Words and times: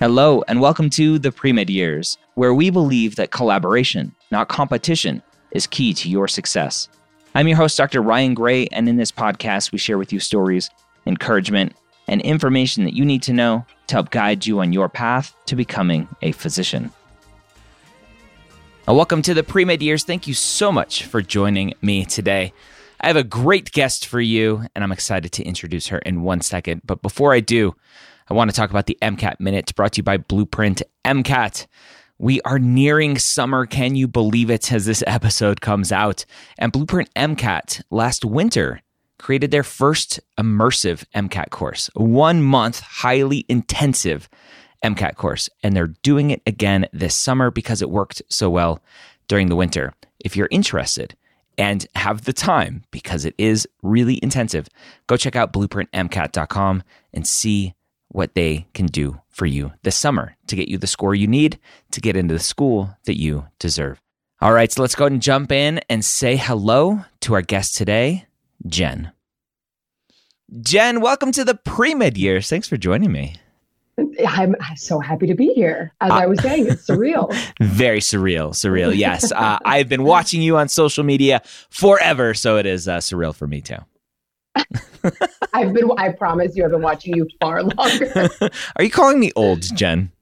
Hello, 0.00 0.42
and 0.48 0.62
welcome 0.62 0.88
to 0.88 1.18
the 1.18 1.30
Pre-Med 1.30 1.68
Years, 1.68 2.16
where 2.32 2.54
we 2.54 2.70
believe 2.70 3.16
that 3.16 3.32
collaboration, 3.32 4.14
not 4.30 4.48
competition, 4.48 5.22
is 5.50 5.66
key 5.66 5.92
to 5.92 6.08
your 6.08 6.26
success. 6.26 6.88
I'm 7.34 7.46
your 7.46 7.58
host, 7.58 7.76
Dr. 7.76 8.00
Ryan 8.00 8.32
Gray, 8.32 8.66
and 8.68 8.88
in 8.88 8.96
this 8.96 9.12
podcast, 9.12 9.72
we 9.72 9.78
share 9.78 9.98
with 9.98 10.10
you 10.10 10.18
stories, 10.18 10.70
encouragement, 11.04 11.74
and 12.08 12.22
information 12.22 12.84
that 12.84 12.94
you 12.94 13.04
need 13.04 13.22
to 13.24 13.34
know 13.34 13.66
to 13.88 13.94
help 13.96 14.10
guide 14.10 14.46
you 14.46 14.60
on 14.60 14.72
your 14.72 14.88
path 14.88 15.34
to 15.44 15.54
becoming 15.54 16.08
a 16.22 16.32
physician. 16.32 16.90
Well, 18.88 18.96
welcome 18.96 19.20
to 19.20 19.34
the 19.34 19.42
Pre-Med 19.42 19.82
Years. 19.82 20.04
Thank 20.04 20.26
you 20.26 20.32
so 20.32 20.72
much 20.72 21.04
for 21.04 21.20
joining 21.20 21.74
me 21.82 22.06
today. 22.06 22.54
I 23.02 23.08
have 23.08 23.16
a 23.16 23.22
great 23.22 23.70
guest 23.72 24.06
for 24.06 24.22
you, 24.22 24.64
and 24.74 24.82
I'm 24.82 24.92
excited 24.92 25.32
to 25.32 25.42
introduce 25.42 25.88
her 25.88 25.98
in 25.98 26.22
one 26.22 26.40
second. 26.40 26.80
But 26.86 27.02
before 27.02 27.34
I 27.34 27.40
do, 27.40 27.74
I 28.30 28.34
want 28.34 28.48
to 28.48 28.56
talk 28.56 28.70
about 28.70 28.86
the 28.86 28.96
MCAT 29.02 29.40
Minute 29.40 29.74
brought 29.74 29.94
to 29.94 29.98
you 29.98 30.02
by 30.04 30.16
Blueprint 30.16 30.82
MCAT. 31.04 31.66
We 32.18 32.40
are 32.42 32.60
nearing 32.60 33.18
summer. 33.18 33.66
Can 33.66 33.96
you 33.96 34.06
believe 34.06 34.50
it 34.50 34.70
as 34.70 34.86
this 34.86 35.02
episode 35.04 35.60
comes 35.60 35.90
out? 35.90 36.24
And 36.56 36.70
Blueprint 36.70 37.12
MCAT 37.14 37.82
last 37.90 38.24
winter 38.24 38.82
created 39.18 39.50
their 39.50 39.64
first 39.64 40.20
immersive 40.38 41.04
MCAT 41.12 41.50
course, 41.50 41.90
one 41.94 42.40
month, 42.40 42.78
highly 42.78 43.44
intensive 43.48 44.28
MCAT 44.84 45.16
course. 45.16 45.50
And 45.64 45.74
they're 45.74 45.88
doing 46.04 46.30
it 46.30 46.40
again 46.46 46.86
this 46.92 47.16
summer 47.16 47.50
because 47.50 47.82
it 47.82 47.90
worked 47.90 48.22
so 48.28 48.48
well 48.48 48.80
during 49.26 49.48
the 49.48 49.56
winter. 49.56 49.92
If 50.20 50.36
you're 50.36 50.48
interested 50.52 51.16
and 51.58 51.84
have 51.96 52.26
the 52.26 52.32
time, 52.32 52.84
because 52.92 53.24
it 53.24 53.34
is 53.38 53.66
really 53.82 54.20
intensive, 54.22 54.68
go 55.08 55.16
check 55.16 55.34
out 55.34 55.52
blueprintmcat.com 55.52 56.84
and 57.12 57.26
see 57.26 57.74
what 58.10 58.34
they 58.34 58.66
can 58.74 58.86
do 58.86 59.20
for 59.28 59.46
you 59.46 59.72
this 59.82 59.96
summer 59.96 60.36
to 60.46 60.56
get 60.56 60.68
you 60.68 60.78
the 60.78 60.86
score 60.86 61.14
you 61.14 61.26
need 61.26 61.58
to 61.92 62.00
get 62.00 62.16
into 62.16 62.34
the 62.34 62.40
school 62.40 62.96
that 63.04 63.18
you 63.18 63.46
deserve. 63.58 64.00
All 64.40 64.52
right, 64.52 64.70
so 64.70 64.82
let's 64.82 64.94
go 64.94 65.04
ahead 65.04 65.12
and 65.12 65.22
jump 65.22 65.52
in 65.52 65.80
and 65.88 66.04
say 66.04 66.36
hello 66.36 67.04
to 67.20 67.34
our 67.34 67.42
guest 67.42 67.74
today, 67.74 68.26
Jen. 68.66 69.12
Jen, 70.62 71.00
welcome 71.00 71.30
to 71.32 71.44
the 71.44 71.54
pre 71.54 71.94
med 71.94 72.16
years. 72.16 72.48
Thanks 72.48 72.66
for 72.66 72.76
joining 72.76 73.12
me. 73.12 73.36
I'm 74.26 74.56
so 74.76 74.98
happy 74.98 75.26
to 75.26 75.34
be 75.34 75.52
here. 75.54 75.92
As 76.00 76.10
uh, 76.10 76.14
I 76.14 76.26
was 76.26 76.40
saying, 76.40 76.68
it's 76.68 76.86
surreal. 76.86 77.32
Very 77.60 78.00
surreal, 78.00 78.50
surreal. 78.50 78.96
Yes, 78.96 79.30
uh, 79.30 79.58
I've 79.64 79.88
been 79.88 80.04
watching 80.04 80.42
you 80.42 80.56
on 80.56 80.68
social 80.68 81.04
media 81.04 81.42
forever, 81.70 82.34
so 82.34 82.56
it 82.56 82.66
is 82.66 82.88
uh, 82.88 82.98
surreal 82.98 83.34
for 83.34 83.46
me 83.46 83.60
too. 83.60 83.76
I've 85.52 85.72
been. 85.72 85.90
I 85.96 86.10
promise 86.10 86.56
you, 86.56 86.64
I've 86.64 86.70
been 86.70 86.82
watching 86.82 87.16
you 87.16 87.28
far 87.40 87.62
longer. 87.62 88.28
Are 88.76 88.84
you 88.84 88.90
calling 88.90 89.20
me 89.20 89.32
old, 89.36 89.62
Jen? 89.76 90.12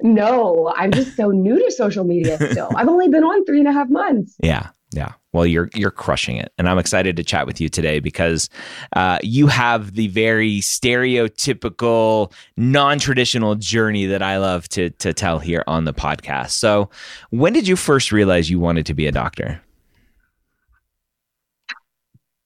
No, 0.00 0.72
I'm 0.76 0.92
just 0.92 1.16
so 1.16 1.30
new 1.30 1.58
to 1.62 1.72
social 1.72 2.04
media 2.04 2.36
still. 2.50 2.70
I've 2.76 2.88
only 2.88 3.08
been 3.08 3.24
on 3.24 3.44
three 3.44 3.58
and 3.58 3.68
a 3.68 3.72
half 3.72 3.88
months. 3.88 4.36
Yeah, 4.40 4.68
yeah. 4.92 5.12
Well, 5.32 5.44
you're 5.44 5.68
you're 5.74 5.90
crushing 5.90 6.36
it, 6.36 6.52
and 6.56 6.68
I'm 6.68 6.78
excited 6.78 7.16
to 7.16 7.24
chat 7.24 7.46
with 7.46 7.60
you 7.60 7.68
today 7.68 7.98
because 7.98 8.48
uh, 8.94 9.18
you 9.22 9.48
have 9.48 9.94
the 9.94 10.08
very 10.08 10.60
stereotypical, 10.60 12.32
non-traditional 12.56 13.56
journey 13.56 14.06
that 14.06 14.22
I 14.22 14.38
love 14.38 14.68
to 14.70 14.90
to 14.90 15.12
tell 15.12 15.38
here 15.40 15.64
on 15.66 15.84
the 15.84 15.92
podcast. 15.92 16.50
So, 16.50 16.90
when 17.30 17.52
did 17.52 17.66
you 17.66 17.76
first 17.76 18.12
realize 18.12 18.48
you 18.48 18.60
wanted 18.60 18.86
to 18.86 18.94
be 18.94 19.06
a 19.06 19.12
doctor? 19.12 19.60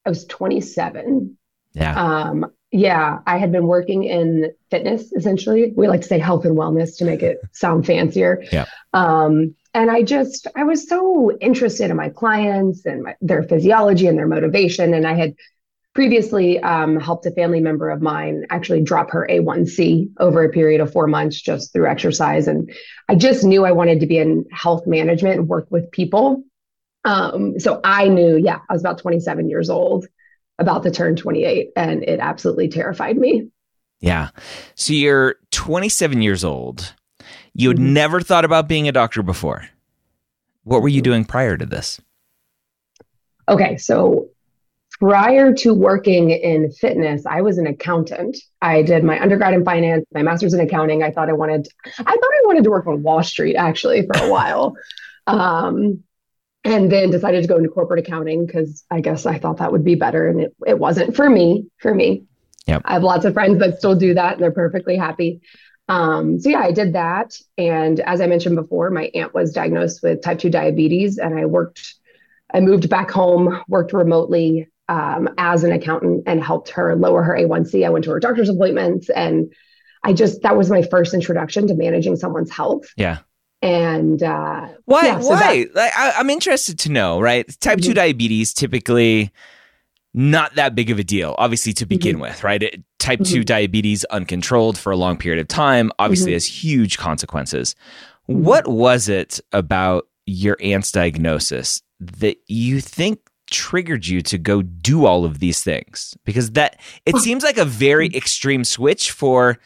I 0.05 0.09
was 0.09 0.25
27. 0.27 1.37
Yeah. 1.75 1.95
Um, 1.95 2.47
yeah, 2.71 3.19
I 3.27 3.37
had 3.37 3.53
been 3.53 3.67
working 3.67 4.05
in 4.05 4.53
fitness 4.71 5.13
essentially. 5.13 5.73
We 5.77 5.89
like 5.89 6.01
to 6.01 6.07
say 6.09 6.19
health 6.19 6.45
and 6.45 6.57
wellness 6.57 6.97
to 6.99 7.05
make 7.05 7.23
it 7.23 7.39
sound 7.53 7.87
fancier. 7.87 8.43
Yeah. 8.51 8.65
Um, 8.95 9.55
and 9.75 9.91
I 9.91 10.03
just, 10.03 10.47
I 10.57 10.65
was 10.65 10.89
so 10.89 11.37
interested 11.39 11.91
in 11.91 11.97
my 11.97 12.09
clients 12.09 12.85
and 12.87 13.05
my, 13.05 13.15
their 13.21 13.43
physiology 13.43 14.07
and 14.07 14.19
their 14.19 14.27
motivation. 14.27 14.95
And 14.95 15.07
I 15.07 15.15
had 15.15 15.35
previously 15.95 16.59
um, 16.61 16.99
helped 16.99 17.27
a 17.27 17.31
family 17.31 17.61
member 17.61 17.91
of 17.91 18.01
mine 18.01 18.47
actually 18.49 18.83
drop 18.83 19.11
her 19.11 19.27
A1C 19.31 20.13
over 20.19 20.43
a 20.43 20.49
period 20.51 20.81
of 20.81 20.93
four 20.93 21.07
months 21.07 21.41
just 21.41 21.73
through 21.73 21.89
exercise. 21.89 22.49
And 22.49 22.73
I 23.09 23.15
just 23.15 23.45
knew 23.45 23.67
I 23.67 23.73
wanted 23.73 24.01
to 24.01 24.07
be 24.07 24.19
in 24.19 24.47
health 24.51 24.87
management 24.87 25.41
and 25.41 25.49
work 25.49 25.67
with 25.71 25.91
people. 25.91 26.43
Um, 27.05 27.59
so 27.59 27.81
I 27.83 28.09
knew, 28.09 28.37
yeah, 28.37 28.61
I 28.69 28.73
was 28.73 28.83
about 28.83 28.99
27 28.99 29.51
years 29.51 29.71
old, 29.71 30.07
about 30.59 30.83
to 30.85 30.91
turn 30.91 31.17
28, 31.17 31.71
and 31.77 32.03
it 32.05 32.21
absolutely 32.21 32.69
terrified 32.69 33.17
me. 33.17 33.49
Yeah. 34.01 34.31
So 34.75 34.93
you're 34.93 35.37
27 35.51 36.23
years 36.23 36.45
old. 36.45 36.95
You 37.55 37.69
had 37.69 37.79
mm-hmm. 37.79 37.93
never 37.93 38.21
thought 38.21 38.45
about 38.45 38.69
being 38.69 38.89
a 38.89 38.93
doctor 38.93 39.23
before. 39.23 39.69
What 40.65 40.83
were 40.83 40.89
you 40.89 41.03
doing 41.03 41.25
prior 41.25 41.57
to 41.57 41.67
this? 41.67 42.01
Okay. 43.49 43.77
So 43.77 44.29
prior 44.99 45.53
to 45.53 45.75
working 45.75 46.31
in 46.31 46.71
fitness, 46.71 47.27
I 47.27 47.41
was 47.41 47.59
an 47.59 47.67
accountant. 47.67 48.37
I 48.61 48.83
did 48.83 49.03
my 49.03 49.21
undergrad 49.21 49.55
in 49.55 49.65
finance, 49.65 50.05
my 50.15 50.23
master's 50.23 50.55
in 50.55 50.61
accounting. 50.61 51.03
I 51.03 51.11
thought 51.11 51.29
I 51.29 51.33
wanted, 51.33 51.67
I 51.85 51.91
thought 52.03 52.07
I 52.07 52.43
wanted 52.47 52.65
to 52.65 52.71
work 52.71 52.87
on 52.87 53.03
Wall 53.03 53.23
Street 53.23 53.57
actually 53.57 54.07
for 54.07 54.25
a 54.25 54.31
while. 54.31 54.75
Um, 55.29 56.03
and 56.65 56.91
then 56.91 57.11
decided 57.11 57.43
to 57.43 57.49
go 57.49 57.57
into 57.57 57.69
corporate 57.69 58.07
accounting 58.07 58.47
because 58.47 58.85
I 58.91 59.01
guess 59.01 59.27
I 59.27 59.39
thought 59.39 59.59
that 59.59 59.73
would 59.73 59.85
be 59.85 59.97
better. 59.97 60.29
And 60.29 60.41
it, 60.41 60.55
it 60.67 60.79
wasn't 60.79 61.17
for 61.17 61.29
me, 61.29 61.67
for 61.79 61.93
me. 61.93 62.25
Yep. 62.67 62.83
I 62.85 62.93
have 62.95 63.03
lots 63.03 63.25
of 63.25 63.35
friends 63.35 63.59
that 63.59 63.79
still 63.79 63.97
do 63.97 64.15
that 64.15 64.35
and 64.35 64.43
they're 64.43 64.53
perfectly 64.53 64.97
happy. 64.97 65.41
Um, 65.89 66.39
so 66.39 66.51
yeah, 66.51 66.61
I 66.61 66.71
did 66.71 66.93
that. 66.93 67.37
And 67.59 67.99
as 67.99 68.21
I 68.21 68.29
mentioned 68.29 68.55
before, 68.55 68.91
my 68.91 69.11
aunt 69.15 69.35
was 69.35 69.53
diagnosed 69.53 70.03
with 70.03 70.23
type 70.23 70.39
2 70.39 70.51
diabetes 70.51 71.19
and 71.19 71.37
I 71.37 71.47
worked, 71.47 71.95
I 72.55 72.61
moved 72.61 72.89
back 72.89 73.11
home, 73.11 73.61
worked 73.67 73.93
remotely 73.93 74.69
um, 74.89 75.29
as 75.39 75.65
an 75.65 75.73
accountant 75.73 76.25
and 76.27 76.43
helped 76.43 76.71
her 76.71 76.95
lower 76.95 77.25
her 77.25 77.37
A1C. 77.37 77.85
I 77.85 77.91
went 77.91 78.05
to 78.05 78.13
her 78.13 78.21
doctor's 78.21 78.49
appointments 78.49 79.11
and 79.11 79.53
I 80.05 80.13
just, 80.13 80.43
that 80.43 80.57
was 80.57 80.71
my 80.71 80.83
first 80.83 81.13
introduction 81.15 81.67
to 81.67 81.75
managing 81.75 82.15
someone's 82.15 82.51
health. 82.51 82.85
Yeah 82.97 83.19
and 83.63 84.23
uh, 84.23 84.69
why? 84.85 85.07
Yeah, 85.07 85.21
so 85.21 85.31
why? 85.31 85.65
That, 85.65 85.75
like, 85.75 85.97
I, 85.97 86.21
am 86.21 86.29
interested 86.31 86.79
to 86.81 86.91
know. 86.91 87.21
Right, 87.21 87.47
type 87.61 87.79
mm-hmm. 87.79 87.89
two 87.89 87.95
diabetes 87.95 88.53
typically 88.53 89.31
not 90.15 90.55
that 90.57 90.75
big 90.75 90.91
of 90.91 90.99
a 90.99 91.05
deal, 91.05 91.35
obviously 91.39 91.73
to 91.75 91.87
begin 91.87 92.17
mm-hmm. 92.17 92.23
with. 92.23 92.45
Right, 92.45 92.63
it, 92.63 92.83
type 92.99 93.21
mm-hmm. 93.21 93.33
two 93.33 93.45
diabetes 93.45 94.05
uncontrolled 94.07 94.77
for 94.77 94.93
a 94.93 94.97
long 94.97 95.17
period 95.17 95.41
of 95.41 95.49
time 95.49 95.91
obviously 95.99 96.31
mm-hmm. 96.31 96.37
has 96.37 96.47
huge 96.47 96.99
consequences. 96.99 97.75
Mm-hmm. 98.29 98.45
What 98.45 98.69
was 98.69 99.09
it 99.09 99.41
about 99.53 100.09
your 100.27 100.57
aunt's 100.61 100.93
diagnosis 100.93 101.83
that 102.01 102.37
you 102.47 102.81
think 102.81 103.21
triggered 103.51 104.07
you 104.07 104.23
to 104.23 104.39
go 104.39 104.63
do 104.63 105.07
all 105.07 105.25
of 105.25 105.39
these 105.39 105.63
things? 105.63 106.17
Because 106.25 106.53
that 106.53 106.81
it 107.07 107.17
seems 107.17 107.43
like 107.43 107.59
a 107.59 107.65
very 107.65 108.09
mm-hmm. 108.09 108.19
extreme 108.19 108.65
switch 108.65 109.11
for 109.11 109.59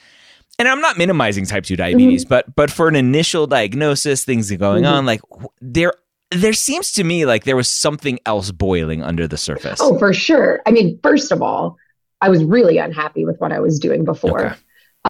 and 0.59 0.69
I'm 0.69 0.81
not 0.81 0.99
minimizing 0.99 1.47
type 1.47 1.65
2 1.65 1.77
diabetes, 1.77 2.25
mm-hmm. 2.25 2.31
but 2.31 2.55
but 2.55 2.71
for 2.71 2.89
an 2.89 2.97
initial 2.97 3.47
diagnosis, 3.47 4.25
things 4.25 4.51
are 4.51 4.57
going 4.57 4.85
mm-hmm. 4.85 4.95
on, 4.95 5.07
like 5.07 5.21
there 5.61 5.93
there 6.31 6.53
seems 6.53 6.93
to 6.93 7.05
me 7.05 7.25
like 7.27 7.45
there 7.45 7.57
was 7.57 7.71
something 7.71 8.19
else 8.27 8.51
boiling 8.51 9.03
under 9.03 9.29
the 9.29 9.37
surface. 9.37 9.79
Oh, 9.81 9.99
for 9.99 10.13
sure. 10.13 10.61
I 10.67 10.73
mean, 10.73 10.99
first 11.03 11.31
of 11.31 11.43
all, 11.43 11.77
I 12.21 12.31
was 12.31 12.43
really 12.43 12.79
unhappy 12.79 13.25
with 13.25 13.39
what 13.39 13.53
I 13.53 13.61
was 13.61 13.79
doing 13.79 14.05
before. 14.05 14.47
Okay. 14.47 14.57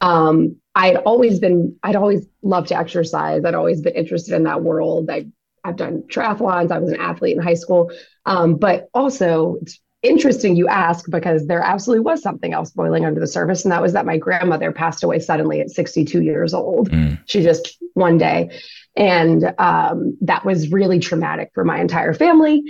Um, 0.02 0.56
I'd 0.74 0.96
always 0.96 1.38
been, 1.38 1.76
I'd 1.82 1.96
always 1.96 2.26
loved 2.42 2.68
to 2.68 2.76
exercise. 2.76 3.44
I'd 3.44 3.54
always 3.54 3.80
been 3.80 3.94
interested 3.94 4.34
in 4.34 4.42
that 4.42 4.62
world. 4.62 5.08
I, 5.08 5.26
I've 5.64 5.76
done 5.76 6.02
triathlons. 6.08 6.70
I 6.70 6.78
was 6.78 6.90
an 6.92 7.00
athlete 7.00 7.36
in 7.36 7.42
high 7.42 7.54
school. 7.54 7.90
Um, 8.26 8.56
but 8.56 8.90
also, 8.92 9.56
it's 9.62 9.80
interesting 10.08 10.56
you 10.56 10.68
ask 10.68 11.10
because 11.10 11.46
there 11.46 11.60
absolutely 11.60 12.04
was 12.04 12.22
something 12.22 12.52
else 12.52 12.70
boiling 12.70 13.04
under 13.04 13.20
the 13.20 13.26
surface. 13.26 13.64
And 13.64 13.72
that 13.72 13.82
was 13.82 13.92
that 13.92 14.06
my 14.06 14.16
grandmother 14.16 14.72
passed 14.72 15.02
away 15.02 15.18
suddenly 15.18 15.60
at 15.60 15.70
62 15.70 16.22
years 16.22 16.54
old. 16.54 16.90
Mm. 16.90 17.20
She 17.26 17.42
just 17.42 17.76
one 17.94 18.18
day. 18.18 18.50
And 18.96 19.54
um, 19.58 20.16
that 20.22 20.44
was 20.44 20.70
really 20.70 20.98
traumatic 20.98 21.50
for 21.54 21.64
my 21.64 21.80
entire 21.80 22.14
family. 22.14 22.62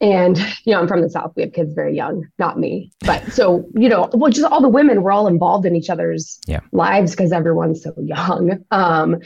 And, 0.00 0.36
you 0.64 0.72
know, 0.72 0.80
I'm 0.80 0.88
from 0.88 1.00
the 1.00 1.08
South. 1.08 1.32
We 1.36 1.42
have 1.42 1.52
kids 1.52 1.72
very 1.72 1.96
young, 1.96 2.28
not 2.38 2.58
me. 2.58 2.92
But 3.00 3.32
so, 3.32 3.66
you 3.74 3.88
know, 3.88 4.10
well, 4.12 4.30
just 4.30 4.50
all 4.50 4.60
the 4.60 4.68
women 4.68 5.02
were 5.02 5.10
all 5.10 5.26
involved 5.26 5.64
in 5.64 5.74
each 5.74 5.88
other's 5.88 6.38
yeah. 6.46 6.60
lives 6.72 7.12
because 7.12 7.32
everyone's 7.32 7.82
so 7.82 7.94
young. 7.98 8.64
Um, 8.70 9.16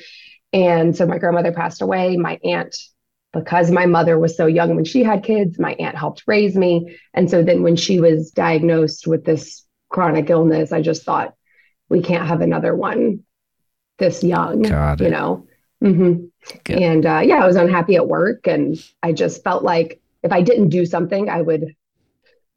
and 0.52 0.97
so 0.97 1.06
my 1.06 1.19
grandmother 1.19 1.52
passed 1.52 1.82
away. 1.82 2.17
My 2.17 2.38
aunt, 2.44 2.76
because 3.32 3.71
my 3.71 3.87
mother 3.87 4.19
was 4.19 4.37
so 4.37 4.47
young 4.47 4.75
when 4.75 4.85
she 4.85 5.03
had 5.05 5.23
kids, 5.23 5.59
my 5.59 5.75
aunt 5.75 5.97
helped 5.97 6.25
raise 6.27 6.56
me. 6.56 6.99
And 7.15 7.31
so 7.31 7.43
then 7.43 7.62
when 7.62 7.77
she 7.77 8.00
was 8.00 8.31
diagnosed 8.31 9.06
with 9.06 9.25
this 9.25 9.65
chronic 9.88 10.31
illness, 10.31 10.73
I 10.73 10.82
just 10.82 11.05
thought, 11.05 11.35
we 11.88 12.03
can't 12.03 12.27
have 12.27 12.41
another 12.41 12.75
one 12.75 13.25
this 13.99 14.23
young, 14.25 14.65
you 14.65 15.11
know? 15.11 15.47
Mm-hmm. 15.82 16.27
And 16.73 17.06
uh, 17.06 17.21
yeah, 17.25 17.43
I 17.43 17.47
was 17.47 17.56
unhappy 17.56 17.97
at 17.97 18.09
work 18.09 18.47
and 18.47 18.77
I 19.03 19.12
just 19.12 19.43
felt 19.44 19.62
like 19.62 20.00
if 20.23 20.33
I 20.33 20.43
didn't 20.43 20.69
do 20.69 20.87
something, 20.87 21.29
I 21.29 21.41
would 21.43 21.75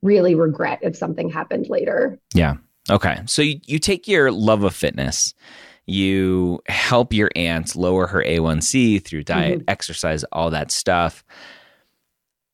really 0.01 0.35
regret 0.35 0.79
if 0.81 0.95
something 0.95 1.29
happened 1.29 1.69
later. 1.69 2.19
Yeah. 2.33 2.55
Okay. 2.89 3.21
So 3.25 3.41
you, 3.41 3.59
you 3.65 3.79
take 3.79 4.07
your 4.07 4.31
love 4.31 4.63
of 4.63 4.75
fitness, 4.75 5.33
you 5.85 6.59
help 6.67 7.13
your 7.13 7.29
aunt 7.35 7.75
lower 7.75 8.07
her 8.07 8.23
A1C 8.23 9.03
through 9.03 9.23
diet, 9.23 9.59
mm-hmm. 9.59 9.69
exercise, 9.69 10.23
all 10.31 10.49
that 10.51 10.71
stuff. 10.71 11.23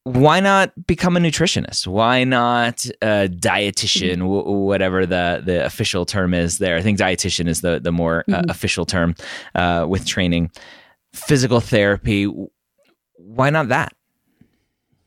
Why 0.03 0.39
not 0.39 0.87
become 0.87 1.17
a 1.17 1.19
nutritionist? 1.19 1.85
Why 1.85 2.23
not 2.23 2.85
a 3.01 3.27
dietitian, 3.29 4.13
mm-hmm. 4.13 4.21
w- 4.21 4.51
whatever 4.65 5.05
the, 5.05 5.41
the 5.45 5.65
official 5.65 6.05
term 6.05 6.33
is 6.33 6.57
there? 6.57 6.77
I 6.77 6.81
think 6.81 6.97
dietitian 6.97 7.47
is 7.47 7.61
the, 7.61 7.79
the 7.79 7.91
more 7.91 8.19
uh, 8.19 8.31
mm-hmm. 8.31 8.33
uh, 8.35 8.43
official 8.51 8.85
term 8.85 9.15
uh, 9.55 9.85
with 9.87 10.05
training. 10.05 10.51
Physical 11.13 11.59
therapy, 11.59 12.31
why 13.15 13.49
not 13.49 13.67
that? 13.69 13.93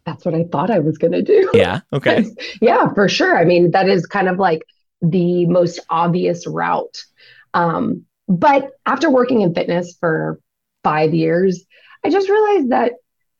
that's 0.05 0.25
what 0.25 0.35
I 0.35 0.45
thought 0.45 0.71
I 0.71 0.79
was 0.79 0.99
going 0.99 1.13
to 1.13 1.23
do. 1.23 1.51
Yeah. 1.55 1.81
Okay. 1.93 2.25
yeah, 2.61 2.93
for 2.95 3.09
sure. 3.09 3.39
I 3.39 3.45
mean, 3.45 3.73
that 3.73 3.89
is 3.89 4.07
kind 4.07 4.29
of 4.29 4.39
like 4.39 4.63
the 5.01 5.47
most 5.47 5.79
obvious 5.91 6.47
route. 6.47 7.05
Um, 7.55 8.05
but 8.33 8.71
after 8.87 9.11
working 9.11 9.43
in 9.43 9.55
fitness 9.55 9.97
for 10.01 10.41
five 10.83 11.13
years, 11.13 11.65
I 12.05 12.11
just 12.11 12.31
realized 12.31 12.71
that 12.71 12.95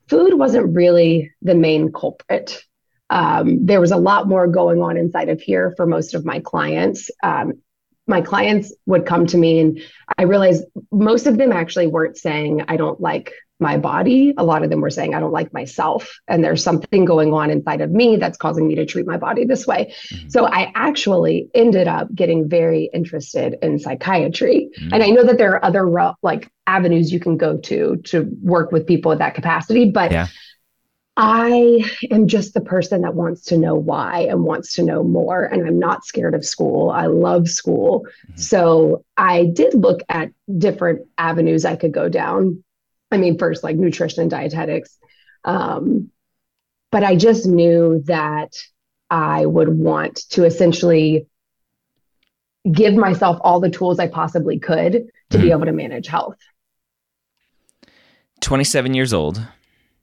food 0.09 0.35
wasn't 0.35 0.75
really 0.75 1.33
the 1.41 1.55
main 1.55 1.93
culprit. 1.93 2.63
Um, 3.09 3.65
there 3.65 3.81
was 3.81 3.91
a 3.91 3.97
lot 3.97 4.29
more 4.29 4.47
going 4.47 4.83
on 4.83 4.99
inside 4.99 5.31
of 5.31 5.41
here 5.41 5.73
for 5.77 5.87
most 5.87 6.15
of 6.15 6.27
my 6.27 6.41
clients. 6.41 7.11
Um, 7.23 7.55
my 8.07 8.21
clients 8.21 8.75
would 8.85 9.07
come 9.07 9.27
to 9.29 9.39
me, 9.39 9.61
and 9.61 9.81
I 10.19 10.25
realized 10.25 10.65
most 10.91 11.27
of 11.27 11.39
them 11.39 11.53
actually 11.53 11.87
weren't 11.87 12.19
saying, 12.19 12.65
I 12.69 12.77
don't 12.77 13.01
like 13.01 13.33
my 13.63 13.79
body. 13.79 14.35
A 14.37 14.45
lot 14.45 14.63
of 14.63 14.71
them 14.71 14.81
were 14.81 14.91
saying, 14.91 15.15
I 15.15 15.21
don't 15.21 15.33
like 15.33 15.53
myself. 15.53 16.21
And 16.29 16.45
there's 16.45 16.63
something 16.63 17.05
going 17.05 17.33
on 17.33 17.51
inside 17.51 17.81
of 17.81 17.91
me 17.91 18.17
that's 18.17 18.37
causing 18.37 18.69
me 18.69 18.75
to 18.75 18.85
treat 18.85 19.07
my 19.07 19.17
body 19.17 19.45
this 19.45 19.67
way. 19.67 19.95
Mm-hmm. 20.11 20.29
So 20.29 20.47
I 20.47 20.73
actually 20.75 21.49
ended 21.55 21.89
up 21.89 22.15
getting 22.15 22.49
very 22.49 22.91
interested 22.93 23.57
in 23.63 23.79
psychiatry. 23.79 24.71
Mm-hmm. 24.79 24.93
And 24.93 25.03
I 25.03 25.09
know 25.09 25.25
that 25.25 25.39
there 25.39 25.53
are 25.53 25.65
other 25.65 25.89
like 26.23 26.51
avenues 26.67 27.13
you 27.13 27.21
can 27.21 27.37
go 27.37 27.57
to 27.57 27.97
to 28.05 28.29
work 28.43 28.73
with 28.73 28.87
people 28.87 29.13
at 29.13 29.19
that 29.19 29.35
capacity, 29.35 29.91
but 29.91 30.13
yeah. 30.13 30.27
I 31.17 31.85
am 32.11 32.27
just 32.27 32.55
the 32.55 32.63
person 32.63 33.03
that 33.03 33.15
wants 33.15 33.43
to 33.47 33.59
know 33.59 33.75
why 33.75 34.21
and 34.21 34.45
wants 34.45 34.75
to 34.75 34.83
know 34.83 35.05
more. 35.05 35.45
And 35.45 35.67
I'm 35.67 35.79
not 35.79 36.07
scared 36.07 36.35
of 36.35 36.45
school. 36.45 36.91
I 36.91 37.07
love 37.07 37.49
school. 37.49 38.07
Mm-hmm. 38.27 38.41
So 38.41 39.05
I 39.17 39.47
did 39.53 39.75
look 39.75 40.01
at 40.09 40.31
different 40.57 41.07
avenues 41.19 41.65
I 41.65 41.77
could 41.77 41.93
go 41.93 42.09
down. 42.09 42.65
I 43.13 43.19
mean, 43.19 43.39
first, 43.39 43.63
like 43.63 43.77
nutrition 43.77 44.23
and 44.23 44.31
dietetics. 44.31 44.99
Um, 45.45 46.11
but 46.91 47.05
I 47.05 47.15
just 47.15 47.47
knew 47.47 48.03
that 48.07 48.57
I 49.11 49.45
would 49.47 49.69
want 49.69 50.29
to 50.31 50.45
essentially 50.45 51.27
give 52.71 52.95
myself 52.95 53.39
all 53.43 53.61
the 53.61 53.71
tools 53.71 53.99
I 53.99 54.07
possibly 54.07 54.59
could 54.59 54.93
to 54.93 55.01
mm-hmm. 55.31 55.41
be 55.41 55.51
able 55.51 55.67
to 55.67 55.73
manage 55.73 56.07
health. 56.07 56.39
27 58.41 58.95
years 58.95 59.13
old, 59.13 59.41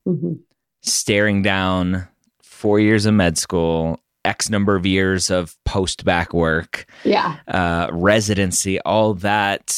mm-hmm. 0.07 0.33
staring 0.81 1.41
down 1.41 2.07
four 2.41 2.79
years 2.79 3.05
of 3.05 3.13
med 3.13 3.37
school, 3.37 3.99
X 4.25 4.49
number 4.49 4.75
of 4.75 4.85
years 4.85 5.29
of 5.29 5.55
post 5.65 6.05
bac 6.05 6.33
work, 6.33 6.85
yeah, 7.03 7.37
uh, 7.47 7.89
residency, 7.91 8.79
all 8.81 9.13
that 9.15 9.69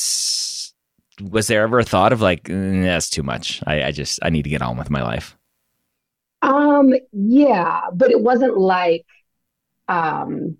was 1.30 1.48
there 1.48 1.64
ever 1.64 1.80
a 1.80 1.84
thought 1.84 2.14
of 2.14 2.22
like 2.22 2.44
mm, 2.44 2.84
that's 2.84 3.10
too 3.10 3.24
much. 3.24 3.62
I, 3.66 3.84
I 3.84 3.92
just 3.92 4.20
i 4.24 4.30
need 4.30 4.44
to 4.44 4.50
get 4.50 4.62
on 4.62 4.78
with 4.78 4.90
my 4.90 5.04
life? 5.04 5.38
Um 6.42 6.94
yeah 7.12 7.82
but 7.94 8.12
it 8.12 8.22
wasn't 8.22 8.58
like 8.58 9.06
um 9.88 10.58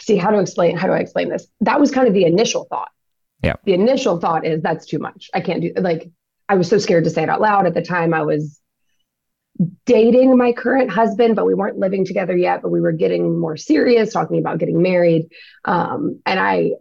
see 0.00 0.16
how 0.16 0.30
to 0.30 0.38
explain 0.38 0.76
how 0.76 0.86
do 0.86 0.92
i 0.92 0.98
explain 0.98 1.28
this? 1.28 1.46
That 1.60 1.80
was 1.80 1.90
kind 1.90 2.08
of 2.08 2.14
the 2.14 2.24
initial 2.24 2.66
thought. 2.70 2.90
Yeah. 3.42 3.54
The 3.64 3.74
initial 3.74 4.18
thought 4.18 4.46
is 4.46 4.62
that's 4.62 4.86
too 4.86 4.98
much. 4.98 5.30
I 5.34 5.40
can't 5.40 5.60
do 5.60 5.72
like 5.76 6.10
i 6.48 6.54
was 6.54 6.68
so 6.68 6.78
scared 6.78 7.04
to 7.04 7.10
say 7.10 7.22
it 7.22 7.28
out 7.28 7.40
loud 7.40 7.66
at 7.66 7.74
the 7.74 7.82
time. 7.82 8.14
I 8.14 8.22
was 8.22 8.60
dating 9.86 10.36
my 10.36 10.52
current 10.52 10.88
husband 10.88 11.34
but 11.34 11.44
we 11.44 11.54
weren't 11.54 11.78
living 11.78 12.04
together 12.04 12.36
yet 12.36 12.62
but 12.62 12.70
we 12.70 12.80
were 12.80 12.92
getting 12.92 13.38
more 13.38 13.56
serious 13.56 14.12
talking 14.12 14.38
about 14.38 14.58
getting 14.58 14.82
married. 14.82 15.28
Um 15.64 16.20
and 16.24 16.38
i 16.38 16.72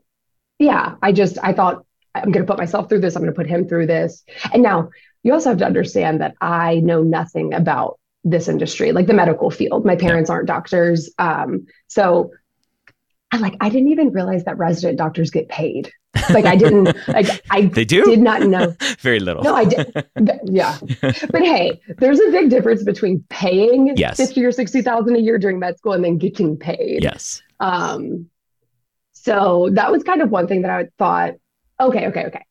yeah 0.59 0.95
i 1.01 1.11
just 1.11 1.37
i 1.43 1.53
thought 1.53 1.83
I'm 2.15 2.31
going 2.31 2.45
to 2.45 2.51
put 2.51 2.57
myself 2.57 2.89
through 2.89 3.01
this. 3.01 3.15
I'm 3.15 3.21
going 3.21 3.33
to 3.33 3.37
put 3.37 3.47
him 3.47 3.67
through 3.67 3.87
this. 3.87 4.23
And 4.53 4.63
now 4.63 4.89
you 5.23 5.33
also 5.33 5.49
have 5.49 5.59
to 5.59 5.65
understand 5.65 6.21
that 6.21 6.35
I 6.41 6.75
know 6.75 7.03
nothing 7.03 7.53
about 7.53 7.99
this 8.23 8.47
industry, 8.47 8.91
like 8.91 9.07
the 9.07 9.13
medical 9.13 9.49
field. 9.49 9.85
My 9.85 9.95
parents 9.95 10.29
aren't 10.29 10.47
doctors. 10.47 11.09
Um, 11.17 11.67
so 11.87 12.31
I 13.31 13.37
like, 13.37 13.55
I 13.61 13.69
didn't 13.69 13.89
even 13.89 14.11
realize 14.11 14.45
that 14.45 14.57
resident 14.57 14.97
doctors 14.97 15.31
get 15.31 15.49
paid. 15.49 15.91
Like 16.29 16.45
I 16.45 16.55
didn't, 16.55 16.95
like 17.07 17.27
I 17.49 17.63
they 17.63 17.85
do? 17.85 18.03
did 18.05 18.19
not 18.19 18.41
know. 18.43 18.75
Very 18.99 19.19
little. 19.19 19.43
No, 19.43 19.53
I 19.55 19.65
did. 19.65 19.93
yeah. 20.45 20.77
But 21.01 21.41
hey, 21.41 21.81
there's 21.97 22.19
a 22.19 22.31
big 22.31 22.49
difference 22.49 22.83
between 22.83 23.23
paying 23.29 23.95
yes. 23.95 24.17
50 24.17 24.43
or 24.45 24.51
60,000 24.51 25.15
a 25.15 25.19
year 25.19 25.37
during 25.37 25.59
med 25.59 25.77
school 25.77 25.93
and 25.93 26.03
then 26.03 26.17
getting 26.17 26.57
paid. 26.57 27.03
Yes. 27.03 27.41
Um, 27.59 28.29
so 29.13 29.69
that 29.73 29.91
was 29.91 30.03
kind 30.03 30.21
of 30.21 30.29
one 30.29 30.47
thing 30.47 30.61
that 30.61 30.71
I 30.71 30.87
thought, 30.97 31.33
Okay, 31.79 32.07
okay, 32.07 32.25
okay. 32.25 32.45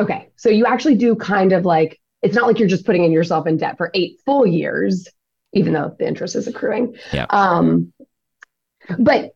Okay. 0.00 0.28
So 0.36 0.48
you 0.48 0.66
actually 0.66 0.94
do 0.96 1.16
kind 1.16 1.52
of 1.52 1.64
like, 1.64 2.00
it's 2.22 2.34
not 2.34 2.46
like 2.46 2.58
you're 2.58 2.68
just 2.68 2.86
putting 2.86 3.04
in 3.04 3.12
yourself 3.12 3.46
in 3.46 3.56
debt 3.56 3.76
for 3.76 3.90
eight 3.94 4.20
full 4.24 4.46
years, 4.46 5.08
even 5.52 5.72
though 5.72 5.94
the 5.98 6.06
interest 6.06 6.36
is 6.36 6.46
accruing. 6.46 6.96
Yeah. 7.12 7.26
Um, 7.30 7.92
but 8.98 9.32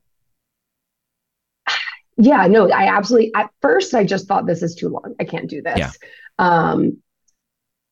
yeah, 2.17 2.47
no, 2.47 2.71
I 2.71 2.95
absolutely, 2.95 3.33
at 3.35 3.51
first, 3.61 3.95
I 3.95 4.05
just 4.05 4.29
thought 4.29 4.47
this 4.47 4.63
is 4.63 4.75
too 4.75 4.89
long. 4.89 5.15
I 5.19 5.25
can't 5.25 5.49
do 5.49 5.63
this. 5.63 5.79
Yeah. 5.79 5.91
Um, 6.39 6.99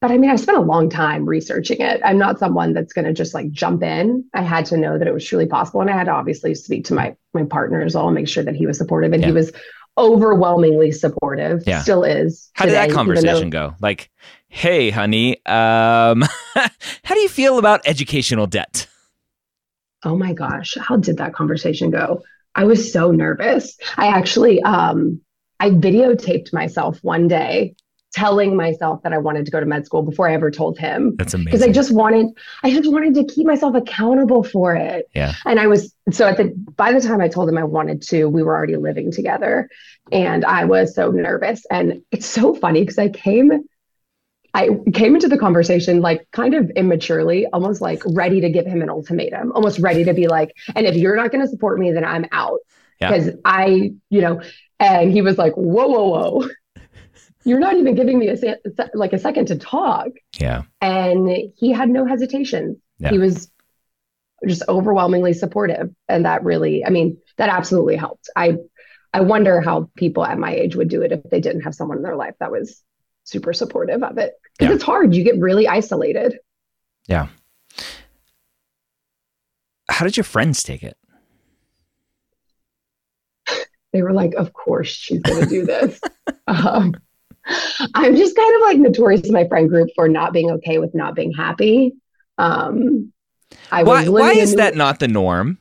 but 0.00 0.11
I 0.11 0.16
mean, 0.16 0.30
I 0.30 0.37
spent 0.37 0.56
a 0.56 0.62
long 0.62 0.88
time 0.88 1.26
researching 1.26 1.80
it. 1.80 2.00
I'm 2.02 2.16
not 2.16 2.38
someone 2.38 2.73
that's 2.73 2.94
going 2.94 3.04
to 3.04 3.12
just 3.12 3.35
like 3.35 3.50
jump 3.50 3.82
in. 3.82 4.25
I 4.32 4.42
had 4.42 4.66
to 4.66 4.78
know 4.78 4.99
that 4.99 5.06
it 5.06 5.12
was 5.12 5.26
truly 5.26 5.47
possible, 5.47 5.82
and 5.82 5.90
I 5.90 5.97
had 5.97 6.04
to 6.04 6.12
obviously 6.12 6.54
speak 6.54 6.87
to 6.87 6.94
my 6.94 7.16
my 7.35 7.44
partner 7.44 7.82
as 7.82 7.94
well, 7.94 8.06
and 8.06 8.14
make 8.14 8.26
sure 8.26 8.42
that 8.42 8.56
he 8.56 8.66
was 8.66 8.78
supportive, 8.78 9.12
and 9.12 9.20
yeah. 9.20 9.28
he 9.28 9.35
was 9.35 9.52
overwhelmingly 10.00 10.92
supportive. 10.92 11.62
Yeah. 11.66 11.83
Still 11.83 12.02
is. 12.02 12.50
How 12.54 12.64
today, 12.64 12.83
did 12.83 12.90
that 12.90 12.95
conversation 12.95 13.50
though, 13.50 13.71
go? 13.71 13.75
Like, 13.80 14.11
hey, 14.49 14.90
honey, 14.90 15.45
um, 15.47 16.25
how 17.04 17.14
do 17.14 17.21
you 17.21 17.28
feel 17.28 17.59
about 17.59 17.83
educational 17.87 18.47
debt? 18.47 18.87
Oh 20.04 20.16
my 20.16 20.33
gosh, 20.33 20.76
how 20.80 20.97
did 20.97 21.19
that 21.19 21.35
conversation 21.35 21.90
go? 21.90 22.23
I 22.54 22.64
was 22.64 22.92
so 22.92 23.11
nervous. 23.12 23.76
I 23.97 24.07
actually 24.09 24.62
um 24.62 25.21
I 25.61 25.71
videotaped 25.71 26.52
myself 26.52 26.99
one 27.02 27.28
day 27.28 27.75
telling 28.12 28.57
myself 28.57 29.02
that 29.02 29.12
I 29.12 29.19
wanted 29.19 29.45
to 29.47 29.50
go 29.50 29.61
to 29.61 29.67
med 29.67 29.87
school 29.87 30.02
before 30.02 30.29
I 30.29 30.35
ever 30.35 30.50
told 30.50 30.79
him. 30.79 31.17
That's 31.17 31.35
amazing. 31.35 31.47
Because 31.47 31.62
I 31.62 31.73
just 31.73 31.93
wanted, 31.93 32.26
I 32.62 32.71
just 32.71 32.90
wanted 32.90 33.14
to 33.14 33.25
keep 33.25 33.47
myself 33.47 33.75
accountable 33.75 34.43
for 34.43 34.75
it. 34.75 35.09
Yeah. 35.14 35.35
And 35.45 35.61
I 35.61 35.67
was 35.67 35.95
so 36.11 36.26
at 36.26 36.37
the 36.37 36.52
by 36.76 36.93
the 36.93 37.00
time 37.00 37.21
I 37.21 37.29
told 37.29 37.49
him 37.49 37.57
I 37.57 37.64
wanted 37.64 38.02
to, 38.09 38.26
we 38.26 38.43
were 38.43 38.55
already 38.55 38.76
living 38.76 39.12
together, 39.12 39.69
and 40.11 40.45
I 40.45 40.64
was 40.64 40.95
so 40.95 41.11
nervous. 41.11 41.64
And 41.71 42.02
it's 42.11 42.26
so 42.26 42.55
funny 42.55 42.81
because 42.81 42.99
I 42.99 43.09
came. 43.09 43.64
I 44.52 44.71
came 44.93 45.14
into 45.14 45.29
the 45.29 45.38
conversation 45.38 46.00
like 46.00 46.26
kind 46.33 46.55
of 46.55 46.73
immaturely, 46.75 47.47
almost 47.47 47.81
like 47.81 48.02
ready 48.05 48.40
to 48.40 48.50
give 48.50 48.67
him 48.67 48.83
an 48.83 48.90
ultimatum, 48.90 49.52
almost 49.52 49.79
ready 49.79 50.02
to 50.02 50.12
be 50.12 50.26
like, 50.26 50.57
and 50.75 50.87
if 50.87 50.97
you're 50.97 51.14
not 51.14 51.31
going 51.31 51.40
to 51.40 51.49
support 51.49 51.79
me, 51.79 51.93
then 51.93 52.05
I'm 52.05 52.26
out. 52.33 52.59
Because 52.99 53.26
yeah. 53.26 53.33
I, 53.45 53.93
you 54.09 54.21
know, 54.21 54.43
And 54.81 55.12
he 55.12 55.21
was 55.21 55.37
like, 55.37 55.52
whoa, 55.52 55.87
whoa, 55.87 56.09
whoa. 56.09 56.49
You're 57.44 57.59
not 57.59 57.76
even 57.76 57.94
giving 57.94 58.18
me 58.18 58.28
a 58.28 58.37
se- 58.37 58.59
like 58.94 59.12
a 59.12 59.18
second 59.18 59.47
to 59.47 59.56
talk. 59.56 60.09
Yeah. 60.38 60.62
And 60.80 61.28
he 61.56 61.73
had 61.73 61.88
no 61.88 62.04
hesitation. 62.06 62.80
Yeah. 62.99 63.11
He 63.11 63.18
was 63.18 63.50
just 64.47 64.62
overwhelmingly 64.68 65.32
supportive. 65.32 65.90
And 66.09 66.25
that 66.26 66.44
really, 66.44 66.85
I 66.85 66.90
mean, 66.90 67.16
that 67.38 67.49
absolutely 67.49 67.97
helped. 67.97 68.28
I 68.37 68.56
I 69.12 69.20
wonder 69.23 69.61
how 69.61 69.90
people 69.97 70.25
at 70.25 70.38
my 70.38 70.54
age 70.54 70.76
would 70.76 70.88
do 70.88 71.02
it 71.02 71.12
if 71.12 71.23
they 71.30 71.40
didn't 71.40 71.62
have 71.62 71.75
someone 71.75 71.97
in 71.97 72.02
their 72.02 72.16
life 72.16 72.35
that 72.40 72.52
was 72.52 72.82
super 73.25 73.52
supportive 73.52 74.02
of 74.02 74.18
it. 74.18 74.35
Because 74.59 74.70
Yeah. 74.70 74.75
it's 74.76 74.85
hard. 74.85 75.14
You 75.14 75.25
get 75.25 75.38
really 75.38 75.66
isolated. 75.66 76.38
Yeah. 77.09 77.28
How 79.88 80.04
did 80.04 80.16
your 80.16 80.25
friends 80.25 80.62
take 80.62 80.82
it? 80.82 80.97
They 83.92 84.02
were 84.02 84.12
like, 84.12 84.35
of 84.35 84.52
course 84.52 84.88
she's 84.88 85.20
going 85.20 85.40
to 85.42 85.49
do 85.49 85.66
this. 85.66 86.00
um, 86.47 86.94
I'm 87.95 88.16
just 88.16 88.37
kind 88.37 88.54
of 88.57 88.62
like 88.62 88.78
notorious 88.78 89.23
in 89.23 89.33
my 89.33 89.47
friend 89.49 89.69
group 89.69 89.90
for 89.95 90.09
not 90.09 90.33
being 90.33 90.50
okay 90.52 90.78
with 90.78 90.95
not 90.95 91.14
being 91.14 91.33
happy. 91.33 91.92
Um, 92.38 93.12
I 93.71 93.83
Why, 93.83 94.09
why 94.09 94.33
is 94.33 94.57
that 94.57 94.75
not 94.76 95.00
the 95.00 95.09
norm? 95.09 95.59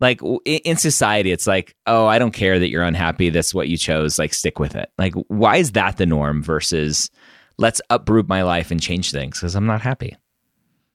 Like 0.00 0.20
in 0.22 0.60
in 0.64 0.76
society, 0.76 1.30
it's 1.30 1.46
like, 1.46 1.74
oh, 1.86 2.06
I 2.06 2.18
don't 2.18 2.32
care 2.32 2.58
that 2.58 2.68
you're 2.68 2.82
unhappy. 2.82 3.30
That's 3.30 3.54
what 3.54 3.68
you 3.68 3.76
chose. 3.76 4.18
Like, 4.18 4.34
stick 4.34 4.58
with 4.58 4.74
it. 4.74 4.90
Like, 4.98 5.14
why 5.28 5.56
is 5.56 5.72
that 5.72 5.96
the 5.96 6.06
norm 6.06 6.42
versus 6.42 7.10
let's 7.58 7.80
uproot 7.90 8.28
my 8.28 8.42
life 8.42 8.70
and 8.70 8.82
change 8.82 9.12
things 9.12 9.38
because 9.38 9.54
I'm 9.54 9.66
not 9.66 9.80
happy? 9.80 10.16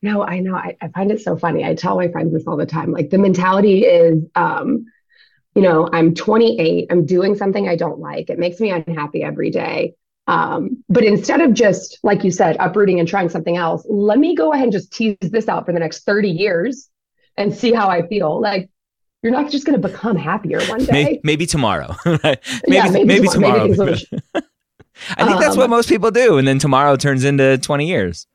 No, 0.02 0.24
I 0.24 0.40
know. 0.40 0.56
I, 0.56 0.78
I 0.82 0.88
find 0.90 1.12
it 1.12 1.22
so 1.22 1.36
funny. 1.36 1.66
I 1.66 1.76
tell 1.76 1.96
my 1.96 2.08
friends 2.10 2.34
this 2.34 2.48
all 2.48 2.58
the 2.58 2.66
time. 2.66 2.92
Like 2.92 3.10
the 3.10 3.18
mentality 3.18 3.86
is, 3.86 4.24
um, 4.36 4.86
you 5.56 5.62
know, 5.62 5.90
I'm 5.92 6.14
28, 6.14 6.88
I'm 6.90 7.06
doing 7.06 7.36
something 7.36 7.68
I 7.68 7.76
don't 7.76 8.00
like. 8.00 8.30
It 8.30 8.40
makes 8.40 8.60
me 8.60 8.70
unhappy 8.70 9.24
every 9.24 9.50
day. 9.50 9.96
Um, 10.30 10.84
but 10.90 11.04
instead 11.04 11.42
of 11.42 11.54
just, 11.54 11.98
like 12.04 12.24
you 12.24 12.30
said, 12.32 12.56
uprooting 12.60 13.00
and 13.00 13.08
trying 13.08 13.30
something 13.30 13.58
else, 13.58 13.84
let 13.90 14.20
me 14.20 14.36
go 14.36 14.54
ahead 14.54 14.66
and 14.66 14.72
just 14.72 14.94
tease 14.94 15.18
this 15.22 15.48
out 15.48 15.66
for 15.66 15.74
the 15.74 15.80
next 15.80 16.04
30 16.06 16.30
years 16.30 16.88
and 17.38 17.54
see 17.54 17.72
how 17.74 17.90
I 17.90 18.08
feel. 18.08 18.40
Like 18.40 18.70
you're 19.24 19.32
not 19.32 19.50
just 19.50 19.66
going 19.66 19.82
to 19.82 19.88
become 19.88 20.16
happier 20.16 20.62
one 20.66 20.84
day. 20.86 20.92
Maybe, 20.92 21.22
maybe 21.24 21.46
tomorrow. 21.46 21.96
maybe, 22.06 22.38
Yeah, 22.68 22.90
maybe, 22.90 23.06
maybe 23.06 23.28
tomorrow. 23.28 23.68
tomorrow. 23.68 23.96
I 25.18 25.26
think 25.26 25.40
that's 25.40 25.54
Um, 25.56 25.58
what 25.58 25.70
most 25.70 25.90
people 25.90 26.12
do. 26.12 26.38
And 26.38 26.48
then 26.48 26.60
tomorrow 26.60 26.96
turns 26.96 27.24
into 27.24 27.58
20 27.58 27.88
years. 27.88 28.28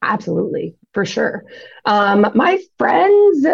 Absolutely, 0.00 0.76
for 0.94 1.04
sure. 1.04 1.44
Um, 1.84 2.30
my 2.34 2.58
friends, 2.78 3.44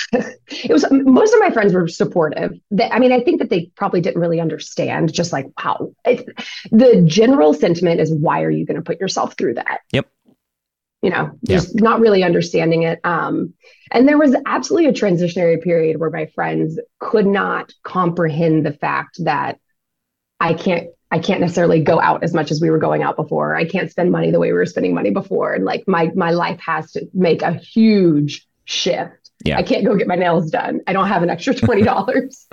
it 0.12 0.72
was 0.72 0.84
most 0.90 1.34
of 1.34 1.40
my 1.40 1.50
friends 1.50 1.74
were 1.74 1.86
supportive. 1.88 2.52
They, 2.70 2.88
I 2.88 2.98
mean, 2.98 3.12
I 3.12 3.20
think 3.20 3.40
that 3.40 3.50
they 3.50 3.70
probably 3.76 4.00
didn't 4.00 4.20
really 4.20 4.40
understand. 4.40 5.12
Just 5.12 5.32
like, 5.32 5.46
wow, 5.62 5.92
it, 6.04 6.26
the 6.70 7.02
general 7.06 7.54
sentiment 7.54 8.00
is, 8.00 8.12
why 8.12 8.42
are 8.42 8.50
you 8.50 8.64
going 8.66 8.76
to 8.76 8.82
put 8.82 9.00
yourself 9.00 9.34
through 9.36 9.54
that? 9.54 9.80
Yep. 9.92 10.08
You 11.02 11.10
know, 11.10 11.32
Yeah. 11.42 11.56
just 11.56 11.80
not 11.80 12.00
really 12.00 12.22
understanding 12.22 12.84
it. 12.84 13.00
Um, 13.04 13.54
and 13.90 14.06
there 14.06 14.18
was 14.18 14.36
absolutely 14.46 14.88
a 14.88 14.92
transitionary 14.92 15.60
period 15.60 15.98
where 15.98 16.10
my 16.10 16.26
friends 16.26 16.78
could 17.00 17.26
not 17.26 17.72
comprehend 17.82 18.64
the 18.64 18.72
fact 18.72 19.16
that 19.24 19.58
I 20.40 20.54
can't 20.54 20.88
I 21.10 21.18
can't 21.18 21.40
necessarily 21.42 21.82
go 21.82 22.00
out 22.00 22.24
as 22.24 22.32
much 22.32 22.50
as 22.50 22.62
we 22.62 22.70
were 22.70 22.78
going 22.78 23.02
out 23.02 23.16
before. 23.16 23.54
I 23.54 23.66
can't 23.66 23.90
spend 23.90 24.10
money 24.10 24.30
the 24.30 24.38
way 24.38 24.48
we 24.48 24.56
were 24.56 24.64
spending 24.64 24.94
money 24.94 25.10
before. 25.10 25.52
And 25.52 25.64
like 25.64 25.84
my 25.86 26.10
my 26.14 26.30
life 26.30 26.58
has 26.60 26.92
to 26.92 27.06
make 27.12 27.42
a 27.42 27.52
huge 27.52 28.46
shift. 28.64 29.21
Yeah. 29.44 29.58
I 29.58 29.62
can't 29.62 29.84
go 29.84 29.96
get 29.96 30.06
my 30.06 30.14
nails 30.16 30.50
done. 30.50 30.80
I 30.86 30.92
don't 30.92 31.08
have 31.08 31.22
an 31.22 31.30
extra 31.30 31.54
twenty 31.66 31.82
dollars. 31.82 32.46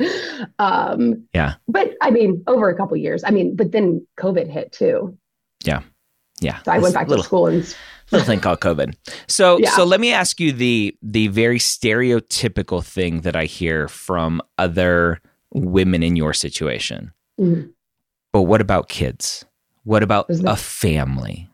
um 0.60 1.24
Yeah. 1.34 1.56
but 1.68 1.94
I 2.02 2.12
mean 2.12 2.44
over 2.48 2.70
a 2.70 2.76
couple 2.76 2.98
years. 2.98 3.24
I 3.24 3.32
mean, 3.32 3.56
but 3.56 3.72
then 3.72 4.06
COVID 4.20 4.50
hit 4.50 4.72
too. 4.72 5.18
Yeah. 5.64 5.82
Yeah. 6.42 6.62
So 6.64 6.72
I 6.72 6.76
This 6.78 6.84
went 6.84 6.96
back 6.96 7.08
little, 7.08 7.24
to 7.24 7.28
school 7.28 7.48
and 7.48 7.76
little 8.12 8.26
thing 8.26 8.40
called 8.40 8.60
COVID. 8.62 8.96
So 9.28 9.58
Yeah. 9.62 9.72
so 9.76 9.84
let 9.84 10.00
me 10.00 10.14
ask 10.14 10.40
you 10.40 10.52
the 10.52 10.96
the 11.02 11.28
very 11.28 11.60
stereotypical 11.60 12.84
thing 12.84 13.22
that 13.22 13.36
I 13.36 13.46
hear 13.46 13.88
from 13.88 14.42
other 14.58 15.20
women 15.54 16.04
in 16.04 16.16
your 16.16 16.34
situation. 16.34 17.12
Mhm. 17.40 17.72
But 18.32 18.44
what 18.44 18.62
about 18.62 18.90
kids? 18.90 19.46
What 19.84 20.04
about 20.04 20.28
a 20.30 20.56
family? 20.56 21.48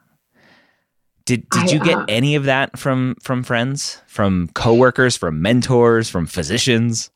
Did 1.26 1.50
did 1.50 1.64
I, 1.64 1.74
you 1.74 1.80
get 1.80 1.98
uh, 1.98 2.06
any 2.08 2.36
of 2.36 2.44
that 2.46 2.78
from 2.78 3.16
from 3.22 3.44
friends, 3.44 4.02
from 4.08 4.50
coworkers, 4.54 5.18
from 5.18 5.42
mentors, 5.42 6.10
from 6.10 6.26
physicians? 6.28 7.10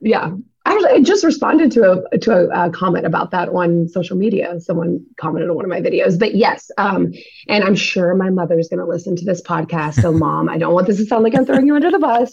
yeah. 0.00 0.32
I 0.66 1.00
just 1.00 1.24
responded 1.24 1.72
to 1.72 2.04
a 2.12 2.18
to 2.18 2.32
a, 2.32 2.48
uh 2.48 2.70
comment 2.70 3.06
about 3.06 3.30
that 3.30 3.48
on 3.48 3.88
social 3.88 4.16
media. 4.16 4.60
Someone 4.60 5.04
commented 5.16 5.48
on 5.50 5.56
one 5.56 5.64
of 5.64 5.68
my 5.70 5.80
videos. 5.80 6.18
But 6.18 6.34
yes, 6.34 6.70
um, 6.76 7.12
and 7.48 7.64
I'm 7.64 7.74
sure 7.74 8.14
my 8.14 8.28
mother's 8.30 8.68
going 8.68 8.78
to 8.78 8.84
listen 8.84 9.16
to 9.16 9.24
this 9.24 9.40
podcast. 9.40 9.94
So, 10.02 10.12
mom, 10.26 10.48
I 10.48 10.58
don't 10.58 10.74
want 10.74 10.86
this 10.86 10.98
to 10.98 11.06
sound 11.06 11.24
like 11.24 11.34
I'm 11.34 11.46
throwing 11.46 11.66
you 11.66 11.74
under 11.74 11.90
the 11.90 11.98
bus. 11.98 12.32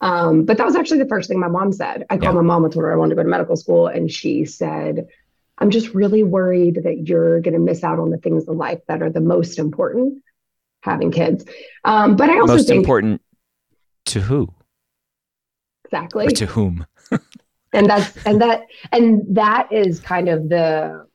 Um, 0.00 0.44
but 0.44 0.56
that 0.56 0.66
was 0.66 0.76
actually 0.76 0.98
the 0.98 1.08
first 1.08 1.28
thing 1.28 1.38
my 1.38 1.48
mom 1.48 1.72
said. 1.72 2.04
I 2.08 2.16
called 2.16 2.34
Yeah. 2.34 2.40
my 2.40 2.42
mom 2.42 2.64
and 2.64 2.72
told 2.72 2.84
her 2.84 2.92
I 2.92 2.96
wanted 2.96 3.10
to 3.10 3.16
go 3.16 3.22
to 3.22 3.28
medical 3.28 3.56
school, 3.56 3.86
and 3.86 4.10
she 4.10 4.44
said, 4.46 5.06
"I'm 5.58 5.70
just 5.70 5.94
really 5.94 6.22
worried 6.24 6.80
that 6.84 7.06
you're 7.06 7.40
going 7.40 7.54
to 7.54 7.60
miss 7.60 7.84
out 7.84 7.98
on 7.98 8.10
the 8.10 8.18
things 8.18 8.48
in 8.48 8.56
life 8.56 8.80
that 8.88 9.02
are 9.02 9.10
the 9.10 9.20
most 9.20 9.58
important." 9.58 10.22
Having 10.82 11.12
kids, 11.12 11.44
um, 11.84 12.16
but 12.16 12.30
I 12.30 12.38
also 12.38 12.54
Most 12.54 12.68
think 12.68 12.78
important 12.78 13.20
to 14.06 14.20
who 14.20 14.48
exactly 15.84 16.26
or 16.26 16.30
to 16.30 16.46
whom? 16.46 16.86
and 17.72 17.88
that's 17.88 18.26
and 18.26 18.40
that 18.40 18.62
and 18.92 19.22
that 19.36 19.72
is 19.72 20.00
kind 20.00 20.28
of 20.28 20.48
the 20.48 21.06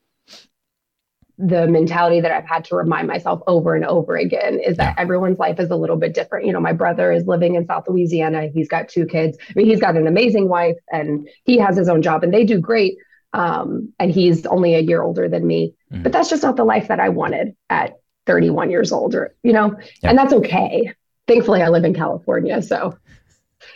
the 1.38 1.68
mentality 1.68 2.22
that 2.22 2.32
I've 2.32 2.46
had 2.46 2.64
to 2.66 2.76
remind 2.76 3.08
myself 3.08 3.42
over 3.48 3.76
and 3.76 3.84
over 3.86 4.16
again 4.16 4.60
is 4.60 4.78
that 4.78 4.98
everyone's 5.00 5.40
life 5.40 5.60
is 5.60 5.72
a 5.72 5.76
little 5.76 5.98
bit 5.98 6.14
different. 6.14 6.46
You 6.46 6.54
know, 6.54 6.60
my 6.60 6.74
brother 6.74 7.12
is 7.12 7.26
living 7.26 7.56
in 7.56 7.66
South 7.66 7.86
Louisiana. 7.88 8.50
He's 8.54 8.68
got 8.68 8.88
two 8.88 9.06
kids. 9.06 9.38
I 9.50 9.54
mean, 9.56 9.66
he's 9.66 9.80
got 9.80 9.98
an 9.98 10.06
amazing 10.06 10.48
wife 10.48 10.78
and 10.92 11.28
he 11.44 11.58
has 11.58 11.76
his 11.76 11.90
own 11.90 12.04
job 12.04 12.24
and 12.24 12.34
they 12.34 12.46
do 12.46 12.60
great. 12.60 12.98
Um, 13.34 13.92
and 13.98 14.12
he's 14.12 14.46
only 14.46 14.76
a 14.76 14.80
year 14.80 15.02
older 15.02 15.28
than 15.28 15.46
me. 15.46 15.74
Mhm. 15.92 16.04
But 16.04 16.12
that's 16.12 16.30
just 16.30 16.44
not 16.44 16.56
the 16.56 16.64
life 16.64 16.88
that 16.90 17.00
I 17.00 17.10
wanted 17.10 17.56
at 17.68 17.94
31 18.26 18.70
years 18.70 18.92
old, 18.92 19.16
or 19.16 19.34
you 19.44 19.54
know, 19.54 19.76
Yeah. 20.02 20.10
and 20.10 20.18
that's 20.18 20.34
okay. 20.34 20.94
Thankfully, 21.28 21.62
I 21.62 21.70
live 21.70 21.86
in 21.86 21.94
California, 21.94 22.62
so 22.62 22.98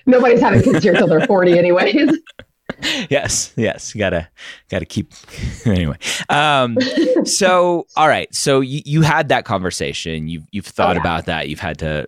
nobody's 0.06 0.42
having 0.42 0.62
kids 0.62 0.84
here 0.84 0.94
till 0.94 1.08
they're 1.08 1.26
40 1.26 1.58
anyways. 1.58 2.10
yes, 3.10 3.54
yes. 3.56 3.96
You 3.96 4.00
gotta 4.00 4.28
gotta 4.70 4.86
keep 4.86 5.14
anyway. 5.66 5.98
Um, 6.30 6.78
so 7.24 7.88
all 7.96 8.08
right. 8.08 8.34
So 8.34 8.60
you, 8.62 8.82
you 8.86 9.02
had 9.02 9.30
that 9.30 9.46
conversation. 9.46 10.28
You've 10.28 10.44
you've 10.52 10.66
thought 10.66 10.92
Oh, 10.92 10.94
yeah. 10.94 11.00
about 11.00 11.26
that. 11.26 11.50
You've 11.50 11.60
had 11.60 11.78
to 11.80 12.06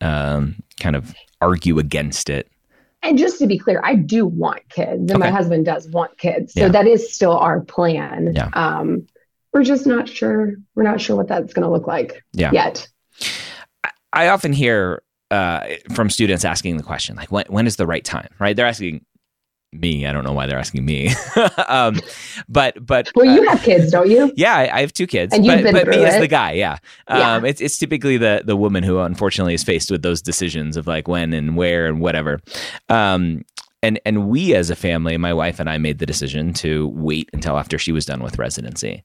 um, 0.00 0.56
kind 0.80 0.96
of 0.96 1.14
argue 1.40 1.78
against 1.78 2.28
it. 2.30 2.48
And 3.04 3.18
just 3.18 3.38
to 3.40 3.48
be 3.48 3.58
clear, 3.58 3.80
I 3.84 3.96
do 3.96 4.26
want 4.26 4.68
kids, 4.68 5.10
and 5.10 5.18
my 5.18 5.30
husband 5.30 5.64
does 5.64 5.88
want 5.88 6.16
kids. 6.18 6.52
So 6.54 6.60
Yeah. 6.62 6.68
that 6.68 6.86
is 6.86 7.12
still 7.12 7.36
our 7.36 7.60
plan. 7.60 8.32
Yeah. 8.34 8.48
Um, 8.54 9.06
we're 9.52 9.64
just 9.64 9.86
not 9.86 10.08
sure. 10.08 10.54
We're 10.74 10.82
not 10.82 11.00
sure 11.00 11.16
what 11.16 11.28
that's 11.28 11.52
going 11.52 11.64
to 11.64 11.70
look 11.70 11.86
like 11.86 12.24
Yeah. 12.32 12.50
yet. 12.52 12.88
I 14.12 14.28
often 14.28 14.52
hear 14.52 15.02
uh, 15.30 15.66
from 15.94 16.10
students 16.10 16.44
asking 16.44 16.76
the 16.76 16.82
question, 16.82 17.16
like, 17.16 17.32
when, 17.32 17.44
when 17.48 17.66
is 17.66 17.76
the 17.76 17.86
right 17.86 18.04
time? 18.04 18.28
Right? 18.38 18.54
They're 18.54 18.66
asking 18.66 19.04
me. 19.72 20.06
I 20.06 20.12
don't 20.12 20.24
know 20.24 20.32
why 20.32 20.46
they're 20.46 20.58
asking 20.58 20.84
me. 20.84 21.14
um, 21.68 21.98
but, 22.48 22.84
but, 22.84 23.10
Well, 23.14 23.24
you 23.24 23.46
uh, 23.46 23.52
have 23.52 23.62
kids, 23.62 23.90
don't 23.90 24.10
you? 24.10 24.30
yeah, 24.36 24.54
I, 24.54 24.76
I 24.76 24.80
have 24.82 24.92
two 24.92 25.06
kids, 25.06 25.34
And 25.34 25.46
you've 25.46 25.56
but, 25.56 25.62
been 25.64 25.72
but 25.72 25.86
me 25.88 25.94
through 25.94 26.04
as 26.04 26.20
the 26.20 26.28
guy, 26.28 26.52
yeah. 26.52 26.76
Yeah. 27.08 27.36
Um, 27.36 27.44
it's, 27.46 27.60
it's 27.62 27.78
typically 27.78 28.18
the, 28.18 28.42
the 28.44 28.56
woman 28.56 28.82
who 28.82 28.98
unfortunately 28.98 29.54
is 29.54 29.64
faced 29.64 29.90
with 29.90 30.02
those 30.02 30.20
decisions 30.20 30.76
of 30.76 30.86
like 30.86 31.08
when 31.08 31.32
and 31.32 31.56
where 31.56 31.86
and 31.86 32.00
whatever. 32.00 32.40
Um, 32.90 33.44
and, 33.82 34.00
and 34.04 34.28
we 34.28 34.54
as 34.54 34.70
a 34.70 34.76
family, 34.76 35.16
my 35.16 35.32
wife 35.32 35.58
and 35.58 35.68
I 35.68 35.78
made 35.78 35.98
the 35.98 36.06
decision 36.06 36.52
to 36.54 36.88
wait 36.88 37.28
until 37.32 37.58
after 37.58 37.78
she 37.78 37.92
was 37.92 38.06
done 38.06 38.22
with 38.22 38.38
residency. 38.38 39.02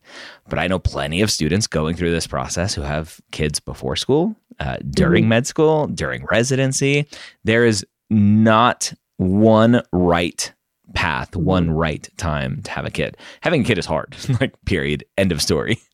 But 0.50 0.60
I 0.60 0.68
know 0.68 0.80
plenty 0.80 1.22
of 1.22 1.32
students 1.32 1.68
going 1.68 1.96
through 1.96 2.12
this 2.12 2.28
process 2.28 2.74
who 2.76 2.82
have 2.82 3.20
kids 3.32 3.60
before 3.60 3.96
school, 3.96 4.36
uh, 4.60 4.78
during 4.90 5.24
Mm-hmm. 5.24 5.30
med 5.30 5.48
school, 5.48 5.88
during 5.88 6.26
residency. 6.32 7.08
There 7.44 7.66
is 7.66 7.86
not 8.10 8.94
one 9.18 9.82
right 9.92 10.54
path, 10.94 11.36
one 11.36 11.72
right 11.72 12.08
time 12.18 12.62
to 12.64 12.72
have 12.72 12.86
a 12.86 12.92
kid. 12.92 13.18
Having 13.42 13.62
a 13.62 13.64
kid 13.66 13.78
is 13.78 13.86
hard, 13.86 14.16
like, 14.42 14.54
period, 14.66 15.04
end 15.18 15.32
of 15.32 15.42
story. 15.42 15.80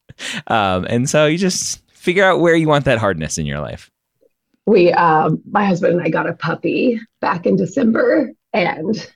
Um, 0.47 0.85
and 0.89 1.09
so 1.09 1.25
you 1.25 1.39
just 1.39 1.81
figure 1.89 2.23
out 2.23 2.39
where 2.39 2.55
you 2.55 2.67
want 2.67 2.85
that 2.85 2.99
hardness 2.99 3.39
in 3.39 3.47
your 3.47 3.59
life. 3.59 3.89
We, 4.67 4.91
um, 4.91 5.41
my 5.49 5.65
husband 5.65 5.93
and 5.93 6.03
I 6.03 6.09
got 6.09 6.29
a 6.29 6.33
puppy 6.33 6.99
back 7.19 7.47
in 7.47 7.55
December, 7.55 8.29
and 8.53 9.07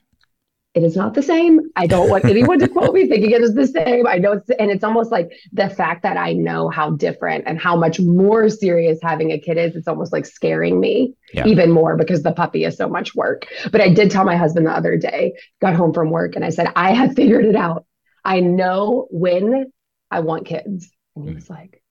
it 0.74 0.84
is 0.84 0.96
not 0.96 1.14
the 1.14 1.22
same. 1.22 1.60
I 1.76 1.86
don't 1.86 2.10
want 2.10 2.24
anyone 2.24 2.58
to 2.60 2.68
quote 2.74 2.94
me 2.94 3.08
thinking 3.08 3.30
it 3.30 3.42
is 3.42 3.54
the 3.54 3.66
same. 3.66 4.06
I 4.06 4.18
know 4.18 4.32
it's, 4.32 4.50
and 4.50 4.70
it's 4.70 4.84
almost 4.84 5.10
like 5.10 5.32
the 5.52 5.68
fact 5.70 6.02
that 6.02 6.16
I 6.16 6.34
know 6.34 6.68
how 6.68 6.90
different 6.90 7.44
and 7.46 7.58
how 7.58 7.74
much 7.74 7.98
more 7.98 8.48
serious 8.48 8.98
having 9.02 9.32
a 9.32 9.40
kid 9.40 9.56
is, 9.56 9.74
it's 9.74 9.88
almost 9.88 10.12
like 10.12 10.26
scaring 10.26 10.78
me 10.78 11.14
yeah. 11.32 11.46
even 11.46 11.72
more 11.72 11.96
because 11.96 12.22
the 12.22 12.32
puppy 12.32 12.64
is 12.64 12.76
so 12.76 12.88
much 12.88 13.14
work. 13.14 13.46
But 13.72 13.80
I 13.80 13.88
did 13.88 14.10
tell 14.10 14.24
my 14.24 14.36
husband 14.36 14.66
the 14.66 14.72
other 14.72 14.96
day, 14.96 15.34
got 15.60 15.74
home 15.74 15.92
from 15.92 16.10
work, 16.10 16.36
and 16.36 16.44
I 16.44 16.50
said, 16.50 16.70
I 16.76 16.92
have 16.92 17.14
figured 17.14 17.46
it 17.46 17.56
out. 17.56 17.84
I 18.24 18.40
know 18.40 19.08
when 19.10 19.72
I 20.10 20.20
want 20.20 20.46
kids. 20.46 20.90
And 21.16 21.24
he 21.24 21.32
mm. 21.32 21.34
was 21.36 21.48
like, 21.48 21.82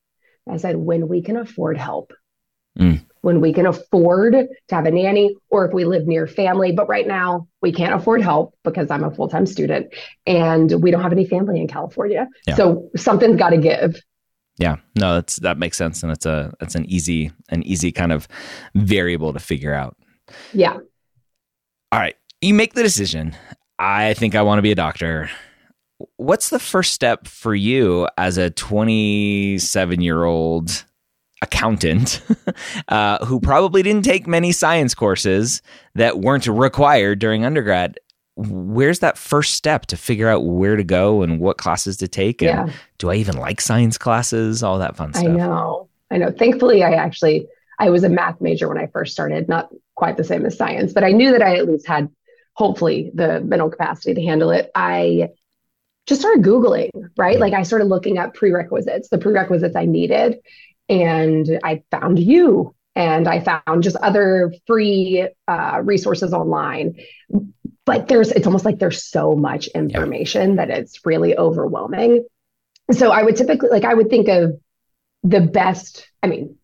I 0.50 0.58
said, 0.58 0.78
when 0.78 1.08
we 1.08 1.24
can 1.24 1.36
afford 1.36 1.78
help. 1.78 2.14
Mm 2.80 3.07
when 3.28 3.42
we 3.42 3.52
can 3.52 3.66
afford 3.66 4.32
to 4.32 4.74
have 4.74 4.86
a 4.86 4.92
nanny 4.92 5.36
or 5.50 5.66
if 5.66 5.74
we 5.74 5.84
live 5.84 6.08
near 6.08 6.28
family. 6.28 6.72
But 6.72 6.88
right 6.88 7.06
now, 7.06 7.46
we 7.62 7.74
can't 7.74 7.94
afford 7.94 8.22
help 8.22 8.58
because 8.64 8.90
I'm 8.90 9.04
a 9.04 9.14
full 9.14 9.28
time 9.28 9.46
student 9.46 9.94
and 10.26 10.82
we 10.82 10.92
don't 10.92 11.02
have 11.02 11.12
any 11.12 11.26
family 11.26 11.60
in 11.60 11.68
California. 11.68 12.30
Yeah. 12.48 12.56
So 12.56 12.90
something's 12.96 13.38
got 13.38 13.50
to 13.50 13.58
give. 13.58 14.02
Yeah, 14.60 14.78
no, 14.96 15.16
that's 15.16 15.36
that 15.42 15.58
makes 15.58 15.76
sense, 15.76 16.04
and 16.04 16.12
it's 16.12 16.26
a 16.26 16.54
it's 16.62 16.74
an 16.76 16.86
easy 16.86 17.32
an 17.50 17.64
easy 17.64 17.92
kind 17.92 18.14
of 18.14 18.30
variable 18.76 19.34
to 19.34 19.40
figure 19.40 19.74
out. 19.74 19.98
Yeah. 20.54 20.78
All 21.92 22.00
right, 22.00 22.16
you 22.40 22.54
make 22.54 22.76
the 22.76 22.82
decision. 22.82 23.36
I 23.78 24.14
think 24.14 24.36
I 24.36 24.42
want 24.42 24.58
to 24.60 24.64
be 24.64 24.72
a 24.72 24.76
doctor. 24.76 25.30
What's 26.16 26.50
the 26.50 26.60
first 26.60 26.94
step 26.94 27.28
for 27.28 27.54
you 27.54 28.08
as 28.18 28.38
a 28.38 28.50
27 28.52 30.00
year 30.00 30.24
old 30.24 30.86
accountant 31.42 32.22
uh, 32.88 33.24
who 33.26 33.40
probably 33.40 33.84
didn't 33.84 34.06
take 34.06 34.28
many 34.28 34.52
science 34.52 34.94
courses 34.94 35.62
that 35.96 36.20
weren't 36.20 36.48
required 36.48 37.20
during 37.20 37.46
undergrad. 37.46 38.00
Where's 38.36 39.00
that 39.00 39.18
first 39.18 39.56
step 39.56 39.88
to 39.88 39.98
figure 39.98 40.30
out 40.30 40.46
where 40.46 40.76
to 40.76 40.84
go 40.84 41.22
and 41.22 41.40
what 41.40 41.58
classes 41.58 41.98
to 41.98 42.08
take? 42.08 42.42
And 42.42 42.70
yeah. 42.70 42.76
do 42.98 43.10
i 43.10 43.16
even 43.16 43.38
like 43.38 43.62
science 43.62 43.98
classes? 43.98 44.62
All 44.64 44.80
that 44.80 44.96
fun 44.96 45.14
stuff. 45.14 45.26
i 45.26 45.28
know. 45.28 45.90
I 46.12 46.18
know. 46.18 46.32
Thankfully 46.32 46.84
i 46.84 46.92
actually 46.92 47.48
i 47.80 47.90
was 47.90 48.04
a 48.04 48.10
math 48.10 48.40
major 48.40 48.68
when 48.68 48.78
i 48.78 48.88
first 48.88 49.14
started 49.14 49.48
not 49.50 49.70
quite 49.96 50.18
the 50.18 50.24
same 50.24 50.46
as 50.46 50.56
science 50.56 50.94
but 50.94 51.04
i 51.04 51.12
knew 51.12 51.32
that 51.32 51.42
i 51.42 51.56
at 51.56 51.68
least 51.68 51.88
had 51.88 52.10
hopefully 52.54 53.12
the 53.14 53.42
mental 53.42 53.70
capacity 53.70 54.16
to 54.16 54.22
handle 54.22 54.50
it. 54.50 54.72
I 54.74 55.30
just 56.08 56.22
started 56.22 56.44
googling 56.44 56.90
right? 57.18 57.40
Like 57.40 57.54
i 57.54 57.64
started 57.64 57.86
looking 57.86 58.18
up 58.20 58.36
prerequisites 58.36 59.10
the 59.10 59.18
prerequisites 59.18 59.76
i 59.76 59.86
needed 59.86 60.40
and 60.90 61.60
I 61.64 61.84
found 61.92 62.20
you 62.20 62.76
and 62.96 63.28
I 63.28 63.42
found 63.42 63.84
just 63.84 63.96
other 63.98 64.54
free 64.66 65.28
uh, 65.48 65.82
resources 65.84 66.34
online. 66.34 66.96
But 67.86 68.08
there's, 68.08 68.32
it's 68.32 68.48
almost 68.48 68.66
like 68.66 68.80
there's 68.80 69.04
so 69.04 69.36
much 69.36 69.68
information 69.68 70.56
that 70.58 70.70
it's 70.70 71.06
really 71.06 71.38
overwhelming. 71.38 72.26
So 72.92 73.12
I 73.12 73.24
would 73.24 73.36
typically, 73.36 73.70
like, 73.70 73.86
I 73.86 73.94
would 73.94 74.10
think 74.10 74.28
of 74.28 74.60
the 75.24 75.42
best, 75.42 76.10
I 76.24 76.28
mean, 76.28 76.58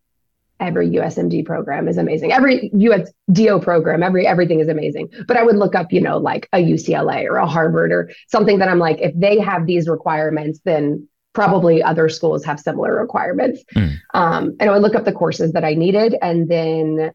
every 0.60 0.90
USMD 0.92 1.46
program 1.46 1.88
is 1.88 1.98
amazing. 1.98 2.32
Every 2.32 2.70
USDO 2.72 3.62
program, 3.62 4.02
every 4.02 4.26
everything 4.26 4.60
is 4.60 4.70
amazing. 4.70 5.10
But 5.28 5.38
I 5.38 5.44
would 5.44 5.58
look 5.58 5.76
up, 5.76 5.92
you 5.92 6.02
know, 6.02 6.18
like 6.18 6.48
a 6.54 6.58
UCLA 6.58 7.26
or 7.26 7.36
a 7.38 7.48
Harvard 7.48 7.92
or 7.92 8.12
something 8.30 8.60
that 8.60 8.70
I'm 8.70 8.80
like, 8.80 9.00
if 9.02 9.14
they 9.16 9.40
have 9.40 9.66
these 9.66 9.88
requirements, 9.88 10.62
then 10.64 11.08
probably 11.34 11.82
other 11.82 12.10
schools 12.10 12.46
have 12.46 12.60
similar 12.60 13.00
requirements. 13.00 13.64
Mm. 13.76 13.98
Um, 14.14 14.56
and 14.60 14.70
I 14.70 14.74
would 14.74 14.82
look 14.82 14.96
up 14.96 15.06
the 15.06 15.12
courses 15.12 15.54
that 15.54 15.66
I 15.66 15.74
needed. 15.74 16.16
And 16.22 16.48
then 16.48 17.12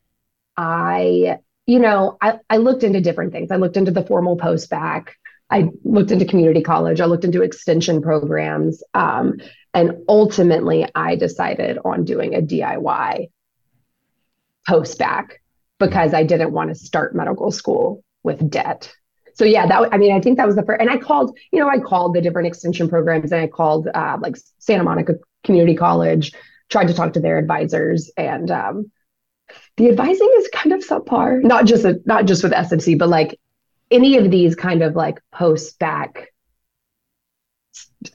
I, 0.57 1.39
you 1.67 1.79
know, 1.79 2.19
I, 2.21 2.41
I 2.51 2.57
looked 2.57 2.83
into 2.83 3.01
different 3.01 3.33
things. 3.33 3.51
I 3.51 3.57
looked 3.57 3.77
into 3.77 3.93
the 3.93 4.05
formal 4.05 4.37
post 4.37 4.69
bac. 4.71 5.17
I 5.51 5.71
looked 5.85 6.11
into 6.11 6.25
community 6.25 6.63
college. 6.63 7.01
I 7.01 7.07
looked 7.07 7.25
into 7.25 7.43
extension 7.43 8.03
programs. 8.03 8.83
Um, 8.93 9.41
and 9.73 9.99
ultimately, 10.09 10.87
I 10.95 11.17
decided 11.17 11.79
on 11.85 12.05
doing 12.05 12.35
a 12.35 12.43
DIY 12.43 13.31
post 14.67 14.99
bac 14.99 15.41
because 15.79 16.13
I 16.13 16.25
didn't 16.25 16.53
want 16.53 16.71
to 16.71 16.75
start 16.75 17.15
medical 17.15 17.51
school 17.51 18.03
with 18.23 18.51
debt 18.51 18.93
so 19.39 19.45
yeah, 19.45 19.67
that 19.67 19.95
I 19.95 19.99
mean, 19.99 20.13
I 20.13 20.21
think 20.21 20.37
that 20.39 20.47
was 20.47 20.57
the 20.57 20.65
first. 20.65 20.81
And 20.81 20.91
I 20.91 20.97
called, 20.97 21.39
you 21.53 21.61
know, 21.61 21.69
I 21.69 21.79
called 21.79 22.13
the 22.13 22.21
different 22.21 22.49
extension 22.49 22.89
programs, 22.89 23.31
and 23.31 23.41
I 23.41 23.47
called 23.47 23.87
uh, 23.95 24.19
like 24.21 24.37
Santa 24.59 24.83
Monica 24.83 25.15
Community 25.45 25.77
College, 25.77 26.33
tried 26.69 26.89
to 26.89 26.95
talk 26.95 27.13
to 27.13 27.21
their 27.21 27.39
advisors, 27.39 28.11
and 28.17 28.51
um, 28.51 28.91
the 29.77 29.91
advising 29.91 30.29
is 30.39 30.49
kind 30.53 30.73
of 30.73 30.85
subpar. 30.85 31.41
Not 31.41 31.67
just 31.67 31.85
a, 31.85 32.01
not 32.05 32.27
just 32.27 32.43
with 32.43 32.51
SMC, 32.51 32.99
but 32.99 33.09
like 33.09 33.39
any 33.93 34.17
of 34.19 34.29
these 34.29 34.57
kind 34.57 34.83
of 34.83 34.97
like 34.97 35.21
post 35.33 35.79
bac 35.79 36.33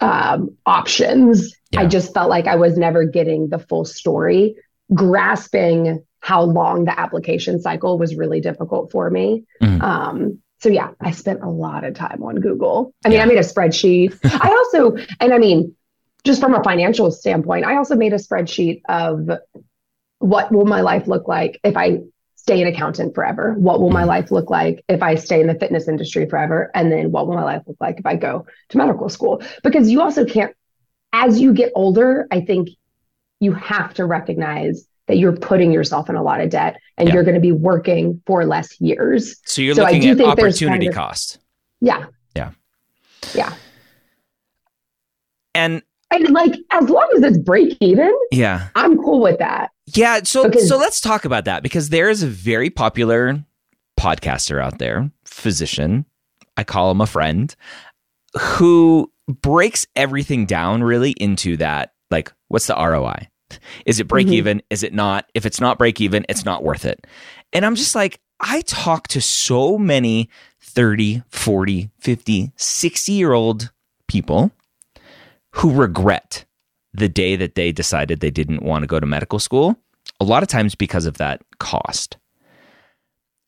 um, 0.01 0.57
options. 0.65 1.55
Yeah. 1.71 1.81
I 1.81 1.86
just 1.86 2.13
felt 2.13 2.29
like 2.29 2.47
I 2.47 2.57
was 2.57 2.77
never 2.77 3.05
getting 3.05 3.47
the 3.47 3.59
full 3.59 3.86
story, 3.86 4.57
grasping 4.93 6.03
how 6.19 6.41
long 6.41 6.83
the 6.83 6.99
application 6.99 7.62
cycle 7.62 7.97
was 7.97 8.15
really 8.15 8.41
difficult 8.41 8.91
for 8.91 9.09
me. 9.09 9.45
Mm-hmm. 9.62 9.81
Um, 9.81 10.39
so 10.63 10.69
yeah, 10.69 10.91
I 11.02 11.12
spent 11.12 11.43
a 11.43 11.49
lot 11.49 11.84
of 11.84 11.93
time 11.93 12.23
on 12.23 12.36
Google. 12.36 12.93
I 13.04 13.10
mean, 13.10 13.17
yeah. 13.17 13.23
I 13.23 13.26
made 13.26 13.38
a 13.38 13.41
spreadsheet. 13.41 14.17
I 14.23 14.47
also, 14.47 14.95
and 15.19 15.34
I 15.34 15.38
mean, 15.38 15.76
just 16.23 16.39
from 16.39 16.56
a 16.56 16.63
financial 16.63 17.12
standpoint, 17.12 17.65
I 17.65 17.76
also 17.76 17.97
made 17.97 18.13
a 18.13 18.15
spreadsheet 18.15 18.82
of 18.88 19.30
what 20.19 20.54
will 20.54 20.63
my 20.63 20.80
life 20.80 21.06
look 21.06 21.28
like 21.28 21.60
if 21.65 21.76
I 21.76 22.04
stay 22.36 22.62
an 22.62 22.67
accountant 22.69 23.13
forever? 23.13 23.56
What 23.58 23.82
will 23.82 23.89
my 23.89 24.02
mm-hmm. 24.02 24.10
life 24.10 24.32
look 24.32 24.49
like 24.49 24.86
if 24.88 25.04
I 25.04 25.15
stay 25.15 25.41
in 25.41 25.47
the 25.47 25.56
fitness 25.56 25.89
industry 25.89 26.30
forever? 26.30 26.71
And 26.73 26.89
then 26.89 27.12
what 27.12 27.28
will 27.28 27.36
my 27.36 27.43
life 27.43 27.63
look 27.67 27.78
like 27.82 27.99
if 27.99 28.06
I 28.06 28.15
go 28.15 28.45
to 28.69 28.78
medical 28.78 29.10
school? 29.10 29.43
Because 29.63 29.89
you 29.89 30.02
also 30.02 30.23
can't, 30.23 30.56
as 31.12 31.41
you 31.41 31.54
get 31.54 31.73
older, 31.76 32.26
I 32.32 32.39
think 32.39 32.69
you 33.41 33.52
have 33.52 33.93
to 33.95 34.06
recognize 34.06 34.88
that 35.07 35.17
you're 35.17 35.35
putting 35.35 35.71
yourself 35.71 36.09
in 36.09 36.15
a 36.15 36.23
lot 36.23 36.39
of 36.39 36.49
debt 36.49 36.79
and 36.97 37.07
yeah. 37.07 37.15
you're 37.15 37.23
going 37.23 37.35
to 37.35 37.41
be 37.41 37.51
working 37.51 38.21
for 38.25 38.45
less 38.45 38.79
years. 38.79 39.35
So 39.45 39.61
you're 39.61 39.75
so 39.75 39.83
looking 39.83 40.07
at 40.07 40.21
opportunity 40.21 40.85
kind 40.85 40.87
of, 40.87 40.95
cost. 40.95 41.39
Yeah. 41.81 42.05
Yeah. 42.35 42.51
Yeah. 43.33 43.53
And 45.55 45.83
and 46.11 46.29
like 46.29 46.55
as 46.71 46.89
long 46.89 47.09
as 47.15 47.23
it's 47.23 47.37
break 47.37 47.77
even, 47.79 48.13
yeah, 48.31 48.69
I'm 48.75 48.97
cool 48.97 49.19
with 49.19 49.39
that. 49.39 49.71
Yeah. 49.87 50.21
So 50.23 50.47
because, 50.47 50.67
so 50.67 50.77
let's 50.77 51.01
talk 51.01 51.25
about 51.25 51.45
that 51.45 51.63
because 51.63 51.89
there 51.89 52.09
is 52.09 52.23
a 52.23 52.27
very 52.27 52.69
popular 52.69 53.43
podcaster 53.99 54.61
out 54.61 54.79
there, 54.79 55.11
physician. 55.25 56.05
I 56.55 56.63
call 56.63 56.91
him 56.91 57.01
a 57.01 57.07
friend, 57.07 57.55
who 58.39 59.11
breaks 59.27 59.87
everything 59.95 60.45
down 60.45 60.83
really 60.83 61.11
into 61.11 61.57
that. 61.57 61.93
Like, 62.11 62.31
what's 62.47 62.67
the 62.67 62.75
ROI? 62.75 63.27
Is 63.85 63.99
it 63.99 64.07
break 64.07 64.27
mm-hmm. 64.27 64.33
even? 64.33 64.61
Is 64.69 64.83
it 64.83 64.93
not? 64.93 65.29
If 65.33 65.45
it's 65.45 65.61
not 65.61 65.77
break 65.77 66.01
even, 66.01 66.25
it's 66.29 66.45
not 66.45 66.63
worth 66.63 66.85
it. 66.85 67.05
And 67.51 67.65
I'm 67.65 67.75
just 67.75 67.95
like, 67.95 68.19
I 68.39 68.61
talk 68.61 69.07
to 69.09 69.21
so 69.21 69.77
many 69.77 70.29
30, 70.61 71.23
40, 71.29 71.89
50, 71.99 72.51
60 72.55 73.11
year 73.11 73.33
old 73.33 73.71
people 74.07 74.51
who 75.53 75.71
regret 75.71 76.45
the 76.93 77.09
day 77.09 77.35
that 77.35 77.55
they 77.55 77.71
decided 77.71 78.19
they 78.19 78.31
didn't 78.31 78.63
want 78.63 78.83
to 78.83 78.87
go 78.87 78.99
to 78.99 79.05
medical 79.05 79.39
school, 79.39 79.77
a 80.19 80.23
lot 80.23 80.43
of 80.43 80.49
times 80.49 80.75
because 80.75 81.05
of 81.05 81.17
that 81.17 81.41
cost. 81.59 82.17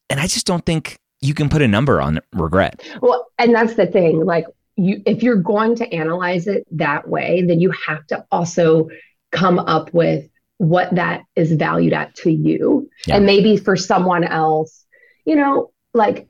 And 0.09 0.19
I 0.19 0.27
just 0.27 0.45
don't 0.45 0.65
think 0.65 0.99
you 1.21 1.33
can 1.33 1.49
put 1.49 1.61
a 1.61 1.67
number 1.67 2.01
on 2.01 2.19
regret. 2.33 2.81
Well, 3.01 3.27
and 3.37 3.53
that's 3.53 3.75
the 3.75 3.87
thing. 3.87 4.23
Like, 4.25 4.45
you, 4.75 5.01
if 5.05 5.23
you're 5.23 5.37
going 5.37 5.75
to 5.75 5.93
analyze 5.93 6.47
it 6.47 6.67
that 6.71 7.07
way, 7.07 7.43
then 7.47 7.59
you 7.59 7.71
have 7.87 8.05
to 8.07 8.25
also 8.31 8.89
come 9.35 9.59
up 9.59 9.93
with 9.93 10.27
what 10.57 10.93
that 10.95 11.23
is 11.35 11.51
valued 11.51 11.93
at 11.93 12.15
to 12.15 12.31
you. 12.31 12.89
Yeah. 13.05 13.17
And 13.17 13.25
maybe 13.25 13.57
for 13.57 13.75
someone 13.75 14.23
else, 14.23 14.85
you 15.25 15.35
know, 15.35 15.71
like, 15.93 16.27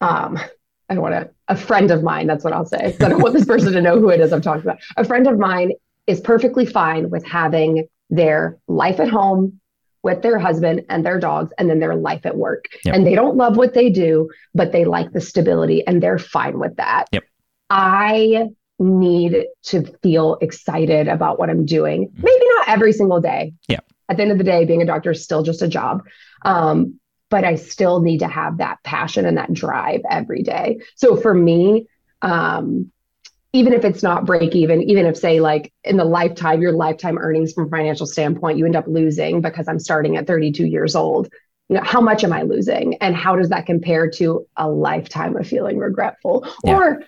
um, 0.00 0.38
I 0.88 0.94
don't 0.94 1.02
want 1.02 1.14
to, 1.14 1.30
a 1.48 1.56
friend 1.56 1.90
of 1.90 2.02
mine, 2.02 2.26
that's 2.26 2.44
what 2.44 2.52
I'll 2.52 2.66
say. 2.66 2.96
I 3.00 3.08
don't 3.08 3.22
want 3.22 3.34
this 3.34 3.44
person 3.44 3.72
to 3.72 3.80
know 3.80 3.98
who 4.00 4.10
it 4.10 4.20
is 4.20 4.32
I'm 4.32 4.42
talking 4.42 4.62
about. 4.62 4.78
A 4.96 5.04
friend 5.04 5.26
of 5.26 5.38
mine 5.38 5.72
is 6.06 6.20
perfectly 6.20 6.66
fine 6.66 7.10
with 7.10 7.24
having 7.24 7.86
their 8.10 8.58
life 8.66 8.98
at 8.98 9.08
home 9.08 9.60
with 10.02 10.22
their 10.22 10.38
husband 10.38 10.84
and 10.88 11.04
their 11.04 11.18
dogs 11.18 11.52
and 11.58 11.68
then 11.68 11.80
their 11.80 11.94
life 11.94 12.24
at 12.24 12.36
work. 12.36 12.66
Yep. 12.84 12.94
And 12.94 13.06
they 13.06 13.14
don't 13.14 13.36
love 13.36 13.56
what 13.56 13.74
they 13.74 13.90
do, 13.90 14.30
but 14.54 14.72
they 14.72 14.84
like 14.84 15.12
the 15.12 15.20
stability 15.20 15.86
and 15.86 16.02
they're 16.02 16.18
fine 16.18 16.58
with 16.58 16.76
that. 16.76 17.06
Yep. 17.12 17.24
I 17.70 18.48
need 18.78 19.46
to 19.64 19.82
feel 20.02 20.38
excited 20.40 21.08
about 21.08 21.38
what 21.38 21.50
I'm 21.50 21.66
doing. 21.66 22.08
Mm-hmm. 22.08 22.22
Maybe 22.22 22.46
not 22.56 22.68
every 22.68 22.92
single 22.92 23.20
day. 23.20 23.54
Yeah. 23.68 23.80
At 24.08 24.16
the 24.16 24.22
end 24.22 24.32
of 24.32 24.38
the 24.38 24.44
day, 24.44 24.64
being 24.64 24.82
a 24.82 24.86
doctor 24.86 25.10
is 25.10 25.22
still 25.22 25.42
just 25.42 25.62
a 25.62 25.68
job. 25.68 26.04
Um, 26.44 26.98
but 27.30 27.44
I 27.44 27.56
still 27.56 28.00
need 28.00 28.18
to 28.18 28.28
have 28.28 28.58
that 28.58 28.82
passion 28.82 29.26
and 29.26 29.36
that 29.36 29.52
drive 29.52 30.00
every 30.08 30.42
day. 30.42 30.80
So 30.96 31.16
for 31.16 31.34
me, 31.34 31.86
um, 32.22 32.90
even 33.52 33.72
if 33.72 33.84
it's 33.84 34.02
not 34.02 34.24
break 34.24 34.54
even, 34.54 34.82
even 34.82 35.06
if 35.06 35.16
say 35.16 35.40
like 35.40 35.72
in 35.84 35.96
the 35.96 36.04
lifetime, 36.04 36.62
your 36.62 36.72
lifetime 36.72 37.18
earnings 37.18 37.52
from 37.52 37.70
financial 37.70 38.06
standpoint, 38.06 38.58
you 38.58 38.64
end 38.64 38.76
up 38.76 38.86
losing 38.86 39.40
because 39.40 39.68
I'm 39.68 39.78
starting 39.78 40.16
at 40.16 40.26
32 40.26 40.66
years 40.66 40.94
old. 40.94 41.28
you 41.68 41.76
know, 41.76 41.82
how 41.82 42.00
much 42.00 42.24
am 42.24 42.32
I 42.32 42.42
losing? 42.42 42.94
And 42.96 43.14
how 43.14 43.36
does 43.36 43.50
that 43.50 43.66
compare 43.66 44.10
to 44.12 44.46
a 44.56 44.68
lifetime 44.68 45.36
of 45.36 45.46
feeling 45.46 45.78
regretful? 45.78 46.46
Yeah. 46.64 46.76
Or 46.76 47.02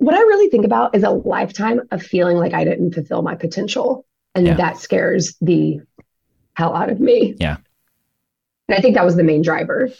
what 0.00 0.14
I 0.14 0.18
really 0.18 0.48
think 0.48 0.64
about 0.64 0.94
is 0.94 1.02
a 1.02 1.10
lifetime 1.10 1.82
of 1.90 2.02
feeling 2.02 2.38
like 2.38 2.54
I 2.54 2.64
didn't 2.64 2.94
fulfill 2.94 3.20
my 3.20 3.34
potential. 3.34 4.06
And 4.34 4.46
yeah. 4.46 4.54
that 4.54 4.78
scares 4.78 5.36
the 5.42 5.80
hell 6.54 6.74
out 6.74 6.88
of 6.88 7.00
me. 7.00 7.36
Yeah. 7.38 7.58
And 8.68 8.78
I 8.78 8.80
think 8.80 8.94
that 8.94 9.04
was 9.04 9.16
the 9.16 9.22
main 9.22 9.42
driver. 9.42 9.90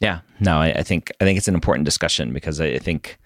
Yeah. 0.00 0.20
No, 0.40 0.58
I, 0.58 0.72
I 0.72 0.82
think 0.82 1.12
I 1.20 1.24
think 1.24 1.38
it's 1.38 1.48
an 1.48 1.54
important 1.54 1.84
discussion 1.84 2.32
because 2.32 2.60
I, 2.60 2.66
I 2.66 2.78
think 2.78 3.18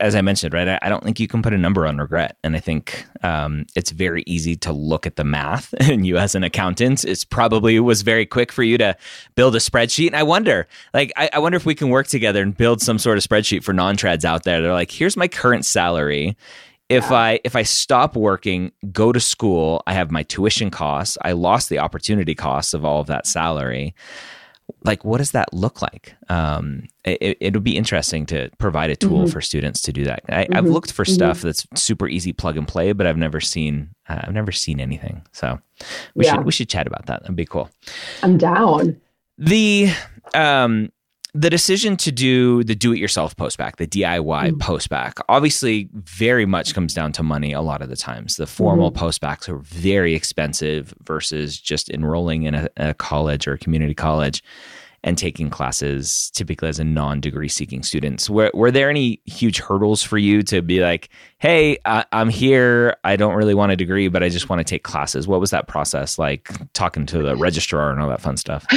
as 0.00 0.14
I 0.14 0.20
mentioned, 0.20 0.54
right, 0.54 0.78
I, 0.82 0.88
don't 0.88 1.02
think 1.02 1.18
you 1.18 1.28
can 1.28 1.42
put 1.42 1.52
a 1.52 1.58
number 1.58 1.86
on 1.86 1.98
regret. 1.98 2.36
And 2.44 2.56
I 2.56 2.60
think 2.60 3.04
um, 3.22 3.66
it's 3.74 3.90
very 3.90 4.22
easy 4.26 4.56
to 4.56 4.72
look 4.72 5.06
at 5.06 5.16
the 5.16 5.24
math. 5.24 5.74
And 5.92 6.06
you, 6.06 6.16
as 6.16 6.34
an 6.34 6.42
accountant, 6.42 7.04
it's 7.04 7.24
probably 7.24 7.78
was 7.80 8.02
very 8.02 8.24
quick 8.24 8.50
for 8.50 8.62
you 8.62 8.78
to 8.78 8.96
build 9.34 9.54
a 9.54 9.58
spreadsheet. 9.58 10.06
And 10.06 10.16
I 10.16 10.22
wonder, 10.22 10.66
like, 10.94 11.12
I, 11.16 11.28
I 11.34 11.38
wonder 11.38 11.56
if 11.56 11.66
we 11.66 11.74
can 11.74 11.90
work 11.90 12.06
together 12.06 12.40
and 12.40 12.56
build 12.56 12.80
some 12.80 12.98
sort 12.98 13.18
of 13.18 13.24
spreadsheet 13.24 13.62
for 13.62 13.72
non 13.72 13.96
trads 13.96 14.24
out 14.24 14.44
there. 14.44 14.62
They're 14.62 14.72
like, 14.72 14.90
here's 14.90 15.16
my 15.16 15.28
current 15.28 15.66
salary. 15.66 16.36
If. 16.88 17.10
I 17.10 17.40
if 17.42 17.56
I 17.56 17.62
stop 17.62 18.16
working, 18.16 18.70
go 18.92 19.12
to 19.12 19.20
school, 19.20 19.82
I 19.86 19.94
have 19.94 20.10
my 20.10 20.22
tuition 20.24 20.70
costs. 20.70 21.16
I 21.22 21.32
lost 21.32 21.70
the 21.70 21.78
opportunity 21.78 22.34
costs 22.34 22.74
of 22.74 22.84
all 22.84 23.00
of 23.00 23.06
that 23.06 23.26
salary 23.26 23.94
like 24.84 25.04
what 25.04 25.18
does 25.18 25.32
that 25.32 25.52
look 25.52 25.82
like 25.82 26.14
um, 26.28 26.86
it, 27.04 27.36
it 27.40 27.54
would 27.54 27.64
be 27.64 27.76
interesting 27.76 28.26
to 28.26 28.50
provide 28.58 28.90
a 28.90 28.96
tool 28.96 29.20
mm-hmm. 29.22 29.30
for 29.30 29.40
students 29.40 29.80
to 29.82 29.92
do 29.92 30.04
that 30.04 30.22
I, 30.28 30.40
have 30.52 30.64
mm-hmm. 30.64 30.68
looked 30.68 30.92
for 30.92 31.04
mm-hmm. 31.04 31.14
stuff 31.14 31.42
that's 31.42 31.66
super 31.74 32.08
easy 32.08 32.32
plug 32.32 32.56
and 32.56 32.66
play 32.66 32.92
but 32.92 33.06
i've 33.06 33.16
never 33.16 33.40
seen 33.40 33.90
uh, 34.08 34.22
i've 34.24 34.34
never 34.34 34.52
seen 34.52 34.80
anything 34.80 35.22
so 35.32 35.58
we 36.14 36.24
yeah. 36.24 36.34
should 36.34 36.44
we 36.44 36.52
should 36.52 36.68
chat 36.68 36.86
about 36.86 37.06
that 37.06 37.22
that'd 37.22 37.36
be 37.36 37.46
cool 37.46 37.70
i'm 38.22 38.38
down 38.38 39.00
the 39.38 39.90
um 40.34 40.90
the 41.34 41.48
decision 41.48 41.96
to 41.96 42.12
do 42.12 42.62
the 42.64 42.74
do-it-yourself 42.74 43.34
postbac, 43.36 43.76
the 43.76 43.86
DIY 43.86 44.50
mm. 44.50 44.52
postbac, 44.58 45.18
obviously 45.30 45.88
very 45.94 46.44
much 46.44 46.74
comes 46.74 46.92
down 46.92 47.12
to 47.12 47.22
money 47.22 47.52
a 47.52 47.62
lot 47.62 47.80
of 47.80 47.88
the 47.88 47.96
times. 47.96 48.36
The 48.36 48.46
formal 48.46 48.92
mm-hmm. 48.92 49.02
postbacs 49.02 49.48
are 49.48 49.56
very 49.58 50.14
expensive 50.14 50.92
versus 51.02 51.58
just 51.58 51.88
enrolling 51.88 52.42
in 52.42 52.54
a, 52.54 52.68
a 52.76 52.94
college 52.94 53.48
or 53.48 53.54
a 53.54 53.58
community 53.58 53.94
college 53.94 54.42
and 55.04 55.18
taking 55.18 55.50
classes 55.50 56.30
typically 56.34 56.68
as 56.68 56.78
a 56.78 56.84
non-degree 56.84 57.48
seeking 57.48 57.82
students 57.82 58.30
were, 58.30 58.50
were 58.54 58.70
there 58.70 58.88
any 58.88 59.20
huge 59.26 59.58
hurdles 59.58 60.02
for 60.02 60.18
you 60.18 60.42
to 60.42 60.62
be 60.62 60.80
like 60.80 61.08
hey 61.38 61.76
I, 61.84 62.04
i'm 62.12 62.28
here. 62.28 62.96
I 63.04 63.16
don't 63.16 63.34
really 63.34 63.54
want 63.54 63.72
a 63.72 63.76
degree 63.76 64.08
but 64.08 64.22
i 64.22 64.28
just 64.28 64.48
want 64.48 64.60
to 64.60 64.64
take 64.64 64.84
classes. 64.84 65.26
What 65.26 65.40
was 65.40 65.50
that 65.50 65.68
process 65.68 66.18
like 66.18 66.50
talking 66.72 67.06
to 67.06 67.22
the 67.22 67.36
registrar 67.36 67.90
and 67.90 68.00
all 68.00 68.08
that 68.08 68.20
fun 68.20 68.36
stuff? 68.36 68.66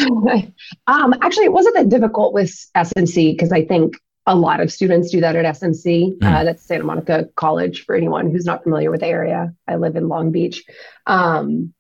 Um, 0.87 1.13
actually 1.21 1.45
it 1.45 1.53
wasn't 1.53 1.75
that 1.75 1.89
difficult 1.89 2.33
with 2.33 2.51
smc 2.75 3.33
because 3.33 3.51
i 3.51 3.63
think 3.63 3.97
a 4.25 4.35
lot 4.35 4.59
of 4.59 4.71
students 4.71 5.11
do 5.11 5.21
that 5.21 5.35
at 5.35 5.45
smc 5.55 6.17
mm. 6.17 6.17
uh, 6.21 6.43
that's 6.43 6.63
santa 6.63 6.83
monica 6.83 7.29
college 7.35 7.85
for 7.85 7.95
anyone 7.95 8.29
who's 8.29 8.45
not 8.45 8.63
familiar 8.63 8.91
with 8.91 9.01
the 9.01 9.07
area. 9.07 9.53
I 9.67 9.75
live 9.75 9.95
in 9.95 10.07
long 10.07 10.31
beach. 10.31 10.63
Um, 11.05 11.73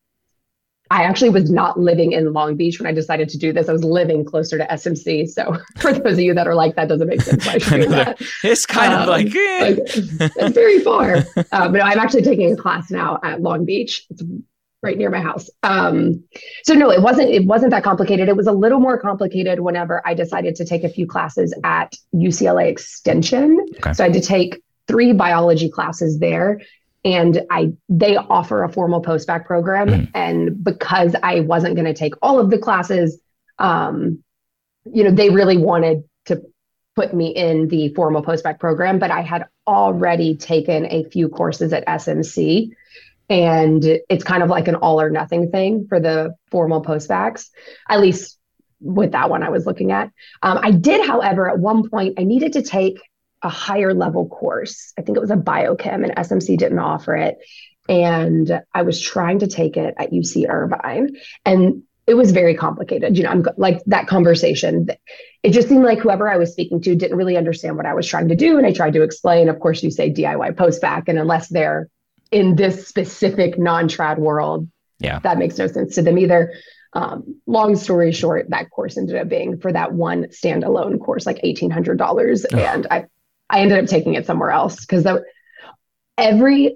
I 0.91 1.03
actually 1.03 1.29
was 1.29 1.49
not 1.49 1.79
living 1.79 2.11
in 2.11 2.31
Long 2.33 2.55
Beach 2.55 2.79
when 2.79 2.87
I 2.87 2.91
decided 2.91 3.29
to 3.29 3.37
do 3.37 3.51
this. 3.51 3.67
I 3.67 3.73
was 3.73 3.83
living 3.83 4.23
closer 4.23 4.57
to 4.57 4.65
SMC. 4.65 5.27
So 5.27 5.57
for 5.77 5.93
those 5.93 6.13
of 6.13 6.19
you 6.19 6.33
that 6.33 6.47
are 6.47 6.55
like, 6.55 6.75
that 6.75 6.87
doesn't 6.87 7.07
make 7.07 7.21
sense. 7.21 7.45
Why 7.45 7.57
should 7.57 7.81
do 7.81 7.89
that? 7.89 8.21
It's 8.43 8.65
kind 8.65 8.93
um, 8.93 9.01
of 9.01 9.07
like, 9.09 9.35
eh. 9.35 9.59
like, 9.61 9.77
it's 9.79 10.53
very 10.53 10.79
far. 10.79 11.17
Uh, 11.51 11.69
but 11.69 11.81
I'm 11.81 11.99
actually 11.99 12.21
taking 12.21 12.51
a 12.51 12.55
class 12.55 12.91
now 12.91 13.19
at 13.23 13.41
Long 13.41 13.65
Beach. 13.65 14.05
It's 14.09 14.21
right 14.83 14.97
near 14.97 15.09
my 15.09 15.19
house. 15.19 15.49
Um, 15.63 16.23
so 16.63 16.75
no, 16.75 16.91
it 16.91 17.01
wasn't. 17.01 17.31
It 17.31 17.45
wasn't 17.45 17.71
that 17.71 17.83
complicated. 17.83 18.29
It 18.29 18.35
was 18.35 18.45
a 18.45 18.51
little 18.51 18.79
more 18.79 18.99
complicated 18.99 19.59
whenever 19.59 20.01
I 20.05 20.13
decided 20.13 20.55
to 20.57 20.65
take 20.65 20.83
a 20.83 20.89
few 20.89 21.07
classes 21.07 21.53
at 21.63 21.95
UCLA 22.13 22.67
Extension. 22.67 23.65
Okay. 23.77 23.93
So 23.93 24.03
I 24.03 24.07
had 24.07 24.13
to 24.13 24.21
take 24.21 24.61
three 24.87 25.11
biology 25.11 25.69
classes 25.69 26.19
there 26.19 26.61
and 27.05 27.43
I 27.51 27.71
they 27.87 28.17
offer 28.17 28.63
a 28.63 28.71
formal 28.71 29.01
postbac 29.01 29.45
program. 29.45 29.87
Mm. 29.87 30.11
And 30.15 30.63
because 30.63 31.15
I 31.21 31.41
wasn't 31.41 31.75
going 31.75 31.85
to 31.85 31.93
take 31.93 32.15
all 32.21 32.39
of 32.39 32.49
the 32.49 32.57
classes, 32.57 33.21
um, 33.59 34.23
you 34.91 35.03
know, 35.03 35.11
they 35.11 35.29
really 35.29 35.57
wanted 35.57 36.03
to 36.25 36.41
put 36.95 37.13
me 37.13 37.27
in 37.27 37.67
the 37.67 37.93
formal 37.93 38.23
postbac 38.23 38.59
program, 38.59 38.97
but 38.99 39.11
I 39.11 39.21
had 39.21 39.45
already 39.67 40.35
taken 40.35 40.85
a 40.87 41.03
few 41.05 41.29
courses 41.29 41.71
at 41.71 41.85
SMC. 41.85 42.71
And 43.27 43.83
it's 44.09 44.23
kind 44.23 44.43
of 44.43 44.49
like 44.49 44.67
an 44.67 44.75
all 44.75 45.01
or 45.01 45.09
nothing 45.09 45.49
thing 45.49 45.87
for 45.87 45.99
the 45.99 46.35
formal 46.51 46.83
postbacs, 46.83 47.49
at 47.89 47.99
least 47.99 48.37
with 48.79 49.13
that 49.13 49.31
one 49.31 49.41
I 49.41 49.49
was 49.49 49.65
looking 49.65 49.91
at. 49.91 50.11
Um, 50.43 50.59
I 50.61 50.69
did, 50.69 51.05
however, 51.05 51.49
at 51.49 51.57
one 51.57 51.89
point, 51.89 52.19
I 52.19 52.23
needed 52.23 52.53
to 52.53 52.61
take 52.61 52.99
a 53.45 53.49
higher 53.49 53.93
level 53.93 54.27
course. 54.27 54.91
I 54.97 55.03
think 55.03 55.17
it 55.17 55.21
was 55.21 55.29
a 55.29 55.35
biochem, 55.35 56.03
and 56.03 56.15
SMC 56.15 56.57
didn't 56.57 56.79
offer 56.79 57.15
it. 57.15 57.37
And 57.87 58.61
I 58.73 58.81
was 58.81 58.99
trying 58.99 59.39
to 59.39 59.47
take 59.47 59.77
it 59.77 59.93
at 59.97 60.11
UC 60.11 60.49
Irvine. 60.49 61.15
And 61.45 61.83
it 62.07 62.15
was 62.15 62.31
very 62.31 62.55
complicated. 62.55 63.15
You 63.15 63.23
know, 63.23 63.29
I'm 63.29 63.45
like 63.57 63.83
that 63.85 64.07
conversation. 64.07 64.87
It 65.43 65.51
just 65.51 65.69
seemed 65.69 65.83
like 65.83 65.99
whoever 65.99 66.27
I 66.27 66.37
was 66.37 66.51
speaking 66.51 66.81
to 66.81 66.95
didn't 66.95 67.17
really 67.17 67.37
understand 67.37 67.77
what 67.77 67.85
I 67.85 67.93
was 67.93 68.07
trying 68.07 68.29
to 68.29 68.35
do. 68.35 68.57
And 68.57 68.65
I 68.65 68.73
tried 68.73 68.93
to 68.93 69.03
explain. 69.03 69.47
Of 69.47 69.59
course, 69.59 69.83
you 69.83 69.91
say 69.91 70.11
DIY 70.11 70.55
postbac, 70.55 71.03
and 71.07 71.19
unless 71.19 71.47
they're 71.49 71.87
in 72.31 72.55
this 72.55 72.87
specific 72.87 73.59
non-trad 73.59 74.17
world, 74.17 74.67
yeah, 74.99 75.19
that 75.19 75.37
makes 75.37 75.59
no 75.59 75.67
sense 75.67 75.95
to 75.95 76.01
them 76.01 76.17
either. 76.17 76.53
Um, 76.93 77.41
long 77.45 77.75
story 77.75 78.11
short, 78.13 78.49
that 78.49 78.71
course 78.71 78.97
ended 78.97 79.17
up 79.17 79.27
being 79.27 79.59
for 79.59 79.71
that 79.71 79.91
one 79.91 80.25
standalone 80.27 80.99
course 80.99 81.25
like 81.27 81.39
eighteen 81.43 81.69
hundred 81.69 81.99
dollars, 81.99 82.45
and 82.45 82.87
I 82.89 83.05
I 83.55 83.61
ended 83.61 83.81
up 83.81 83.89
taking 83.89 84.15
it 84.15 84.25
somewhere 84.25 84.51
else 84.51 84.81
because 84.81 85.07
every 86.17 86.75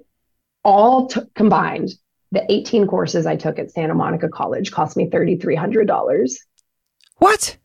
all 0.63 1.07
t- 1.07 1.19
combined, 1.35 1.89
the 2.31 2.49
18 2.49 2.87
courses 2.87 3.25
I 3.25 3.35
took 3.35 3.59
at 3.59 3.71
Santa 3.71 3.93
Monica 3.93 4.29
College 4.29 4.71
cost 4.71 4.95
me 4.95 5.09
$3,300. 5.09 6.35
What? 7.17 7.57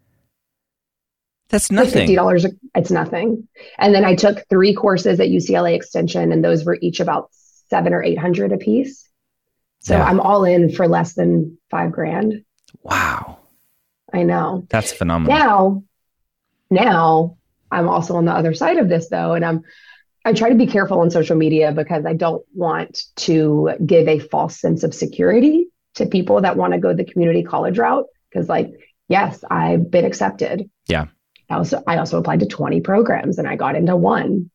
That's 1.49 1.71
nothing. 1.71 2.09
$50, 2.09 2.59
it's 2.75 2.91
nothing. 2.91 3.47
And 3.79 3.95
then 3.95 4.05
I 4.05 4.17
took 4.17 4.49
three 4.51 4.75
courses 4.75 5.21
at 5.21 5.29
UCLA 5.29 5.77
Extension, 5.77 6.33
and 6.33 6.45
those 6.45 6.65
were 6.65 6.77
each 6.83 6.99
about 6.99 7.29
seven 7.69 7.95
or 7.95 8.03
800 8.03 8.51
a 8.51 8.57
piece. 8.57 9.09
So 9.79 9.97
yeah. 9.97 10.05
I'm 10.05 10.19
all 10.19 10.45
in 10.45 10.73
for 10.73 10.89
less 10.89 11.15
than 11.15 11.57
five 11.71 11.93
grand. 11.93 12.45
Wow. 12.83 13.39
I 14.13 14.25
know. 14.25 14.67
That's 14.71 14.93
phenomenal. 14.93 15.39
Now, 15.39 15.85
now 16.69 17.37
I'm 17.75 17.89
also 17.89 18.17
on 18.17 18.25
the 18.25 18.33
other 18.33 18.55
side 18.55 18.79
of 18.79 18.89
this 18.89 19.09
though, 19.09 19.35
and 19.35 19.45
I'm 19.45 19.63
I 20.25 20.33
try 20.33 20.49
to 20.49 20.55
be 20.55 20.67
careful 20.67 21.01
on 21.01 21.11
social 21.11 21.37
media 21.37 21.71
because 21.73 22.07
I 22.07 22.15
don't 22.15 22.43
want 22.55 23.03
to 23.17 23.71
give 23.85 24.09
a 24.09 24.19
false 24.21 24.59
sense 24.59 24.83
of 24.83 24.95
security 24.95 25.67
to 25.95 26.07
people 26.07 26.41
that 26.41 26.57
want 26.57 26.73
to 26.73 26.79
go 26.79 26.95
the 26.95 27.05
community 27.05 27.43
college 27.43 27.79
route. 27.79 28.07
Because 28.31 28.49
like, 28.49 28.73
yes, 29.09 29.45
I've 29.51 29.91
been 29.91 30.07
accepted. 30.07 30.71
Yeah. 30.89 31.07
I 31.51 31.57
also 31.57 31.83
I 31.87 31.99
also 31.99 32.19
applied 32.19 32.41
to 32.41 32.47
20 32.47 32.81
programs 32.81 33.39
and 33.39 33.47
I 33.47 33.57
got 33.57 33.77
into 33.77 33.97
one. 33.97 34.51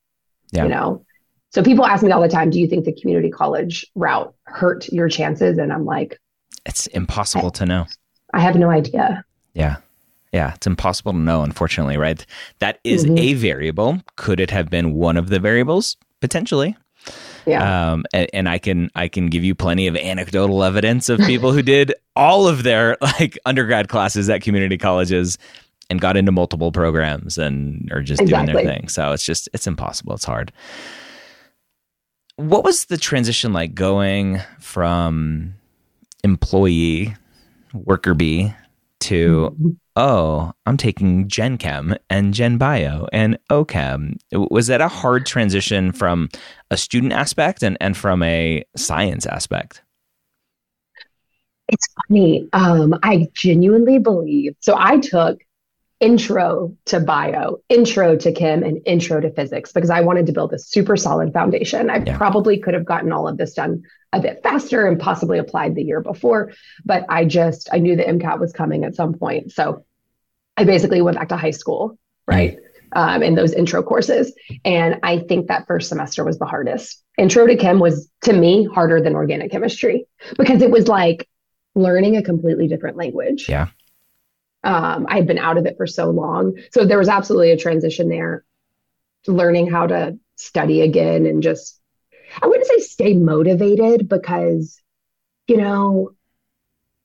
Yeah. 0.51 0.63
You 0.63 0.69
know. 0.69 1.05
So 1.51 1.63
people 1.63 1.85
ask 1.85 2.03
me 2.03 2.11
all 2.11 2.21
the 2.21 2.29
time, 2.29 2.49
do 2.49 2.59
you 2.59 2.67
think 2.67 2.85
the 2.85 2.93
community 2.93 3.29
college 3.29 3.85
route 3.95 4.33
hurt 4.43 4.87
your 4.89 5.07
chances? 5.07 5.57
And 5.57 5.71
I'm 5.71 5.85
like, 5.85 6.19
it's 6.65 6.87
impossible 6.87 7.51
to 7.51 7.65
know. 7.65 7.85
I 8.33 8.39
have 8.39 8.55
no 8.55 8.69
idea. 8.69 9.23
Yeah. 9.53 9.77
Yeah, 10.31 10.53
it's 10.53 10.67
impossible 10.67 11.11
to 11.13 11.17
know, 11.17 11.41
unfortunately, 11.41 11.97
right? 11.97 12.23
That 12.59 12.79
is 12.83 13.05
mm-hmm. 13.05 13.17
a 13.17 13.33
variable. 13.33 14.01
Could 14.15 14.39
it 14.39 14.51
have 14.51 14.69
been 14.69 14.93
one 14.93 15.17
of 15.17 15.29
the 15.29 15.39
variables? 15.39 15.97
Potentially. 16.21 16.77
Yeah. 17.45 17.91
Um, 17.91 18.05
and, 18.13 18.29
and, 18.33 18.49
I 18.49 18.59
can 18.59 18.91
I 18.93 19.07
can 19.07 19.27
give 19.27 19.43
you 19.43 19.55
plenty 19.55 19.87
of 19.87 19.95
anecdotal 19.95 20.63
evidence 20.63 21.09
of 21.09 21.19
people 21.19 21.51
who 21.51 21.63
did 21.63 21.93
all 22.15 22.47
of 22.47 22.63
their 22.63 22.97
like 23.01 23.39
undergrad 23.45 23.89
classes 23.89 24.29
at 24.29 24.41
community 24.41 24.77
colleges 24.77 25.37
and 25.89 25.99
got 25.99 26.17
into 26.17 26.31
multiple 26.31 26.71
programs 26.71 27.37
and 27.37 27.89
are 27.91 28.01
just 28.01 28.21
exactly. 28.21 28.53
doing 28.53 28.65
their 28.65 28.75
thing. 28.75 28.87
So 28.89 29.13
it's 29.13 29.23
just 29.23 29.49
it's 29.53 29.65
impossible. 29.65 30.13
It's 30.13 30.25
hard. 30.25 30.51
What 32.35 32.63
was 32.63 32.85
the 32.85 32.97
transition 32.97 33.51
like 33.51 33.73
going 33.73 34.41
from 34.59 35.55
employee 36.23 37.15
worker 37.73 38.13
bee 38.13 38.53
to 38.99 39.55
mm-hmm 39.59 39.69
oh, 39.99 40.53
I'm 40.65 40.77
taking 40.77 41.27
Gen 41.27 41.57
Chem 41.57 41.93
and 42.09 42.33
Gen 42.33 42.57
Bio 42.57 43.07
and 43.11 43.37
OChem. 43.51 44.17
Was 44.31 44.67
that 44.67 44.79
a 44.79 44.87
hard 44.87 45.25
transition 45.25 45.91
from 45.91 46.29
a 46.71 46.77
student 46.77 47.11
aspect 47.11 47.61
and, 47.61 47.77
and 47.81 47.97
from 47.97 48.23
a 48.23 48.63
science 48.77 49.25
aspect? 49.25 49.83
It's 51.67 51.85
funny. 52.07 52.47
Um, 52.53 52.97
I 53.03 53.27
genuinely 53.33 53.99
believe. 53.99 54.55
So 54.61 54.73
I 54.77 54.99
took 54.99 55.39
intro 55.99 56.73
to 56.85 57.01
bio, 57.01 57.57
intro 57.67 58.15
to 58.15 58.31
chem, 58.31 58.63
and 58.63 58.79
intro 58.85 59.19
to 59.19 59.29
physics 59.31 59.73
because 59.73 59.89
I 59.89 59.99
wanted 59.99 60.27
to 60.27 60.31
build 60.31 60.53
a 60.53 60.59
super 60.59 60.95
solid 60.95 61.33
foundation. 61.33 61.89
I 61.89 61.97
yeah. 61.97 62.17
probably 62.17 62.57
could 62.57 62.73
have 62.73 62.85
gotten 62.85 63.11
all 63.11 63.27
of 63.27 63.37
this 63.37 63.53
done 63.53 63.83
a 64.13 64.21
bit 64.21 64.41
faster 64.41 64.87
and 64.87 64.97
possibly 64.97 65.37
applied 65.37 65.75
the 65.75 65.83
year 65.83 65.99
before, 65.99 66.53
but 66.85 67.05
I 67.09 67.25
just 67.25 67.69
I 67.73 67.79
knew 67.79 67.97
the 67.97 68.03
MCAT 68.03 68.39
was 68.39 68.53
coming 68.53 68.85
at 68.85 68.95
some 68.95 69.13
point. 69.13 69.51
So 69.51 69.85
I 70.59 70.65
basically 70.65 71.01
went 71.01 71.17
back 71.17 71.29
to 71.29 71.37
high 71.37 71.51
school, 71.51 71.97
right? 72.27 72.59
Um, 72.91 73.23
in 73.23 73.35
those 73.35 73.53
intro 73.53 73.81
courses. 73.81 74.33
And 74.65 74.99
I 75.03 75.19
think 75.19 75.47
that 75.47 75.67
first 75.67 75.87
semester 75.87 76.25
was 76.25 76.37
the 76.37 76.45
hardest. 76.45 77.01
Intro 77.17 77.47
to 77.47 77.55
chem 77.55 77.79
was, 77.79 78.11
to 78.23 78.33
me, 78.33 78.65
harder 78.65 78.99
than 78.99 79.15
organic 79.15 79.51
chemistry 79.51 80.05
because 80.37 80.61
it 80.61 80.69
was 80.69 80.87
like 80.87 81.29
learning 81.75 82.17
a 82.17 82.23
completely 82.23 82.67
different 82.67 82.97
language. 82.97 83.47
Yeah. 83.47 83.67
Um, 84.63 85.05
I 85.07 85.15
had 85.15 85.27
been 85.27 85.37
out 85.37 85.57
of 85.57 85.65
it 85.65 85.77
for 85.77 85.87
so 85.87 86.09
long. 86.09 86.57
So 86.73 86.83
there 86.83 86.97
was 86.97 87.07
absolutely 87.07 87.51
a 87.51 87.57
transition 87.57 88.09
there, 88.09 88.43
learning 89.27 89.71
how 89.71 89.87
to 89.87 90.17
study 90.35 90.81
again 90.81 91.25
and 91.25 91.41
just, 91.41 91.79
I 92.41 92.47
wouldn't 92.47 92.67
say 92.67 92.79
stay 92.79 93.13
motivated 93.13 94.09
because, 94.09 94.81
you 95.47 95.55
know, 95.55 96.11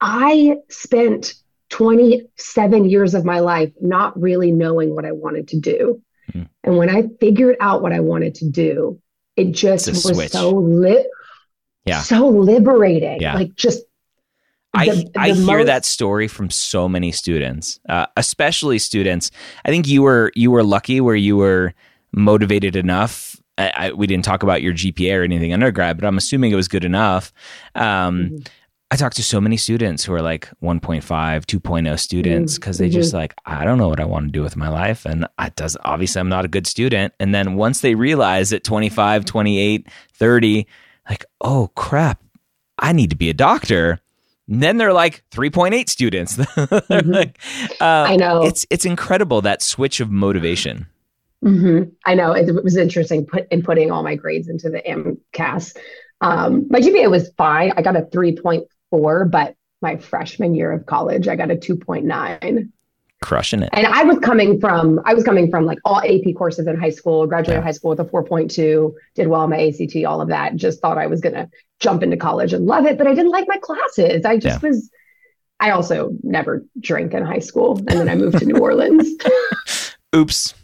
I 0.01 0.57
spent 0.71 1.35
27 1.71 2.89
years 2.89 3.15
of 3.15 3.25
my 3.25 3.41
life 3.41 3.73
not 3.81 4.21
really 4.21 4.53
knowing 4.53 4.95
what 4.95 5.05
I 5.05 5.13
wanted 5.13 5.49
to 5.49 5.61
do. 5.61 6.03
Mm. 6.33 6.49
And 6.63 6.77
when 6.77 6.91
I 6.91 7.05
figured 7.21 7.57
out 7.61 7.83
what 7.83 7.93
I 7.93 8.01
wanted 8.01 8.35
to 8.37 8.49
do, 8.49 9.01
it 9.37 9.53
just 9.53 9.89
was 9.89 10.03
switch. 10.03 10.31
so 10.31 10.51
lit. 10.51 11.07
Yeah. 11.85 12.01
So 12.01 12.29
liberating. 12.29 13.21
Yeah. 13.21 13.35
Like 13.35 13.55
just 13.57 13.83
I, 14.75 14.89
the, 14.89 15.11
the 15.15 15.21
I 15.21 15.33
hear 15.33 15.59
most... 15.59 15.67
that 15.67 15.85
story 15.85 16.29
from 16.29 16.51
so 16.51 16.89
many 16.89 17.13
students, 17.13 17.79
uh, 17.89 18.07
especially 18.17 18.79
students. 18.79 19.31
I 19.65 19.71
think 19.71 19.87
you 19.87 20.03
were 20.03 20.33
you 20.35 20.51
were 20.51 20.65
lucky 20.65 21.01
where 21.01 21.15
you 21.15 21.37
were 21.37 21.75
motivated 22.13 22.77
enough. 22.77 23.37
I, 23.57 23.73
I, 23.77 23.93
we 23.93 24.07
didn't 24.09 24.25
talk 24.25 24.43
about 24.43 24.63
your 24.63 24.73
GPA 24.73 25.21
or 25.21 25.23
anything 25.23 25.53
undergrad, 25.53 25.97
but 25.97 26.07
I'm 26.07 26.17
assuming 26.17 26.51
it 26.51 26.57
was 26.57 26.67
good 26.67 26.85
enough. 26.85 27.33
Um, 27.77 27.85
mm-hmm. 27.85 28.37
I 28.91 28.97
talk 28.97 29.15
to 29.15 29.25
so 29.25 29.41
many 29.41 29.57
students 29.57 30.05
who 30.05 30.13
are 30.15 30.23
like 30.23 30.49
1.5, 30.63 31.03
2.0 31.03 31.99
students 31.99 32.57
because 32.57 32.77
mm-hmm. 32.77 32.85
they 32.85 32.91
just 32.91 33.13
like, 33.13 33.35
I 33.45 33.65
don't 33.65 33.79
know 33.79 33.89
what 33.89 34.01
I 34.01 34.05
want 34.05 34.27
to 34.27 34.33
do 34.33 34.43
with 34.43 34.57
my 34.57 34.69
life. 34.69 35.05
And 35.05 35.27
I 35.39 35.49
does 35.51 35.77
obviously 35.85 36.21
I'm 36.21 36.29
not 36.29 36.45
a 36.45 36.49
good 36.49 36.67
student. 36.67 37.13
And 37.19 37.35
then 37.35 37.57
once 37.57 37.81
they 37.81 37.95
realize 37.95 38.53
at 38.53 38.63
25, 38.63 39.25
28, 39.25 39.89
30, 40.13 40.67
like, 41.09 41.25
oh 41.41 41.71
crap, 41.75 42.23
I 42.79 42.93
need 42.93 43.11
to 43.11 43.17
be 43.17 43.31
a 43.31 43.35
doctor 43.35 44.01
then 44.47 44.77
they're 44.77 44.93
like 44.93 45.25
3.8 45.31 45.89
students. 45.89 46.37
mm-hmm. 46.37 47.11
like, 47.11 47.39
uh, 47.81 48.07
I 48.09 48.17
know 48.17 48.45
it's 48.45 48.67
it's 48.71 48.85
incredible 48.85 49.41
that 49.43 49.63
switch 49.63 50.01
of 50.01 50.11
motivation. 50.11 50.87
Mm-hmm. 51.45 51.91
I 52.07 52.15
know 52.15 52.33
it, 52.33 52.65
was 52.65 52.77
interesting 52.77 53.27
put 53.27 53.47
in 53.51 53.63
putting 53.63 53.91
all 53.91 54.03
my 54.03 54.15
grades 54.15 54.49
into 54.49 54.71
the 54.71 54.83
AMCAS. 54.83 55.77
Um, 56.21 56.67
my 56.71 56.81
GPA 56.81 57.11
was 57.11 57.31
fine. 57.37 57.73
I 57.77 57.83
got 57.83 57.97
a 57.97 58.03
3.4, 58.03 59.31
but 59.31 59.55
my 59.83 59.97
freshman 59.97 60.55
year 60.55 60.73
of 60.73 60.87
college, 60.87 61.29
I 61.29 61.37
got 61.37 61.51
a 61.51 61.57
2.9 61.57 62.71
crushing 63.25 63.63
it. 63.63 63.71
And 63.73 63.87
I 63.87 64.05
was 64.05 64.19
coming 64.19 64.61
from 64.61 65.01
I 65.07 65.15
was 65.15 65.25
coming 65.25 65.51
from 65.51 65.65
like 65.65 65.79
all 65.85 66.01
AP 66.01 66.35
courses 66.37 66.67
in 66.67 66.79
high 66.79 66.91
school, 66.91 67.27
graduated 67.27 67.61
yeah. 67.61 67.65
high 67.65 67.73
school 67.73 67.91
with 67.91 68.01
a 68.01 68.05
4.2, 68.05 68.93
did 69.15 69.29
well 69.29 69.41
on 69.41 69.51
my 69.51 69.69
ACT, 69.69 69.97
all 70.05 70.21
of 70.21 70.29
that. 70.29 70.57
Just 70.57 70.81
thought 70.81 70.99
I 70.99 71.07
was 71.07 71.23
gonna 71.23 71.49
jump 71.81 72.03
into 72.03 72.19
college 72.19 72.53
and 72.53 72.67
love 72.67 72.85
it, 72.85 72.99
but 72.99 73.07
I 73.07 73.15
didn't 73.15 73.31
like 73.31 73.47
my 73.49 73.57
classes. 73.57 74.27
I 74.27 74.37
just 74.37 74.63
yeah. 74.63 74.69
was 74.69 74.91
I 75.59 75.71
also 75.71 76.11
never 76.23 76.67
drank 76.79 77.15
in 77.15 77.25
high 77.25 77.39
school 77.39 77.79
and 77.79 77.89
then 77.89 78.11
I 78.11 78.15
moved 78.15 78.39
to 78.41 78.45
New 78.45 78.59
Orleans. 78.59 79.09
Oops. 80.15 80.55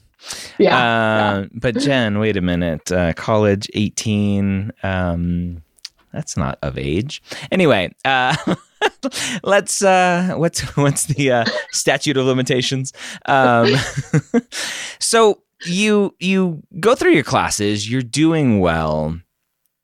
Yeah, 0.58 0.76
uh, 0.76 1.40
yeah, 1.40 1.46
But 1.54 1.78
Jen, 1.78 2.18
wait 2.18 2.36
a 2.36 2.40
minute. 2.40 2.90
Uh, 2.90 3.12
college 3.14 3.68
18 3.74 4.72
um 4.82 5.62
that's 6.12 6.36
not 6.36 6.58
of 6.62 6.76
age. 6.76 7.22
Anyway, 7.52 7.94
uh 8.04 8.36
let's 9.42 9.82
uh 9.82 10.34
what's 10.36 10.60
what's 10.76 11.04
the 11.04 11.30
uh 11.30 11.44
statute 11.70 12.16
of 12.16 12.26
limitations 12.26 12.92
um 13.26 13.68
so 14.98 15.42
you 15.66 16.14
you 16.18 16.62
go 16.78 16.94
through 16.94 17.12
your 17.12 17.24
classes 17.24 17.90
you're 17.90 18.02
doing 18.02 18.60
well 18.60 19.18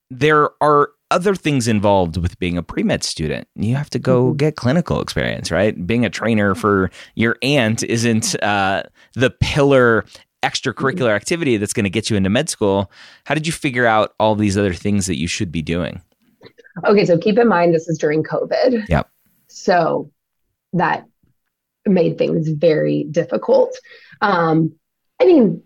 there 0.09 0.49
are 0.61 0.89
other 1.09 1.35
things 1.35 1.67
involved 1.67 2.17
with 2.17 2.37
being 2.39 2.57
a 2.57 2.63
pre-med 2.63 3.03
student 3.03 3.47
you 3.55 3.75
have 3.75 3.89
to 3.89 3.99
go 3.99 4.25
mm-hmm. 4.25 4.37
get 4.37 4.55
clinical 4.55 4.99
experience 4.99 5.51
right 5.51 5.85
being 5.85 6.03
a 6.03 6.09
trainer 6.09 6.55
for 6.55 6.89
your 7.15 7.37
aunt 7.41 7.83
isn't 7.83 8.41
uh 8.43 8.83
the 9.13 9.29
pillar 9.29 10.05
extracurricular 10.43 11.15
activity 11.15 11.57
that's 11.57 11.73
going 11.73 11.83
to 11.83 11.89
get 11.89 12.09
you 12.09 12.15
into 12.15 12.29
med 12.29 12.49
school 12.49 12.91
how 13.25 13.33
did 13.33 13.47
you 13.47 13.53
figure 13.53 13.85
out 13.85 14.13
all 14.19 14.35
these 14.35 14.57
other 14.57 14.73
things 14.73 15.05
that 15.07 15.17
you 15.17 15.27
should 15.27 15.51
be 15.51 15.61
doing 15.61 16.01
Okay, 16.85 17.05
so 17.05 17.17
keep 17.17 17.37
in 17.37 17.47
mind 17.47 17.73
this 17.73 17.87
is 17.87 17.97
during 17.97 18.23
COVID. 18.23 18.87
Yep. 18.87 19.09
So 19.47 20.11
that 20.73 21.05
made 21.85 22.17
things 22.17 22.49
very 22.49 23.05
difficult. 23.05 23.77
Um, 24.21 24.73
I 25.19 25.25
mean, 25.25 25.63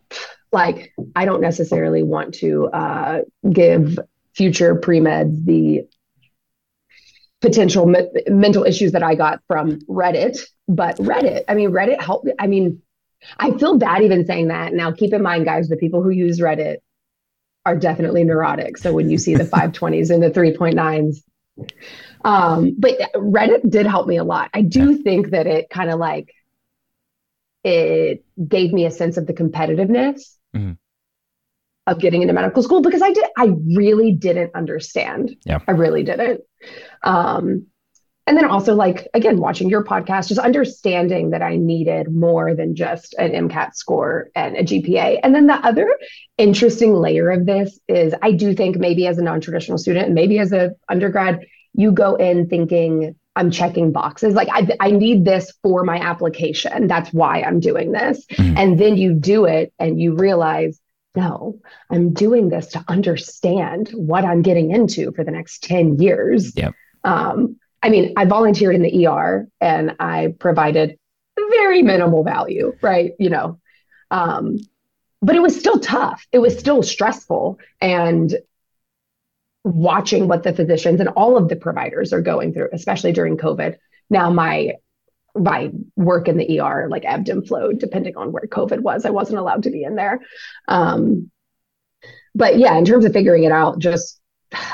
like, 0.51 0.93
I 1.15 1.25
don't 1.25 1.41
necessarily 1.41 2.03
want 2.03 2.35
to 2.35 2.67
uh, 2.67 3.21
give 3.51 3.99
future 4.33 4.75
pre 4.75 4.99
meds 4.99 5.45
the 5.45 5.87
potential 7.41 7.85
me- 7.85 8.09
mental 8.27 8.63
issues 8.63 8.91
that 8.93 9.03
I 9.03 9.15
got 9.15 9.41
from 9.47 9.79
Reddit, 9.81 10.39
but 10.67 10.97
Reddit, 10.97 11.43
I 11.49 11.55
mean, 11.55 11.71
Reddit 11.71 12.01
helped. 12.01 12.29
I 12.39 12.47
mean, 12.47 12.81
I 13.37 13.51
feel 13.57 13.77
bad 13.77 14.01
even 14.03 14.25
saying 14.25 14.47
that. 14.47 14.73
Now, 14.73 14.91
keep 14.91 15.13
in 15.13 15.21
mind, 15.21 15.45
guys, 15.45 15.69
the 15.69 15.77
people 15.77 16.01
who 16.03 16.09
use 16.09 16.39
Reddit 16.39 16.77
are 17.65 17.77
definitely 17.77 18.23
neurotic. 18.23 18.77
So 18.77 18.93
when 18.93 19.09
you 19.09 19.17
see 19.17 19.35
the 19.35 19.43
520s 19.45 20.09
and 20.09 20.21
the 20.21 20.31
3.9s, 20.31 21.23
um, 22.23 22.75
but 22.77 22.97
Reddit 23.15 23.69
did 23.69 23.85
help 23.85 24.07
me 24.07 24.17
a 24.17 24.23
lot. 24.23 24.49
I 24.53 24.61
do 24.61 24.97
think 24.97 25.31
that 25.31 25.47
it 25.47 25.69
kind 25.69 25.89
of 25.89 25.99
like 25.99 26.33
it 27.63 28.25
gave 28.47 28.73
me 28.73 28.85
a 28.85 28.91
sense 28.91 29.17
of 29.17 29.27
the 29.27 29.33
competitiveness 29.33 30.35
mm-hmm. 30.55 30.73
of 31.87 31.99
getting 31.99 32.21
into 32.21 32.33
medical 32.33 32.63
school 32.63 32.81
because 32.81 33.01
I 33.01 33.11
did 33.11 33.25
I 33.37 33.53
really 33.75 34.13
didn't 34.13 34.55
understand. 34.55 35.35
Yeah. 35.45 35.59
I 35.67 35.71
really 35.71 36.03
didn't. 36.03 36.41
Um, 37.03 37.67
and 38.31 38.37
then 38.37 38.49
also 38.49 38.73
like 38.73 39.09
again 39.13 39.37
watching 39.41 39.67
your 39.67 39.83
podcast 39.83 40.29
just 40.29 40.39
understanding 40.39 41.31
that 41.31 41.41
i 41.41 41.57
needed 41.57 42.09
more 42.09 42.55
than 42.55 42.73
just 42.73 43.13
an 43.15 43.49
mcat 43.49 43.75
score 43.75 44.29
and 44.35 44.55
a 44.55 44.63
gpa 44.63 45.19
and 45.21 45.35
then 45.35 45.47
the 45.47 45.55
other 45.55 45.97
interesting 46.37 46.93
layer 46.93 47.29
of 47.29 47.45
this 47.45 47.77
is 47.89 48.15
i 48.21 48.31
do 48.31 48.53
think 48.53 48.77
maybe 48.77 49.05
as 49.05 49.17
a 49.17 49.21
non-traditional 49.21 49.77
student 49.77 50.13
maybe 50.13 50.39
as 50.39 50.53
a 50.53 50.71
undergrad 50.87 51.45
you 51.73 51.91
go 51.91 52.15
in 52.15 52.47
thinking 52.47 53.13
i'm 53.35 53.51
checking 53.51 53.91
boxes 53.91 54.33
like 54.33 54.47
i, 54.53 54.65
I 54.79 54.91
need 54.91 55.25
this 55.25 55.51
for 55.61 55.83
my 55.83 55.97
application 55.97 56.87
that's 56.87 57.11
why 57.11 57.41
i'm 57.41 57.59
doing 57.59 57.91
this 57.91 58.25
mm-hmm. 58.27 58.57
and 58.57 58.79
then 58.79 58.95
you 58.95 59.13
do 59.13 59.43
it 59.43 59.73
and 59.77 59.99
you 59.99 60.15
realize 60.15 60.79
no, 61.13 61.59
I'm 61.89 62.13
doing 62.13 62.47
this 62.47 62.67
to 62.67 62.85
understand 62.87 63.89
what 63.89 64.23
I'm 64.23 64.43
getting 64.43 64.71
into 64.71 65.11
for 65.11 65.25
the 65.25 65.31
next 65.31 65.61
10 65.65 65.99
years. 65.99 66.55
Yep. 66.55 66.73
Um, 67.03 67.59
I 67.81 67.89
mean, 67.89 68.13
I 68.15 68.25
volunteered 68.25 68.75
in 68.75 68.81
the 68.81 69.07
ER 69.07 69.47
and 69.59 69.95
I 69.99 70.35
provided 70.39 70.97
very 71.35 71.81
minimal 71.81 72.23
value, 72.23 72.73
right? 72.81 73.13
You 73.19 73.29
know, 73.29 73.59
um, 74.11 74.57
but 75.21 75.35
it 75.35 75.41
was 75.41 75.57
still 75.57 75.79
tough. 75.79 76.25
It 76.31 76.39
was 76.39 76.57
still 76.57 76.83
stressful. 76.83 77.59
And 77.79 78.35
watching 79.63 80.27
what 80.27 80.43
the 80.43 80.53
physicians 80.53 80.99
and 80.99 81.09
all 81.09 81.37
of 81.37 81.47
the 81.47 81.55
providers 81.55 82.13
are 82.13 82.21
going 82.21 82.53
through, 82.53 82.69
especially 82.73 83.11
during 83.11 83.37
COVID. 83.37 83.77
Now, 84.09 84.29
my 84.31 84.73
my 85.33 85.71
work 85.95 86.27
in 86.27 86.35
the 86.35 86.59
ER 86.59 86.89
like 86.89 87.05
ebbed 87.05 87.29
and 87.29 87.47
flowed 87.47 87.79
depending 87.79 88.17
on 88.17 88.31
where 88.33 88.43
COVID 88.43 88.81
was. 88.81 89.05
I 89.05 89.11
wasn't 89.11 89.39
allowed 89.39 89.63
to 89.63 89.71
be 89.71 89.83
in 89.83 89.95
there. 89.95 90.19
Um, 90.67 91.31
but 92.35 92.57
yeah, 92.57 92.77
in 92.77 92.85
terms 92.85 93.05
of 93.05 93.13
figuring 93.13 93.43
it 93.43 93.51
out, 93.51 93.79
just 93.79 94.20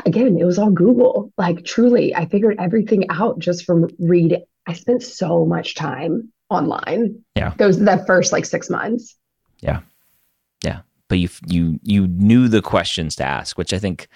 again, 0.06 0.38
it 0.38 0.46
was 0.46 0.60
all 0.60 0.72
Google. 0.72 1.32
Like 1.38 1.66
truly, 1.66 2.16
I 2.16 2.26
figured 2.26 2.56
everything 2.60 3.06
out 3.10 3.40
just 3.40 3.66
from 3.66 3.90
reading. 4.00 4.44
I 4.66 4.74
spent 4.74 5.04
so 5.04 5.46
much 5.46 5.76
time 5.76 6.32
online. 6.50 7.24
Yeah. 7.36 7.54
Those 7.58 7.80
the 7.80 8.04
first 8.06 8.32
like 8.32 8.46
six 8.46 8.70
months. 8.70 9.18
Yeah. 9.60 9.82
Yeah. 10.64 10.80
But 11.10 11.20
you 11.20 11.28
you 11.48 11.80
you 11.84 12.08
knew 12.08 12.48
the 12.48 12.62
questions 12.62 13.16
to 13.16 13.24
ask, 13.24 13.58
which 13.58 13.74
I 13.74 13.80
think 13.80 14.08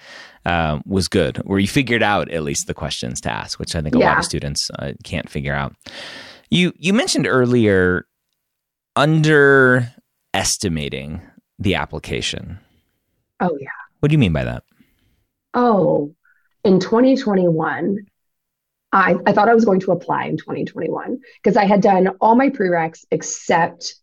um, 0.44 0.82
was 0.86 1.08
good. 1.08 1.38
Where 1.38 1.58
you 1.58 1.68
figured 1.68 2.02
out 2.02 2.30
at 2.30 2.42
least 2.42 2.66
the 2.66 2.74
questions 2.74 3.18
to 3.22 3.32
ask, 3.32 3.58
which 3.58 3.74
I 3.74 3.80
think 3.80 3.94
a 3.94 3.98
yeah. 3.98 4.10
lot 4.10 4.18
of 4.18 4.24
students 4.24 4.70
uh, 4.78 4.92
can't 5.02 5.30
figure 5.30 5.54
out. 5.54 5.74
You 6.50 6.74
you 6.76 6.92
mentioned 6.92 7.26
earlier 7.26 8.06
underestimating 8.94 11.22
the 11.58 11.76
application. 11.76 12.58
Oh 13.40 13.56
yeah. 13.58 13.70
What 14.00 14.10
do 14.10 14.12
you 14.12 14.18
mean 14.18 14.34
by 14.34 14.44
that? 14.44 14.64
Oh, 15.54 16.14
in 16.64 16.80
2021, 16.80 18.06
I, 18.92 19.16
I 19.26 19.32
thought 19.32 19.48
I 19.48 19.54
was 19.54 19.64
going 19.64 19.80
to 19.80 19.92
apply 19.92 20.26
in 20.26 20.36
2021 20.36 21.20
because 21.42 21.56
I 21.56 21.64
had 21.64 21.80
done 21.80 22.08
all 22.20 22.34
my 22.34 22.50
prereqs 22.50 23.04
except 23.10 23.94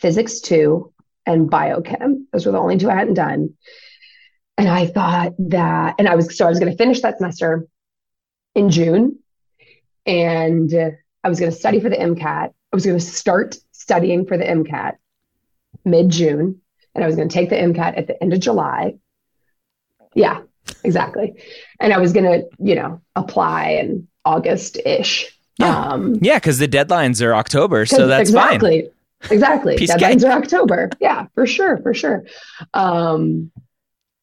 physics 0.00 0.40
two 0.40 0.92
and 1.26 1.50
biochem. 1.50 2.24
Those 2.32 2.46
were 2.46 2.52
the 2.52 2.58
only 2.58 2.78
two 2.78 2.90
I 2.90 2.96
hadn't 2.96 3.14
done. 3.14 3.54
And 4.56 4.68
I 4.68 4.86
thought 4.86 5.32
that, 5.50 5.96
and 5.98 6.08
I 6.08 6.14
was, 6.14 6.36
so 6.36 6.46
I 6.46 6.48
was 6.48 6.58
going 6.58 6.72
to 6.72 6.78
finish 6.78 7.00
that 7.02 7.18
semester 7.18 7.66
in 8.54 8.70
June 8.70 9.18
and 10.06 10.72
I 11.22 11.28
was 11.28 11.38
going 11.38 11.52
to 11.52 11.56
study 11.56 11.80
for 11.80 11.88
the 11.88 11.96
MCAT. 11.96 12.48
I 12.48 12.76
was 12.76 12.84
going 12.84 12.98
to 12.98 13.04
start 13.04 13.56
studying 13.72 14.26
for 14.26 14.36
the 14.36 14.44
MCAT 14.44 14.94
mid 15.84 16.10
June 16.10 16.60
and 16.94 17.04
I 17.04 17.06
was 17.06 17.16
going 17.16 17.28
to 17.28 17.32
take 17.34 17.50
the 17.50 17.56
MCAT 17.56 17.98
at 17.98 18.06
the 18.06 18.22
end 18.22 18.32
of 18.32 18.40
July. 18.40 18.94
Yeah, 20.14 20.42
exactly. 20.84 21.34
And 21.80 21.92
I 21.92 21.98
was 21.98 22.12
going 22.12 22.24
to, 22.24 22.48
you 22.58 22.74
know, 22.74 23.00
apply 23.16 23.70
in 23.82 24.08
August 24.24 24.78
ish. 24.84 25.36
Yeah. 25.58 25.76
Um, 25.76 26.18
yeah, 26.20 26.36
because 26.36 26.58
the 26.58 26.68
deadlines 26.68 27.24
are 27.24 27.34
October, 27.34 27.86
so 27.86 28.06
that's 28.06 28.30
exactly. 28.30 28.82
fine. 28.82 28.90
Exactly. 29.30 29.74
exactly. 29.74 30.08
deadlines 30.08 30.28
are 30.28 30.32
October. 30.32 30.90
Yeah, 31.00 31.26
for 31.34 31.46
sure, 31.46 31.78
for 31.78 31.94
sure. 31.94 32.24
Um, 32.74 33.52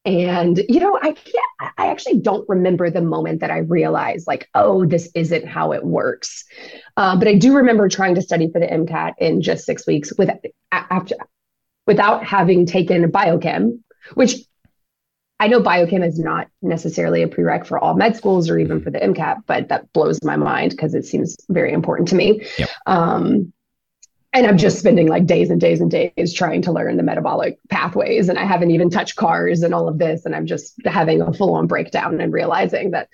and 0.04 0.62
you 0.68 0.80
know, 0.80 0.98
I 1.00 1.12
can't. 1.12 1.72
I 1.76 1.88
actually 1.88 2.20
don't 2.20 2.48
remember 2.48 2.90
the 2.90 3.02
moment 3.02 3.40
that 3.40 3.50
I 3.50 3.58
realized, 3.58 4.26
like, 4.26 4.48
oh, 4.54 4.86
this 4.86 5.10
isn't 5.14 5.46
how 5.46 5.72
it 5.72 5.84
works. 5.84 6.44
Uh, 6.96 7.16
but 7.18 7.28
I 7.28 7.34
do 7.34 7.56
remember 7.56 7.88
trying 7.88 8.14
to 8.14 8.22
study 8.22 8.50
for 8.50 8.60
the 8.60 8.66
MCAT 8.66 9.14
in 9.18 9.42
just 9.42 9.66
six 9.66 9.86
weeks 9.86 10.12
with 10.16 10.30
after 10.72 11.16
without 11.86 12.24
having 12.24 12.64
taken 12.64 13.10
biochem, 13.12 13.80
which 14.14 14.36
I 15.40 15.48
know 15.48 15.60
biochem 15.60 16.06
is 16.06 16.18
not 16.18 16.48
necessarily 16.60 17.22
a 17.22 17.26
prereq 17.26 17.66
for 17.66 17.78
all 17.78 17.94
med 17.94 18.14
schools 18.14 18.50
or 18.50 18.58
even 18.58 18.76
mm-hmm. 18.76 18.84
for 18.84 18.90
the 18.90 18.98
MCAT, 18.98 19.38
but 19.46 19.68
that 19.68 19.90
blows 19.94 20.22
my 20.22 20.36
mind 20.36 20.72
because 20.72 20.94
it 20.94 21.06
seems 21.06 21.36
very 21.48 21.72
important 21.72 22.08
to 22.10 22.14
me. 22.14 22.46
Yep. 22.58 22.68
Um, 22.86 23.52
and 24.32 24.46
I'm 24.46 24.58
just 24.58 24.78
spending 24.78 25.08
like 25.08 25.26
days 25.26 25.50
and 25.50 25.60
days 25.60 25.80
and 25.80 25.90
days 25.90 26.34
trying 26.34 26.62
to 26.62 26.72
learn 26.72 26.96
the 26.96 27.02
metabolic 27.02 27.58
pathways. 27.68 28.28
And 28.28 28.38
I 28.38 28.44
haven't 28.44 28.70
even 28.70 28.90
touched 28.90 29.16
CARS 29.16 29.62
and 29.62 29.74
all 29.74 29.88
of 29.88 29.98
this. 29.98 30.24
And 30.24 30.36
I'm 30.36 30.46
just 30.46 30.74
having 30.84 31.20
a 31.20 31.32
full 31.32 31.54
on 31.54 31.66
breakdown 31.66 32.20
and 32.20 32.32
realizing 32.32 32.92
that 32.92 33.08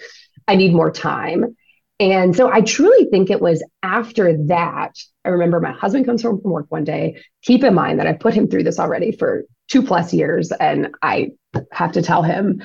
I 0.47 0.57
need 0.57 0.75
more 0.75 0.91
time. 0.91 1.57
And 1.99 2.37
so 2.37 2.53
I 2.53 2.61
truly 2.61 3.07
think 3.07 3.31
it 3.31 3.41
was 3.41 3.65
after 3.83 4.37
that. 4.49 4.99
I 5.25 5.31
remember 5.31 5.61
my 5.61 5.73
husband 5.73 6.05
comes 6.05 6.23
home 6.23 6.41
from 6.43 6.51
work 6.51 6.67
one 6.69 6.85
day. 6.85 7.23
Keep 7.43 7.65
in 7.65 7.73
mind 7.73 7.99
that 7.99 8.07
I 8.07 8.13
put 8.13 8.35
him 8.35 8.49
through 8.49 8.65
this 8.65 8.79
already 8.79 9.13
for 9.13 9.45
two 9.69 9.83
plus 9.83 10.13
years. 10.13 10.53
And 10.53 10.95
I 11.03 11.33
have 11.73 11.93
to 11.93 12.03
tell 12.03 12.23
him, 12.23 12.63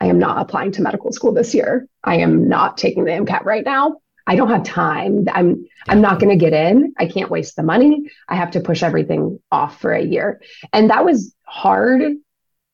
I 0.00 0.06
am 0.06 0.18
not 0.18 0.38
applying 0.38 0.72
to 0.72 0.82
medical 0.82 1.12
school 1.12 1.32
this 1.32 1.54
year. 1.54 1.86
I 2.02 2.16
am 2.16 2.48
not 2.48 2.76
taking 2.76 3.04
the 3.04 3.12
MCAT 3.12 3.44
right 3.44 3.64
now. 3.64 3.98
I 4.26 4.36
don't 4.36 4.48
have 4.50 4.64
time. 4.64 5.26
I'm 5.32 5.66
I'm 5.88 6.00
not 6.00 6.20
going 6.20 6.36
to 6.36 6.42
get 6.42 6.52
in. 6.52 6.94
I 6.98 7.06
can't 7.06 7.30
waste 7.30 7.56
the 7.56 7.62
money. 7.62 8.10
I 8.28 8.36
have 8.36 8.52
to 8.52 8.60
push 8.60 8.82
everything 8.82 9.40
off 9.50 9.80
for 9.80 9.92
a 9.92 10.02
year. 10.02 10.40
And 10.72 10.90
that 10.90 11.04
was 11.04 11.34
hard 11.44 12.02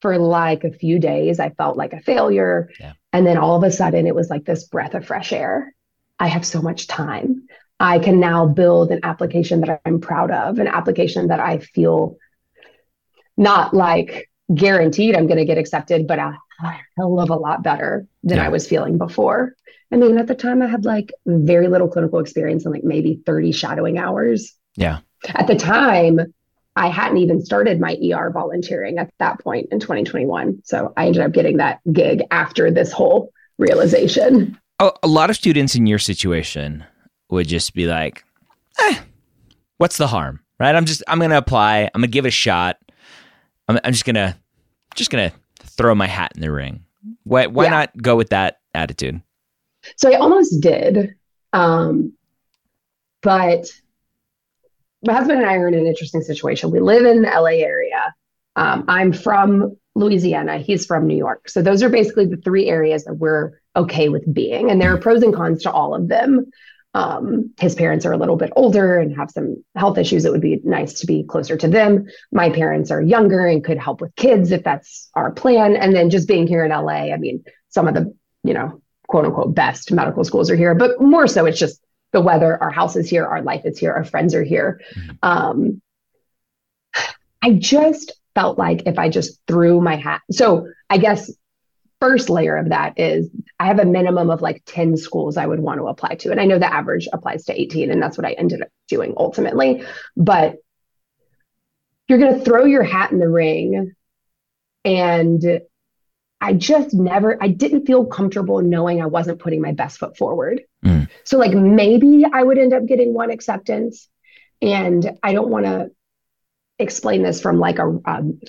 for 0.00 0.18
like 0.18 0.64
a 0.64 0.72
few 0.72 0.98
days. 0.98 1.40
I 1.40 1.50
felt 1.50 1.76
like 1.76 1.92
a 1.92 2.00
failure. 2.00 2.70
Yeah. 2.78 2.92
And 3.12 3.26
then 3.26 3.38
all 3.38 3.56
of 3.56 3.62
a 3.64 3.70
sudden 3.70 4.06
it 4.06 4.14
was 4.14 4.30
like 4.30 4.44
this 4.44 4.64
breath 4.64 4.94
of 4.94 5.06
fresh 5.06 5.32
air. 5.32 5.74
I 6.18 6.28
have 6.28 6.46
so 6.46 6.60
much 6.60 6.86
time. 6.86 7.46
I 7.80 7.98
can 7.98 8.20
now 8.20 8.46
build 8.46 8.90
an 8.90 9.00
application 9.02 9.60
that 9.60 9.80
I'm 9.84 10.00
proud 10.00 10.30
of, 10.30 10.58
an 10.58 10.66
application 10.66 11.28
that 11.28 11.40
I 11.40 11.58
feel 11.58 12.16
not 13.38 13.72
like 13.72 14.28
guaranteed 14.54 15.14
I'm 15.14 15.26
going 15.26 15.38
to 15.38 15.44
get 15.44 15.58
accepted, 15.58 16.06
but 16.06 16.18
a 16.18 16.36
hell 16.96 17.20
of 17.20 17.30
a 17.30 17.36
lot 17.36 17.62
better 17.62 18.06
than 18.22 18.38
yeah. 18.38 18.46
I 18.46 18.48
was 18.48 18.66
feeling 18.66 18.98
before. 18.98 19.54
I 19.92 19.96
mean, 19.96 20.18
at 20.18 20.26
the 20.26 20.34
time, 20.34 20.60
I 20.60 20.66
had 20.66 20.84
like 20.84 21.12
very 21.26 21.68
little 21.68 21.88
clinical 21.88 22.18
experience 22.18 22.64
and 22.64 22.74
like 22.74 22.84
maybe 22.84 23.22
30 23.24 23.52
shadowing 23.52 23.98
hours. 23.98 24.54
Yeah. 24.76 24.98
At 25.26 25.46
the 25.46 25.56
time, 25.56 26.20
I 26.76 26.88
hadn't 26.88 27.18
even 27.18 27.44
started 27.44 27.80
my 27.80 27.96
ER 28.12 28.30
volunteering 28.30 28.98
at 28.98 29.10
that 29.18 29.40
point 29.40 29.68
in 29.72 29.80
2021. 29.80 30.62
So 30.64 30.92
I 30.96 31.06
ended 31.06 31.22
up 31.22 31.32
getting 31.32 31.56
that 31.56 31.80
gig 31.92 32.22
after 32.30 32.70
this 32.70 32.92
whole 32.92 33.32
realization. 33.58 34.58
A, 34.78 34.92
a 35.02 35.08
lot 35.08 35.30
of 35.30 35.36
students 35.36 35.74
in 35.74 35.86
your 35.86 35.98
situation 35.98 36.84
would 37.30 37.48
just 37.48 37.74
be 37.74 37.86
like, 37.86 38.24
eh, 38.80 38.98
what's 39.78 39.96
the 39.96 40.06
harm? 40.06 40.40
Right? 40.60 40.74
I'm 40.74 40.84
just, 40.84 41.02
I'm 41.08 41.18
going 41.18 41.30
to 41.30 41.38
apply. 41.38 41.90
I'm 41.94 42.00
going 42.00 42.10
to 42.10 42.12
give 42.12 42.26
it 42.26 42.28
a 42.28 42.32
shot. 42.32 42.78
I'm, 43.68 43.78
I'm 43.84 43.92
just 43.92 44.04
to, 44.16 44.36
just 44.94 45.10
to 45.30 45.36
throw 45.60 45.94
my 45.94 46.06
hat 46.06 46.32
in 46.34 46.40
the 46.40 46.50
ring. 46.50 46.84
Why, 47.24 47.46
why 47.46 47.64
yeah. 47.64 47.70
not 47.70 48.02
go 48.02 48.16
with 48.16 48.30
that 48.30 48.60
attitude? 48.74 49.20
So 49.96 50.10
I 50.12 50.16
almost 50.16 50.60
did. 50.60 51.14
Um, 51.52 52.12
but 53.22 53.66
my 55.04 55.12
husband 55.12 55.40
and 55.40 55.48
I 55.48 55.54
are 55.54 55.68
in 55.68 55.74
an 55.74 55.86
interesting 55.86 56.22
situation. 56.22 56.70
We 56.70 56.80
live 56.80 57.04
in 57.04 57.22
the 57.22 57.28
LA 57.28 57.64
area. 57.64 58.14
Um, 58.56 58.84
I'm 58.88 59.12
from 59.12 59.76
Louisiana. 59.94 60.58
He's 60.58 60.86
from 60.86 61.06
New 61.06 61.16
York. 61.16 61.48
So 61.48 61.62
those 61.62 61.82
are 61.82 61.88
basically 61.88 62.26
the 62.26 62.36
three 62.36 62.66
areas 62.66 63.04
that 63.04 63.14
we're 63.14 63.60
okay 63.76 64.08
with 64.08 64.32
being. 64.32 64.70
And 64.70 64.80
there 64.80 64.92
are 64.92 64.98
pros 64.98 65.22
and 65.22 65.34
cons 65.34 65.62
to 65.62 65.72
all 65.72 65.94
of 65.94 66.08
them. 66.08 66.50
Um, 66.98 67.54
his 67.60 67.76
parents 67.76 68.04
are 68.04 68.12
a 68.12 68.16
little 68.16 68.34
bit 68.34 68.52
older 68.56 68.98
and 68.98 69.16
have 69.16 69.30
some 69.30 69.62
health 69.76 69.98
issues. 69.98 70.24
It 70.24 70.32
would 70.32 70.40
be 70.40 70.60
nice 70.64 70.94
to 70.94 71.06
be 71.06 71.22
closer 71.22 71.56
to 71.56 71.68
them. 71.68 72.08
My 72.32 72.50
parents 72.50 72.90
are 72.90 73.00
younger 73.00 73.46
and 73.46 73.62
could 73.62 73.78
help 73.78 74.00
with 74.00 74.16
kids 74.16 74.50
if 74.50 74.64
that's 74.64 75.08
our 75.14 75.30
plan. 75.30 75.76
And 75.76 75.94
then 75.94 76.10
just 76.10 76.26
being 76.26 76.48
here 76.48 76.64
in 76.64 76.72
LA, 76.72 77.12
I 77.12 77.16
mean, 77.16 77.44
some 77.68 77.86
of 77.86 77.94
the, 77.94 78.12
you 78.42 78.52
know, 78.52 78.82
quote 79.06 79.26
unquote 79.26 79.54
best 79.54 79.92
medical 79.92 80.24
schools 80.24 80.50
are 80.50 80.56
here, 80.56 80.74
but 80.74 81.00
more 81.00 81.28
so 81.28 81.46
it's 81.46 81.60
just 81.60 81.80
the 82.10 82.20
weather, 82.20 82.60
our 82.60 82.72
house 82.72 82.96
is 82.96 83.08
here, 83.08 83.24
our 83.24 83.42
life 83.42 83.62
is 83.64 83.78
here, 83.78 83.92
our 83.92 84.04
friends 84.04 84.34
are 84.34 84.42
here. 84.42 84.80
Mm-hmm. 84.96 85.10
Um, 85.22 85.82
I 87.40 87.52
just 87.52 88.12
felt 88.34 88.58
like 88.58 88.82
if 88.86 88.98
I 88.98 89.08
just 89.08 89.38
threw 89.46 89.80
my 89.80 89.94
hat, 89.94 90.22
so 90.32 90.66
I 90.90 90.98
guess 90.98 91.30
first 92.00 92.30
layer 92.30 92.56
of 92.56 92.68
that 92.68 92.98
is 92.98 93.28
I 93.58 93.66
have 93.66 93.78
a 93.78 93.84
minimum 93.84 94.30
of 94.30 94.40
like 94.40 94.62
10 94.66 94.96
schools 94.96 95.36
I 95.36 95.46
would 95.46 95.60
want 95.60 95.80
to 95.80 95.88
apply 95.88 96.14
to. 96.16 96.30
And 96.30 96.40
I 96.40 96.44
know 96.44 96.58
the 96.58 96.72
average 96.72 97.08
applies 97.12 97.44
to 97.46 97.60
18, 97.60 97.90
and 97.90 98.02
that's 98.02 98.16
what 98.16 98.26
I 98.26 98.32
ended 98.32 98.62
up 98.62 98.68
doing 98.88 99.14
ultimately. 99.16 99.84
But 100.16 100.56
you're 102.08 102.18
going 102.18 102.38
to 102.38 102.44
throw 102.44 102.64
your 102.64 102.82
hat 102.82 103.12
in 103.12 103.18
the 103.18 103.28
ring 103.28 103.94
and 104.84 105.60
I 106.40 106.52
just 106.54 106.94
never, 106.94 107.42
I 107.42 107.48
didn't 107.48 107.86
feel 107.86 108.06
comfortable 108.06 108.62
knowing 108.62 109.02
I 109.02 109.06
wasn't 109.06 109.40
putting 109.40 109.60
my 109.60 109.72
best 109.72 109.98
foot 109.98 110.16
forward. 110.16 110.62
Mm. 110.84 111.08
So, 111.24 111.36
like, 111.36 111.52
maybe 111.52 112.24
I 112.32 112.42
would 112.42 112.58
end 112.58 112.72
up 112.72 112.86
getting 112.86 113.12
one 113.12 113.30
acceptance. 113.30 114.08
And 114.62 115.18
I 115.22 115.32
don't 115.32 115.50
want 115.50 115.66
to 115.66 115.90
explain 116.78 117.22
this 117.22 117.40
from 117.40 117.58
like 117.58 117.78
a 117.78 117.98
um, 118.04 118.40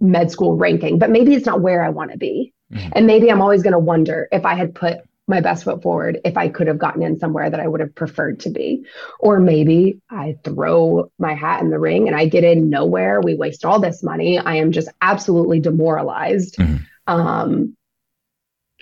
med 0.00 0.30
school 0.30 0.56
ranking, 0.56 0.98
but 0.98 1.10
maybe 1.10 1.34
it's 1.34 1.46
not 1.46 1.60
where 1.60 1.82
I 1.82 1.90
want 1.90 2.12
to 2.12 2.18
be. 2.18 2.52
Mm. 2.72 2.92
And 2.94 3.06
maybe 3.06 3.30
I'm 3.30 3.42
always 3.42 3.62
going 3.62 3.72
to 3.72 3.78
wonder 3.78 4.28
if 4.32 4.44
I 4.44 4.54
had 4.54 4.74
put 4.74 4.98
my 5.26 5.40
best 5.42 5.64
foot 5.64 5.82
forward, 5.82 6.20
if 6.24 6.36
I 6.36 6.48
could 6.48 6.66
have 6.68 6.78
gotten 6.78 7.02
in 7.02 7.18
somewhere 7.18 7.50
that 7.50 7.60
I 7.60 7.68
would 7.68 7.80
have 7.80 7.94
preferred 7.94 8.40
to 8.40 8.50
be. 8.50 8.86
Or 9.20 9.38
maybe 9.38 10.00
I 10.10 10.38
throw 10.42 11.12
my 11.18 11.34
hat 11.34 11.60
in 11.60 11.70
the 11.70 11.78
ring 11.78 12.08
and 12.08 12.16
I 12.16 12.26
get 12.26 12.44
in 12.44 12.70
nowhere. 12.70 13.20
We 13.20 13.34
waste 13.34 13.64
all 13.64 13.78
this 13.78 14.02
money. 14.02 14.38
I 14.38 14.56
am 14.56 14.72
just 14.72 14.88
absolutely 15.02 15.60
demoralized. 15.60 16.56
Mm. 16.56 16.86
Um, 17.06 17.76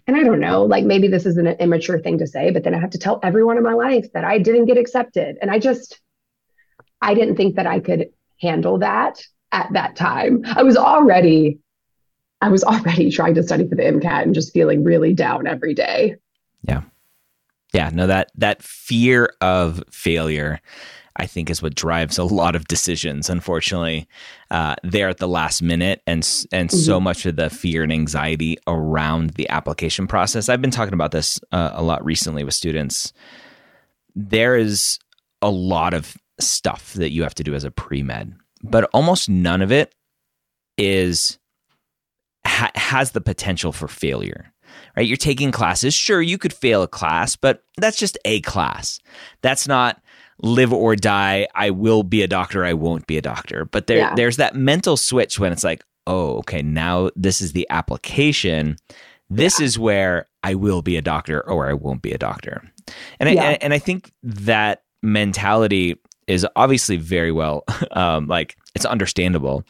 and 0.06 0.16
I 0.16 0.22
don't 0.22 0.38
know, 0.38 0.64
like 0.64 0.84
maybe 0.84 1.08
this 1.08 1.26
is 1.26 1.36
an 1.36 1.48
immature 1.48 1.98
thing 1.98 2.18
to 2.18 2.28
say, 2.28 2.52
but 2.52 2.62
then 2.62 2.74
I 2.74 2.78
have 2.78 2.90
to 2.90 2.98
tell 2.98 3.18
everyone 3.24 3.56
in 3.56 3.64
my 3.64 3.72
life 3.72 4.12
that 4.12 4.24
I 4.24 4.38
didn't 4.38 4.66
get 4.66 4.78
accepted. 4.78 5.36
And 5.42 5.50
I 5.50 5.58
just, 5.58 6.00
I 7.02 7.14
didn't 7.14 7.34
think 7.34 7.56
that 7.56 7.66
I 7.66 7.80
could 7.80 8.10
handle 8.40 8.78
that 8.78 9.20
at 9.50 9.72
that 9.72 9.96
time. 9.96 10.42
I 10.44 10.62
was 10.62 10.76
already, 10.76 11.58
I 12.40 12.48
was 12.48 12.64
already 12.64 13.10
trying 13.10 13.34
to 13.34 13.42
study 13.42 13.68
for 13.68 13.74
the 13.74 13.82
MCAT 13.82 14.22
and 14.22 14.34
just 14.34 14.52
feeling 14.52 14.84
really 14.84 15.14
down 15.14 15.46
every 15.46 15.74
day. 15.74 16.16
Yeah. 16.62 16.82
Yeah. 17.72 17.90
No, 17.92 18.06
that, 18.06 18.30
that 18.36 18.62
fear 18.62 19.34
of 19.40 19.82
failure 19.90 20.60
I 21.18 21.26
think 21.26 21.50
is 21.50 21.62
what 21.62 21.74
drives 21.74 22.18
a 22.18 22.24
lot 22.24 22.54
of 22.54 22.68
decisions. 22.68 23.30
Unfortunately, 23.30 24.06
uh, 24.50 24.76
there 24.82 25.08
at 25.08 25.18
the 25.18 25.28
last 25.28 25.62
minute, 25.62 26.02
and 26.06 26.18
and 26.52 26.68
mm-hmm. 26.68 26.76
so 26.76 27.00
much 27.00 27.26
of 27.26 27.36
the 27.36 27.50
fear 27.50 27.82
and 27.82 27.92
anxiety 27.92 28.58
around 28.66 29.30
the 29.30 29.48
application 29.48 30.06
process. 30.06 30.48
I've 30.48 30.60
been 30.60 30.70
talking 30.70 30.94
about 30.94 31.12
this 31.12 31.40
uh, 31.52 31.70
a 31.72 31.82
lot 31.82 32.04
recently 32.04 32.44
with 32.44 32.54
students. 32.54 33.12
There 34.14 34.56
is 34.56 34.98
a 35.42 35.50
lot 35.50 35.94
of 35.94 36.16
stuff 36.38 36.92
that 36.94 37.12
you 37.12 37.22
have 37.22 37.34
to 37.36 37.44
do 37.44 37.54
as 37.54 37.64
a 37.64 37.70
pre 37.70 38.02
med, 38.02 38.34
but 38.62 38.84
almost 38.92 39.28
none 39.28 39.62
of 39.62 39.72
it 39.72 39.94
is 40.76 41.38
ha- 42.56 42.72
has 42.74 43.12
the 43.12 43.20
potential 43.20 43.72
for 43.72 43.88
failure 43.88 44.52
right? 44.96 45.06
You're 45.06 45.16
taking 45.16 45.52
classes. 45.52 45.94
Sure, 45.94 46.22
you 46.22 46.38
could 46.38 46.52
fail 46.52 46.82
a 46.82 46.88
class, 46.88 47.36
but 47.36 47.62
that's 47.76 47.98
just 47.98 48.18
a 48.24 48.40
class. 48.40 48.98
That's 49.42 49.68
not 49.68 50.00
live 50.42 50.72
or 50.72 50.96
die. 50.96 51.46
I 51.54 51.70
will 51.70 52.02
be 52.02 52.22
a 52.22 52.28
doctor. 52.28 52.64
I 52.64 52.72
won't 52.72 53.06
be 53.06 53.16
a 53.16 53.22
doctor. 53.22 53.64
But 53.64 53.86
there, 53.86 53.98
yeah. 53.98 54.14
there's 54.14 54.36
that 54.36 54.54
mental 54.54 54.96
switch 54.96 55.38
when 55.38 55.52
it's 55.52 55.64
like, 55.64 55.84
oh, 56.06 56.38
okay, 56.38 56.62
now 56.62 57.10
this 57.16 57.40
is 57.40 57.52
the 57.52 57.66
application. 57.70 58.76
This 59.30 59.60
yeah. 59.60 59.66
is 59.66 59.78
where 59.78 60.26
I 60.42 60.54
will 60.54 60.82
be 60.82 60.96
a 60.96 61.02
doctor 61.02 61.46
or 61.48 61.68
I 61.68 61.72
won't 61.72 62.02
be 62.02 62.12
a 62.12 62.18
doctor. 62.18 62.62
And 63.18 63.30
yeah. 63.30 63.42
I 63.42 63.52
and, 63.54 63.74
I 63.74 63.78
think 63.78 64.12
that 64.22 64.82
mentality 65.02 65.98
is 66.28 66.46
obviously 66.54 66.96
very 66.96 67.32
well 67.32 67.64
um, 67.92 68.28
like 68.28 68.56
it's 68.74 68.84
understandable. 68.84 69.64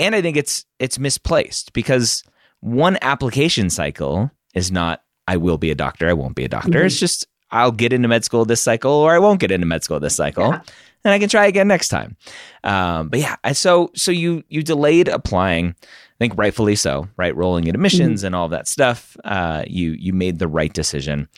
And 0.00 0.14
I 0.14 0.22
think 0.22 0.36
it's 0.36 0.64
it's 0.78 0.98
misplaced 0.98 1.72
because 1.72 2.24
one 2.60 2.98
application 3.02 3.70
cycle 3.70 4.30
is 4.54 4.72
not 4.72 5.02
I 5.28 5.36
will 5.36 5.58
be 5.58 5.70
a 5.70 5.74
doctor, 5.74 6.08
I 6.08 6.14
won't 6.14 6.34
be 6.34 6.44
a 6.44 6.48
doctor. 6.48 6.70
Mm-hmm. 6.70 6.86
It's 6.86 6.98
just 6.98 7.26
I'll 7.50 7.72
get 7.72 7.92
into 7.92 8.08
med 8.08 8.24
school 8.24 8.44
this 8.44 8.62
cycle 8.62 8.92
or 8.92 9.14
I 9.14 9.18
won't 9.18 9.40
get 9.40 9.50
into 9.50 9.66
med 9.66 9.84
school 9.84 10.00
this 10.00 10.16
cycle. 10.16 10.48
Yeah. 10.48 10.60
And 11.04 11.14
I 11.14 11.18
can 11.18 11.28
try 11.28 11.46
again 11.46 11.68
next 11.68 11.88
time. 11.88 12.16
Um, 12.64 13.08
but 13.08 13.20
yeah, 13.20 13.36
so 13.52 13.90
so 13.94 14.10
you 14.10 14.42
you 14.48 14.62
delayed 14.62 15.08
applying 15.08 15.68
I 15.68 16.18
think 16.18 16.34
rightfully 16.36 16.76
so, 16.76 17.08
right? 17.16 17.34
Rolling 17.34 17.66
in 17.66 17.74
admissions 17.74 18.20
mm-hmm. 18.20 18.26
and 18.26 18.34
all 18.34 18.48
that 18.48 18.68
stuff. 18.68 19.16
Uh, 19.24 19.64
you 19.66 19.92
you 19.92 20.12
made 20.12 20.38
the 20.38 20.48
right 20.48 20.72
decision. 20.72 21.28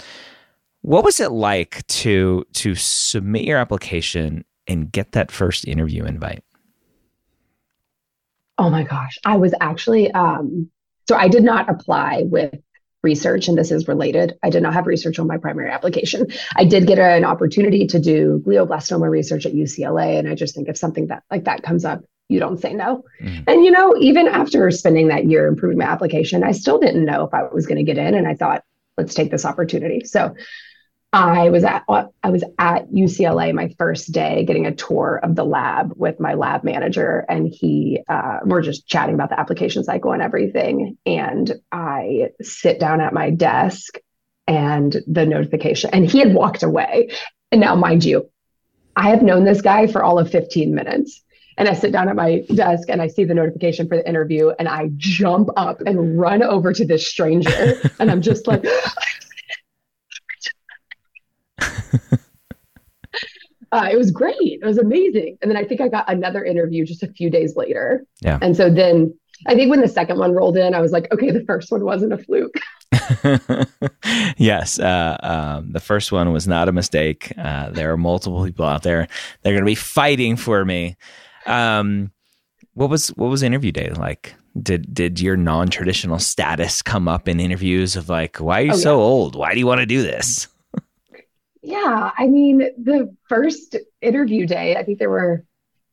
What 0.82 1.04
was 1.04 1.20
it 1.20 1.30
like 1.30 1.86
to 1.88 2.44
to 2.54 2.74
submit 2.74 3.44
your 3.44 3.58
application 3.58 4.44
and 4.66 4.90
get 4.90 5.12
that 5.12 5.30
first 5.30 5.66
interview 5.66 6.04
invite? 6.04 6.42
Oh 8.62 8.70
my 8.70 8.84
gosh, 8.84 9.18
I 9.24 9.38
was 9.38 9.52
actually 9.60 10.12
um, 10.12 10.70
so 11.08 11.16
I 11.16 11.26
did 11.26 11.42
not 11.42 11.68
apply 11.68 12.22
with 12.26 12.54
research, 13.02 13.48
and 13.48 13.58
this 13.58 13.72
is 13.72 13.88
related. 13.88 14.38
I 14.44 14.50
did 14.50 14.62
not 14.62 14.72
have 14.74 14.86
research 14.86 15.18
on 15.18 15.26
my 15.26 15.36
primary 15.36 15.68
application. 15.68 16.28
I 16.54 16.64
did 16.64 16.86
get 16.86 17.00
an 17.00 17.24
opportunity 17.24 17.88
to 17.88 17.98
do 17.98 18.40
glioblastoma 18.46 19.10
research 19.10 19.46
at 19.46 19.52
UCLA, 19.52 20.16
and 20.16 20.28
I 20.28 20.36
just 20.36 20.54
think 20.54 20.68
if 20.68 20.76
something 20.76 21.08
that 21.08 21.24
like 21.28 21.42
that 21.46 21.64
comes 21.64 21.84
up, 21.84 22.04
you 22.28 22.38
don't 22.38 22.60
say 22.60 22.72
no. 22.72 23.02
Mm. 23.20 23.44
And 23.48 23.64
you 23.64 23.72
know, 23.72 23.96
even 23.98 24.28
after 24.28 24.70
spending 24.70 25.08
that 25.08 25.24
year 25.24 25.48
improving 25.48 25.78
my 25.78 25.86
application, 25.86 26.44
I 26.44 26.52
still 26.52 26.78
didn't 26.78 27.04
know 27.04 27.24
if 27.24 27.34
I 27.34 27.42
was 27.52 27.66
going 27.66 27.78
to 27.78 27.82
get 27.84 27.98
in, 27.98 28.14
and 28.14 28.28
I 28.28 28.36
thought, 28.36 28.62
let's 28.96 29.14
take 29.14 29.32
this 29.32 29.44
opportunity. 29.44 30.04
So 30.04 30.36
I 31.12 31.50
was 31.50 31.62
at 31.64 31.84
I 31.88 32.30
was 32.30 32.42
at 32.58 32.90
UCLA 32.90 33.52
my 33.52 33.74
first 33.78 34.12
day 34.12 34.44
getting 34.46 34.66
a 34.66 34.74
tour 34.74 35.20
of 35.22 35.36
the 35.36 35.44
lab 35.44 35.92
with 35.96 36.18
my 36.18 36.34
lab 36.34 36.64
manager, 36.64 37.26
and 37.28 37.48
he 37.48 38.02
uh, 38.08 38.38
we're 38.44 38.62
just 38.62 38.86
chatting 38.86 39.14
about 39.14 39.28
the 39.28 39.38
application 39.38 39.84
cycle 39.84 40.12
and 40.12 40.22
everything. 40.22 40.96
And 41.04 41.52
I 41.70 42.30
sit 42.40 42.80
down 42.80 43.02
at 43.02 43.12
my 43.12 43.28
desk, 43.28 43.98
and 44.46 44.96
the 45.06 45.26
notification, 45.26 45.90
and 45.92 46.10
he 46.10 46.18
had 46.18 46.32
walked 46.32 46.62
away. 46.62 47.10
And 47.50 47.60
now, 47.60 47.74
mind 47.74 48.04
you, 48.04 48.30
I 48.96 49.10
have 49.10 49.22
known 49.22 49.44
this 49.44 49.60
guy 49.60 49.86
for 49.88 50.02
all 50.02 50.18
of 50.18 50.30
15 50.30 50.74
minutes. 50.74 51.22
And 51.58 51.68
I 51.68 51.74
sit 51.74 51.92
down 51.92 52.08
at 52.08 52.16
my 52.16 52.46
desk 52.54 52.88
and 52.88 53.02
I 53.02 53.08
see 53.08 53.24
the 53.24 53.34
notification 53.34 53.86
for 53.86 53.98
the 53.98 54.08
interview, 54.08 54.48
and 54.58 54.66
I 54.66 54.88
jump 54.96 55.50
up 55.58 55.82
and 55.82 56.18
run 56.18 56.42
over 56.42 56.72
to 56.72 56.86
this 56.86 57.06
stranger, 57.06 57.78
and 58.00 58.10
I'm 58.10 58.22
just 58.22 58.46
like. 58.46 58.64
uh, 63.72 63.88
it 63.90 63.96
was 63.96 64.10
great. 64.10 64.36
It 64.40 64.64
was 64.64 64.78
amazing. 64.78 65.38
And 65.42 65.50
then 65.50 65.56
I 65.56 65.64
think 65.64 65.80
I 65.80 65.88
got 65.88 66.10
another 66.10 66.44
interview 66.44 66.84
just 66.84 67.02
a 67.02 67.08
few 67.08 67.30
days 67.30 67.56
later. 67.56 68.04
Yeah. 68.20 68.38
And 68.40 68.56
so 68.56 68.70
then 68.70 69.14
I 69.46 69.54
think 69.54 69.70
when 69.70 69.80
the 69.80 69.88
second 69.88 70.18
one 70.18 70.32
rolled 70.32 70.56
in, 70.56 70.74
I 70.74 70.80
was 70.80 70.92
like, 70.92 71.12
okay, 71.12 71.30
the 71.30 71.44
first 71.44 71.72
one 71.72 71.84
wasn't 71.84 72.12
a 72.12 72.18
fluke. 72.18 72.54
yes. 74.36 74.78
Uh, 74.78 75.16
um, 75.22 75.72
the 75.72 75.80
first 75.80 76.12
one 76.12 76.32
was 76.32 76.46
not 76.46 76.68
a 76.68 76.72
mistake. 76.72 77.32
Uh, 77.36 77.70
there 77.70 77.92
are 77.92 77.96
multiple 77.96 78.44
people 78.44 78.66
out 78.66 78.82
there. 78.82 79.08
They're 79.42 79.52
going 79.52 79.64
to 79.64 79.70
be 79.70 79.74
fighting 79.74 80.36
for 80.36 80.64
me. 80.64 80.96
Um, 81.46 82.12
what 82.74 82.88
was 82.88 83.08
what 83.08 83.28
was 83.28 83.42
interview 83.42 83.72
day 83.72 83.90
like? 83.90 84.34
Did 84.60 84.94
did 84.94 85.20
your 85.20 85.36
non 85.36 85.68
traditional 85.68 86.18
status 86.18 86.82
come 86.82 87.08
up 87.08 87.28
in 87.28 87.40
interviews 87.40 87.96
of 87.96 88.08
like, 88.08 88.38
why 88.38 88.60
are 88.60 88.64
you 88.64 88.72
oh, 88.72 88.76
so 88.76 88.98
yeah. 88.98 89.04
old? 89.04 89.36
Why 89.36 89.52
do 89.52 89.58
you 89.58 89.66
want 89.66 89.80
to 89.80 89.86
do 89.86 90.02
this? 90.02 90.48
Yeah, 91.62 92.10
I 92.16 92.26
mean, 92.26 92.58
the 92.58 93.14
first 93.28 93.76
interview 94.00 94.46
day, 94.46 94.76
I 94.76 94.82
think 94.82 94.98
there 94.98 95.10
were 95.10 95.44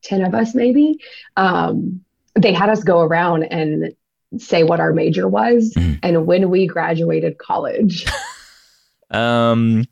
10 0.03 0.25
of 0.25 0.33
us 0.33 0.55
maybe. 0.55 0.99
Um, 1.37 2.03
they 2.35 2.53
had 2.53 2.69
us 2.69 2.83
go 2.83 3.01
around 3.01 3.43
and 3.43 3.93
say 4.37 4.63
what 4.63 4.79
our 4.79 4.93
major 4.93 5.27
was 5.27 5.73
mm. 5.75 5.99
and 6.03 6.25
when 6.25 6.49
we 6.49 6.67
graduated 6.67 7.37
college. 7.37 8.05
um 9.11 9.85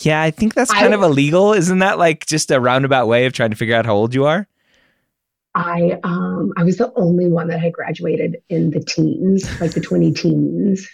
yeah, 0.00 0.22
I 0.22 0.30
think 0.30 0.54
that's 0.54 0.72
kind 0.72 0.94
I, 0.94 0.96
of 0.96 1.02
illegal. 1.02 1.52
Isn't 1.52 1.80
that 1.80 1.98
like 1.98 2.26
just 2.26 2.50
a 2.50 2.60
roundabout 2.60 3.06
way 3.06 3.26
of 3.26 3.32
trying 3.32 3.50
to 3.50 3.56
figure 3.56 3.74
out 3.74 3.86
how 3.86 3.94
old 3.94 4.14
you 4.14 4.26
are? 4.26 4.46
I 5.54 5.98
um 6.04 6.52
I 6.56 6.64
was 6.64 6.76
the 6.76 6.92
only 6.94 7.26
one 7.26 7.48
that 7.48 7.60
had 7.60 7.72
graduated 7.72 8.38
in 8.48 8.70
the 8.70 8.80
teens, 8.80 9.60
like 9.60 9.72
the 9.72 9.80
20 9.80 10.12
teens. 10.12 10.88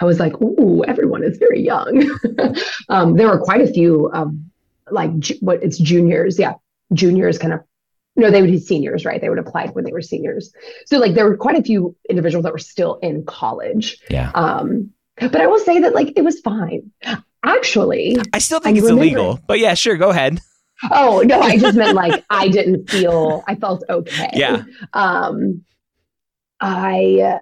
I 0.00 0.04
was 0.04 0.18
like, 0.18 0.40
ooh, 0.40 0.84
everyone 0.84 1.24
is 1.24 1.38
very 1.38 1.62
young. 1.62 2.08
um, 2.88 3.16
there 3.16 3.28
were 3.28 3.38
quite 3.38 3.60
a 3.60 3.66
few 3.66 4.10
of 4.12 4.32
like 4.90 5.10
what 5.40 5.62
it's 5.62 5.78
juniors. 5.78 6.38
Yeah. 6.38 6.54
Juniors 6.92 7.38
kind 7.38 7.52
of, 7.52 7.60
no, 8.14 8.30
they 8.30 8.40
would 8.40 8.50
be 8.50 8.58
seniors, 8.58 9.04
right? 9.04 9.20
They 9.20 9.28
would 9.28 9.38
apply 9.38 9.66
when 9.68 9.84
they 9.84 9.92
were 9.92 10.02
seniors. 10.02 10.52
So 10.86 10.98
like 10.98 11.14
there 11.14 11.28
were 11.28 11.36
quite 11.36 11.58
a 11.58 11.62
few 11.62 11.96
individuals 12.08 12.44
that 12.44 12.52
were 12.52 12.58
still 12.58 12.96
in 13.02 13.24
college. 13.24 13.98
Yeah. 14.08 14.30
Um, 14.34 14.92
but 15.18 15.40
I 15.40 15.46
will 15.46 15.58
say 15.58 15.80
that 15.80 15.94
like 15.94 16.12
it 16.16 16.22
was 16.22 16.40
fine. 16.40 16.92
Actually, 17.42 18.16
I 18.32 18.38
still 18.38 18.60
think 18.60 18.76
I 18.76 18.80
it's 18.80 18.88
illegal, 18.88 19.40
but 19.46 19.58
yeah, 19.58 19.74
sure, 19.74 19.96
go 19.96 20.10
ahead. 20.10 20.40
Oh 20.90 21.22
no, 21.24 21.40
I 21.40 21.56
just 21.58 21.76
meant 21.76 21.94
like 22.06 22.24
I 22.28 22.48
didn't 22.48 22.90
feel 22.90 23.42
I 23.46 23.54
felt 23.54 23.84
okay. 23.88 24.30
Yeah. 24.34 24.64
Um 24.92 25.64
I 26.60 27.40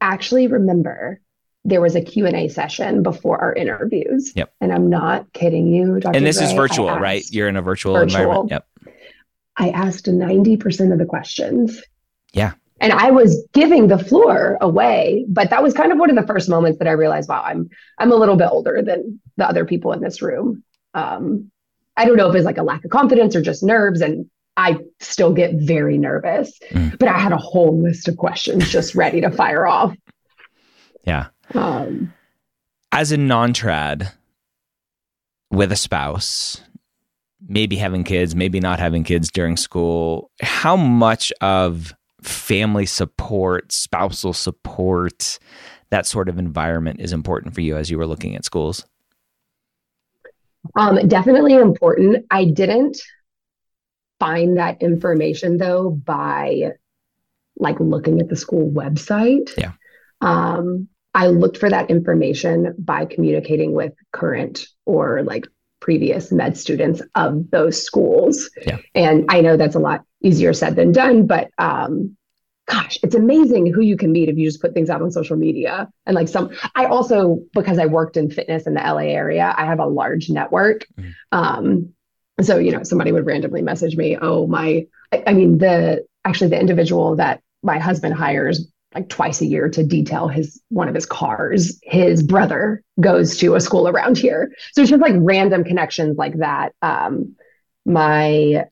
actually 0.00 0.46
remember 0.46 1.20
there 1.64 1.80
was 1.80 1.94
a 1.94 2.00
Q&A 2.00 2.48
session 2.48 3.02
before 3.02 3.40
our 3.40 3.52
interviews. 3.52 4.32
Yep. 4.34 4.52
And 4.60 4.72
I'm 4.72 4.88
not 4.88 5.32
kidding 5.32 5.66
you, 5.66 6.00
Dr. 6.00 6.16
And 6.16 6.26
this 6.26 6.38
Gray, 6.38 6.46
is 6.46 6.52
virtual, 6.52 6.88
right? 6.98 7.24
You're 7.30 7.48
in 7.48 7.56
a 7.56 7.62
virtual, 7.62 7.94
virtual, 7.94 8.20
environment. 8.20 8.50
Yep. 8.50 8.94
I 9.56 9.70
asked 9.70 10.06
90% 10.06 10.92
of 10.92 10.98
the 10.98 11.04
questions. 11.04 11.82
Yeah. 12.32 12.52
And 12.80 12.92
I 12.92 13.10
was 13.10 13.44
giving 13.52 13.88
the 13.88 13.98
floor 13.98 14.56
away, 14.60 15.26
but 15.28 15.50
that 15.50 15.62
was 15.62 15.74
kind 15.74 15.90
of 15.90 15.98
one 15.98 16.10
of 16.10 16.16
the 16.16 16.26
first 16.26 16.48
moments 16.48 16.78
that 16.78 16.86
I 16.86 16.92
realized, 16.92 17.28
wow, 17.28 17.42
I'm 17.44 17.68
I'm 17.98 18.12
a 18.12 18.16
little 18.16 18.36
bit 18.36 18.48
older 18.50 18.82
than 18.82 19.20
the 19.36 19.48
other 19.48 19.64
people 19.64 19.92
in 19.92 20.00
this 20.00 20.22
room. 20.22 20.62
Um, 20.94 21.50
I 21.96 22.04
don't 22.04 22.16
know 22.16 22.30
if 22.30 22.36
it's 22.36 22.44
like 22.44 22.58
a 22.58 22.62
lack 22.62 22.84
of 22.84 22.92
confidence 22.92 23.34
or 23.34 23.42
just 23.42 23.64
nerves, 23.64 24.00
and 24.00 24.30
I 24.56 24.78
still 25.00 25.32
get 25.32 25.54
very 25.54 25.98
nervous. 25.98 26.56
Mm. 26.70 26.96
But 27.00 27.08
I 27.08 27.18
had 27.18 27.32
a 27.32 27.36
whole 27.36 27.82
list 27.82 28.06
of 28.06 28.16
questions 28.16 28.70
just 28.70 28.94
ready 28.94 29.20
to 29.22 29.30
fire 29.30 29.66
off. 29.66 29.92
Yeah. 31.04 31.26
Um, 31.54 32.12
As 32.92 33.12
a 33.12 33.16
non 33.16 33.52
trad 33.52 34.12
with 35.50 35.72
a 35.72 35.76
spouse, 35.76 36.60
maybe 37.46 37.76
having 37.76 38.04
kids, 38.04 38.34
maybe 38.34 38.60
not 38.60 38.78
having 38.78 39.04
kids 39.04 39.30
during 39.30 39.56
school, 39.56 40.30
how 40.42 40.76
much 40.76 41.32
of 41.40 41.94
family 42.22 42.86
support, 42.86 43.72
spousal 43.72 44.32
support, 44.32 45.38
that 45.90 46.06
sort 46.06 46.28
of 46.28 46.38
environment 46.38 47.00
is 47.00 47.12
important 47.12 47.54
for 47.54 47.60
you 47.60 47.76
as 47.76 47.90
you 47.90 47.98
were 47.98 48.06
looking 48.06 48.36
at 48.36 48.44
schools? 48.44 48.84
Um, 50.74 51.06
definitely 51.08 51.54
important. 51.54 52.26
I 52.30 52.44
didn't 52.44 52.98
find 54.18 54.58
that 54.58 54.82
information 54.82 55.58
though 55.58 55.90
by 55.90 56.72
like 57.56 57.78
looking 57.80 58.20
at 58.20 58.28
the 58.28 58.36
school 58.36 58.70
website. 58.70 59.56
Yeah. 59.56 59.72
Um, 60.20 60.88
I 61.14 61.28
looked 61.28 61.56
for 61.56 61.70
that 61.70 61.90
information 61.90 62.74
by 62.78 63.06
communicating 63.06 63.72
with 63.72 63.92
current 64.12 64.66
or 64.84 65.22
like 65.22 65.46
previous 65.80 66.30
med 66.32 66.56
students 66.56 67.02
of 67.14 67.50
those 67.50 67.82
schools. 67.82 68.50
Yeah. 68.66 68.78
And 68.94 69.24
I 69.28 69.40
know 69.40 69.56
that's 69.56 69.74
a 69.74 69.80
lot 69.80 70.04
easier 70.22 70.52
said 70.52 70.76
than 70.76 70.92
done, 70.92 71.26
but 71.26 71.50
um, 71.58 72.16
gosh, 72.66 72.98
it's 73.02 73.14
amazing 73.14 73.72
who 73.72 73.80
you 73.80 73.96
can 73.96 74.12
meet 74.12 74.28
if 74.28 74.36
you 74.36 74.46
just 74.46 74.60
put 74.60 74.74
things 74.74 74.90
out 74.90 75.00
on 75.00 75.10
social 75.10 75.36
media. 75.36 75.88
And 76.06 76.14
like 76.14 76.28
some, 76.28 76.50
I 76.74 76.86
also, 76.86 77.42
because 77.54 77.78
I 77.78 77.86
worked 77.86 78.16
in 78.16 78.30
fitness 78.30 78.66
in 78.66 78.74
the 78.74 78.80
LA 78.80 79.08
area, 79.08 79.54
I 79.56 79.64
have 79.64 79.80
a 79.80 79.86
large 79.86 80.28
network. 80.28 80.86
Mm-hmm. 80.98 81.10
Um, 81.32 81.94
so, 82.40 82.58
you 82.58 82.70
know, 82.70 82.82
somebody 82.82 83.10
would 83.10 83.26
randomly 83.26 83.62
message 83.62 83.96
me, 83.96 84.16
oh, 84.20 84.46
my, 84.46 84.86
I, 85.12 85.24
I 85.28 85.32
mean, 85.32 85.58
the 85.58 86.06
actually 86.24 86.50
the 86.50 86.60
individual 86.60 87.16
that 87.16 87.40
my 87.62 87.78
husband 87.78 88.14
hires 88.14 88.70
like 88.94 89.08
twice 89.08 89.40
a 89.40 89.46
year 89.46 89.68
to 89.68 89.84
detail 89.84 90.28
his 90.28 90.60
one 90.68 90.88
of 90.88 90.94
his 90.94 91.06
cars. 91.06 91.78
His 91.82 92.22
brother 92.22 92.82
goes 93.00 93.36
to 93.38 93.54
a 93.54 93.60
school 93.60 93.86
around 93.86 94.18
here. 94.18 94.52
So 94.72 94.82
it's 94.82 94.90
just 94.90 95.02
like 95.02 95.14
random 95.16 95.64
connections 95.64 96.16
like 96.16 96.38
that. 96.38 96.72
Um, 96.80 97.36
my 97.84 98.64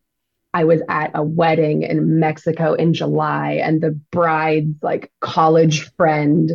I 0.54 0.64
was 0.64 0.80
at 0.88 1.10
a 1.14 1.22
wedding 1.22 1.82
in 1.82 2.18
Mexico 2.18 2.72
in 2.72 2.94
July, 2.94 3.60
and 3.62 3.82
the 3.82 3.90
bride's 4.10 4.82
like 4.82 5.12
college 5.20 5.82
friend 5.96 6.52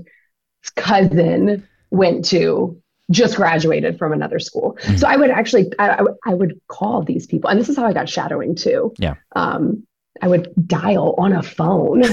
cousin 0.76 1.68
went 1.91 2.26
to 2.26 2.82
just 3.12 3.36
graduated 3.36 3.99
from 3.99 4.12
another 4.12 4.39
school. 4.39 4.78
Mm-hmm. 4.82 4.95
So 4.95 5.07
I 5.07 5.18
would 5.18 5.30
actually 5.30 5.72
I, 5.78 6.03
I, 6.26 6.34
would 6.34 6.59
call 6.68 7.03
these 7.03 7.28
people, 7.28 7.49
and 7.49 7.59
this 7.59 7.70
is 7.70 7.78
how 7.78 7.86
I 7.86 7.93
got 7.93 8.09
shadowing 8.09 8.55
too. 8.55 8.93
Yeah. 8.97 9.16
Um, 9.36 9.86
I 10.22 10.28
would 10.28 10.51
dial 10.67 11.15
on 11.17 11.34
a 11.34 11.41
phone, 11.43 12.03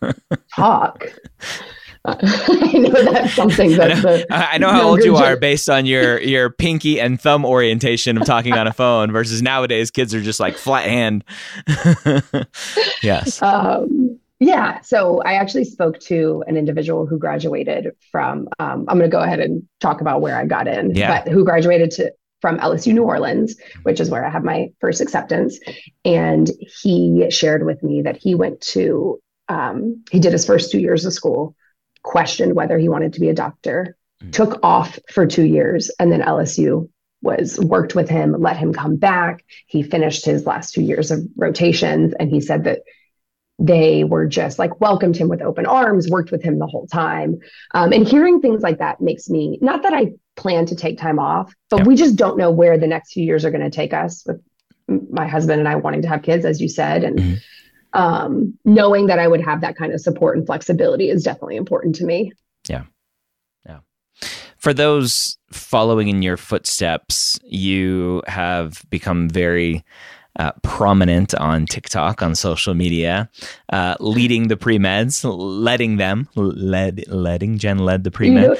talk. 0.54 1.06
I 2.06 2.72
know 2.74 3.04
that's 3.04 3.34
something 3.34 3.76
that 3.76 3.90
I 3.90 4.00
know, 4.00 4.24
I 4.30 4.58
know 4.58 4.70
how 4.70 4.88
old 4.88 5.02
you 5.02 5.16
are 5.16 5.36
based 5.36 5.68
on 5.68 5.86
your 5.86 6.20
your 6.20 6.50
pinky 6.50 7.00
and 7.00 7.20
thumb 7.20 7.44
orientation 7.44 8.16
of 8.16 8.24
talking 8.24 8.52
on 8.52 8.68
a 8.68 8.72
phone 8.72 9.10
versus 9.10 9.42
nowadays 9.42 9.90
kids 9.90 10.14
are 10.14 10.20
just 10.20 10.38
like 10.38 10.56
flat 10.56 10.84
hand. 10.84 11.24
yes. 13.02 13.42
Um, 13.42 14.20
yeah. 14.38 14.80
So 14.82 15.20
I 15.22 15.32
actually 15.32 15.64
spoke 15.64 15.98
to 16.00 16.44
an 16.46 16.56
individual 16.56 17.06
who 17.06 17.18
graduated 17.18 17.90
from. 18.12 18.48
Um, 18.60 18.84
I'm 18.86 18.98
going 18.98 19.10
to 19.10 19.16
go 19.16 19.22
ahead 19.22 19.40
and 19.40 19.66
talk 19.80 20.00
about 20.00 20.20
where 20.20 20.38
I 20.38 20.44
got 20.44 20.68
in, 20.68 20.94
yeah. 20.94 21.24
but 21.24 21.32
who 21.32 21.44
graduated 21.44 21.90
to 21.92 22.12
from 22.40 22.58
LSU 22.58 22.92
New 22.92 23.04
Orleans, 23.04 23.56
which 23.82 24.00
is 24.00 24.10
where 24.10 24.24
I 24.24 24.30
have 24.30 24.44
my 24.44 24.72
first 24.80 25.00
acceptance. 25.00 25.58
And 26.04 26.50
he 26.82 27.30
shared 27.30 27.64
with 27.64 27.82
me 27.82 28.02
that 28.02 28.16
he 28.16 28.34
went 28.34 28.60
to, 28.72 29.20
um, 29.48 30.04
he 30.10 30.20
did 30.20 30.32
his 30.32 30.46
first 30.46 30.70
two 30.70 30.80
years 30.80 31.04
of 31.04 31.12
school, 31.12 31.54
questioned 32.02 32.54
whether 32.54 32.78
he 32.78 32.88
wanted 32.88 33.14
to 33.14 33.20
be 33.20 33.28
a 33.28 33.34
doctor, 33.34 33.96
mm-hmm. 34.22 34.30
took 34.30 34.60
off 34.62 34.98
for 35.10 35.26
two 35.26 35.44
years, 35.44 35.90
and 35.98 36.12
then 36.12 36.20
LSU 36.20 36.88
was 37.22 37.58
worked 37.58 37.94
with 37.94 38.08
him, 38.08 38.40
let 38.40 38.56
him 38.56 38.72
come 38.72 38.96
back. 38.96 39.44
He 39.66 39.82
finished 39.82 40.24
his 40.24 40.46
last 40.46 40.74
two 40.74 40.82
years 40.82 41.10
of 41.10 41.20
rotations, 41.36 42.14
and 42.18 42.30
he 42.30 42.40
said 42.40 42.64
that 42.64 42.80
they 43.58 44.04
were 44.04 44.26
just 44.26 44.58
like 44.58 44.80
welcomed 44.80 45.16
him 45.16 45.28
with 45.28 45.40
open 45.40 45.66
arms, 45.66 46.10
worked 46.10 46.30
with 46.30 46.42
him 46.42 46.58
the 46.58 46.66
whole 46.66 46.86
time. 46.86 47.38
Um, 47.74 47.92
and 47.92 48.06
hearing 48.06 48.40
things 48.40 48.62
like 48.62 48.78
that 48.78 49.00
makes 49.00 49.30
me 49.30 49.58
not 49.62 49.82
that 49.82 49.94
I 49.94 50.12
plan 50.36 50.66
to 50.66 50.76
take 50.76 50.98
time 50.98 51.18
off, 51.18 51.54
but 51.70 51.78
yep. 51.78 51.86
we 51.86 51.96
just 51.96 52.16
don't 52.16 52.36
know 52.36 52.50
where 52.50 52.76
the 52.76 52.86
next 52.86 53.12
few 53.12 53.24
years 53.24 53.44
are 53.44 53.50
going 53.50 53.62
to 53.62 53.70
take 53.70 53.94
us 53.94 54.24
with 54.26 54.42
my 55.10 55.26
husband 55.26 55.58
and 55.58 55.68
I 55.68 55.76
wanting 55.76 56.02
to 56.02 56.08
have 56.08 56.22
kids, 56.22 56.44
as 56.44 56.60
you 56.60 56.68
said. 56.68 57.02
And 57.02 57.18
mm-hmm. 57.18 58.00
um, 58.00 58.58
knowing 58.64 59.06
that 59.06 59.18
I 59.18 59.26
would 59.26 59.40
have 59.40 59.62
that 59.62 59.76
kind 59.76 59.92
of 59.92 60.00
support 60.00 60.36
and 60.36 60.46
flexibility 60.46 61.08
is 61.08 61.24
definitely 61.24 61.56
important 61.56 61.94
to 61.96 62.04
me. 62.04 62.32
Yeah. 62.68 62.84
Yeah. 63.66 63.80
For 64.58 64.74
those 64.74 65.38
following 65.50 66.08
in 66.08 66.22
your 66.22 66.36
footsteps, 66.36 67.38
you 67.42 68.22
have 68.26 68.84
become 68.90 69.30
very 69.30 69.82
uh, 70.38 70.52
prominent 70.62 71.34
on 71.34 71.66
TikTok, 71.66 72.22
on 72.22 72.34
social 72.34 72.74
media, 72.74 73.28
uh, 73.72 73.96
leading 74.00 74.48
the 74.48 74.56
pre 74.56 74.78
meds, 74.78 75.24
letting 75.24 75.96
them, 75.96 76.28
led, 76.34 77.04
letting 77.08 77.58
Jen 77.58 77.78
led 77.78 78.04
the 78.04 78.10
pre 78.10 78.30
med. 78.30 78.58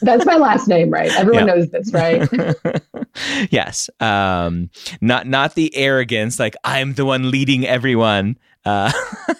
That's 0.00 0.24
my 0.24 0.36
last 0.36 0.68
name, 0.68 0.90
right? 0.90 1.14
Everyone 1.18 1.46
knows 1.46 1.70
this, 1.70 1.92
right? 1.92 2.28
yes. 3.50 3.90
Um, 4.00 4.70
not 5.00 5.26
not 5.26 5.54
the 5.54 5.74
arrogance, 5.76 6.38
like 6.38 6.56
I'm 6.64 6.94
the 6.94 7.04
one 7.04 7.30
leading 7.30 7.66
everyone. 7.66 8.38
Uh, 8.64 8.90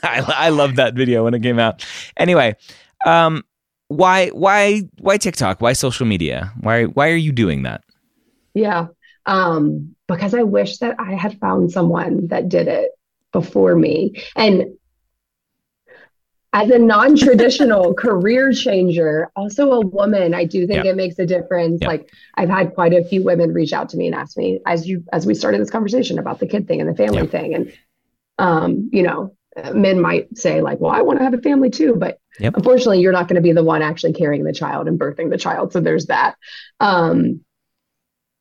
I 0.03 0.23
I 0.37 0.49
love 0.51 0.77
that 0.77 0.95
video 0.95 1.25
when 1.25 1.35
it 1.35 1.43
came 1.43 1.59
out. 1.59 1.85
Anyway, 2.17 2.57
um, 3.07 3.43
why 3.89 4.29
why 4.29 4.83
why 4.99 5.17
TikTok? 5.17 5.61
Why 5.61 5.73
social 5.73 6.07
media? 6.07 6.53
Why 6.61 6.85
why 6.85 7.09
are 7.09 7.17
you 7.17 7.33
doing 7.33 7.63
that? 7.63 7.83
Yeah 8.53 8.89
um, 9.27 9.95
because 10.07 10.35
I 10.35 10.43
wish 10.43 10.79
that 10.79 10.97
I 10.99 11.15
had 11.15 11.39
found 11.41 11.73
someone 11.73 12.29
that 12.29 12.49
did 12.49 12.69
it 12.69 12.91
before 13.33 13.75
me. 13.75 14.23
And 14.37 14.77
as 16.53 16.71
a 16.71 16.79
non-traditional 16.79 17.95
career 18.05 18.53
changer, 18.53 19.31
also 19.35 19.73
a 19.73 19.81
woman, 19.81 20.35
I 20.35 20.45
do 20.45 20.67
think 20.67 20.85
it 20.85 20.97
makes 20.97 21.19
a 21.19 21.27
difference. 21.27 21.83
Like 21.83 22.11
I've 22.35 22.49
had 22.49 22.75
quite 22.75 22.93
a 22.93 23.05
few 23.05 23.25
women 23.25 23.53
reach 23.53 23.73
out 23.73 23.89
to 23.91 23.97
me 23.97 24.07
and 24.07 24.15
ask 24.15 24.37
me 24.37 24.61
as 24.65 24.87
you 24.87 25.05
as 25.13 25.27
we 25.27 25.35
started 25.35 25.61
this 25.61 25.71
conversation 25.71 26.19
about 26.19 26.39
the 26.39 26.47
kid 26.47 26.69
thing 26.69 26.81
and 26.81 26.89
the 26.89 26.95
family 26.95 27.27
thing. 27.27 27.55
And 27.55 27.73
um, 28.39 28.89
you 28.93 29.03
know, 29.03 29.37
men 29.73 30.01
might 30.01 30.37
say 30.37 30.61
like, 30.61 30.81
well, 30.81 30.93
I 30.93 31.03
want 31.03 31.19
to 31.19 31.25
have 31.25 31.35
a 31.35 31.43
family 31.43 31.71
too, 31.71 31.95
but 31.97 32.19
yep. 32.39 32.57
unfortunately, 32.57 33.01
you're 33.01 33.13
not 33.13 33.29
going 33.29 33.37
to 33.37 33.43
be 33.43 33.53
the 33.53 33.65
one 33.65 33.83
actually 33.83 34.13
carrying 34.13 34.45
the 34.45 34.53
child 34.53 34.89
and 34.89 34.99
birthing 34.99 35.31
the 35.31 35.39
child. 35.39 35.73
So 35.73 35.81
there's 35.81 36.07
that. 36.07 36.37
Um, 36.81 37.44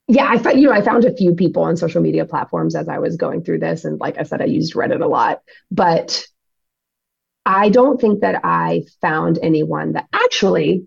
yeah, 0.08 0.28
I 0.30 0.38
found 0.38 0.60
you 0.60 0.68
know 0.68 0.74
I 0.74 0.82
found 0.82 1.06
a 1.06 1.16
few 1.16 1.36
people 1.36 1.64
on 1.64 1.78
social 1.78 2.01
media 2.01 2.26
platforms 2.26 2.76
as 2.76 2.89
I 2.89 2.99
was 2.99 3.16
going 3.16 3.43
through 3.43 3.60
this, 3.60 3.86
and 3.86 3.99
like 3.99 4.18
I 4.18 4.24
said, 4.24 4.41
I 4.41 4.45
used 4.45 4.74
Reddit 4.74 5.01
a 5.01 5.08
lot, 5.08 5.41
but 5.72 6.26
I 7.45 7.70
don't 7.70 7.99
think 7.99 8.22
that 8.22 8.41
I 8.43 8.84
found 9.01 9.39
anyone 9.41 9.93
that 9.93 10.08
actually. 10.14 10.86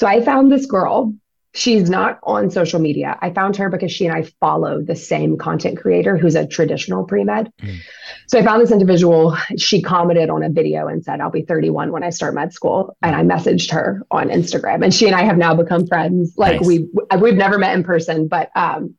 So 0.00 0.06
I 0.06 0.20
found 0.20 0.50
this 0.50 0.66
girl 0.66 1.14
She's 1.54 1.90
not 1.90 2.18
on 2.22 2.50
social 2.50 2.80
media. 2.80 3.18
I 3.20 3.30
found 3.30 3.56
her 3.56 3.68
because 3.68 3.92
she 3.92 4.06
and 4.06 4.16
I 4.16 4.22
follow 4.40 4.80
the 4.80 4.96
same 4.96 5.36
content 5.36 5.78
creator 5.78 6.16
who's 6.16 6.34
a 6.34 6.46
traditional 6.46 7.04
pre 7.04 7.24
med. 7.24 7.52
Mm. 7.60 7.78
So 8.26 8.38
I 8.38 8.42
found 8.42 8.62
this 8.62 8.70
individual. 8.70 9.36
She 9.58 9.82
commented 9.82 10.30
on 10.30 10.42
a 10.42 10.48
video 10.48 10.86
and 10.86 11.04
said, 11.04 11.20
I'll 11.20 11.30
be 11.30 11.42
31 11.42 11.92
when 11.92 12.02
I 12.02 12.10
start 12.10 12.34
med 12.34 12.54
school. 12.54 12.96
And 13.02 13.14
I 13.14 13.22
messaged 13.22 13.70
her 13.72 14.02
on 14.10 14.28
Instagram. 14.28 14.82
And 14.82 14.94
she 14.94 15.06
and 15.06 15.14
I 15.14 15.24
have 15.24 15.36
now 15.36 15.54
become 15.54 15.86
friends. 15.86 16.32
Like 16.38 16.62
nice. 16.62 16.66
we 16.66 16.88
we've 17.20 17.34
never 17.34 17.58
met 17.58 17.76
in 17.76 17.84
person, 17.84 18.28
but 18.28 18.50
um, 18.56 18.94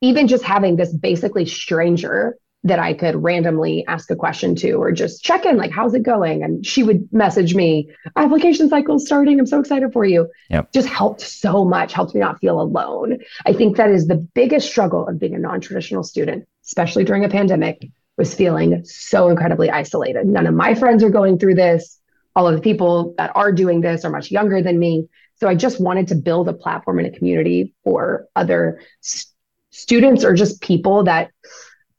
even 0.00 0.28
just 0.28 0.44
having 0.44 0.76
this 0.76 0.92
basically 0.92 1.46
stranger 1.46 2.36
that 2.62 2.78
I 2.78 2.92
could 2.92 3.22
randomly 3.22 3.86
ask 3.86 4.10
a 4.10 4.16
question 4.16 4.54
to 4.56 4.72
or 4.72 4.92
just 4.92 5.24
check 5.24 5.46
in, 5.46 5.56
like, 5.56 5.70
how's 5.70 5.94
it 5.94 6.02
going? 6.02 6.42
And 6.42 6.64
she 6.64 6.82
would 6.82 7.10
message 7.10 7.54
me, 7.54 7.90
application 8.16 8.68
cycle 8.68 8.98
starting. 8.98 9.40
I'm 9.40 9.46
so 9.46 9.60
excited 9.60 9.92
for 9.92 10.04
you. 10.04 10.28
Yep. 10.50 10.72
Just 10.72 10.88
helped 10.88 11.22
so 11.22 11.64
much, 11.64 11.94
helped 11.94 12.14
me 12.14 12.20
not 12.20 12.38
feel 12.38 12.60
alone. 12.60 13.18
I 13.46 13.54
think 13.54 13.78
that 13.78 13.90
is 13.90 14.08
the 14.08 14.16
biggest 14.16 14.68
struggle 14.68 15.08
of 15.08 15.18
being 15.18 15.34
a 15.34 15.38
non 15.38 15.60
traditional 15.60 16.02
student, 16.02 16.46
especially 16.64 17.04
during 17.04 17.24
a 17.24 17.30
pandemic, 17.30 17.88
was 18.18 18.34
feeling 18.34 18.84
so 18.84 19.30
incredibly 19.30 19.70
isolated. 19.70 20.26
None 20.26 20.46
of 20.46 20.54
my 20.54 20.74
friends 20.74 21.02
are 21.02 21.10
going 21.10 21.38
through 21.38 21.54
this. 21.54 21.98
All 22.36 22.46
of 22.46 22.54
the 22.54 22.60
people 22.60 23.14
that 23.16 23.32
are 23.34 23.52
doing 23.52 23.80
this 23.80 24.04
are 24.04 24.10
much 24.10 24.30
younger 24.30 24.62
than 24.62 24.78
me. 24.78 25.08
So 25.36 25.48
I 25.48 25.54
just 25.54 25.80
wanted 25.80 26.08
to 26.08 26.14
build 26.14 26.46
a 26.48 26.52
platform 26.52 26.98
and 26.98 27.08
a 27.08 27.16
community 27.16 27.74
for 27.82 28.28
other 28.36 28.82
st- 29.00 29.32
students 29.70 30.24
or 30.24 30.34
just 30.34 30.60
people 30.60 31.04
that 31.04 31.30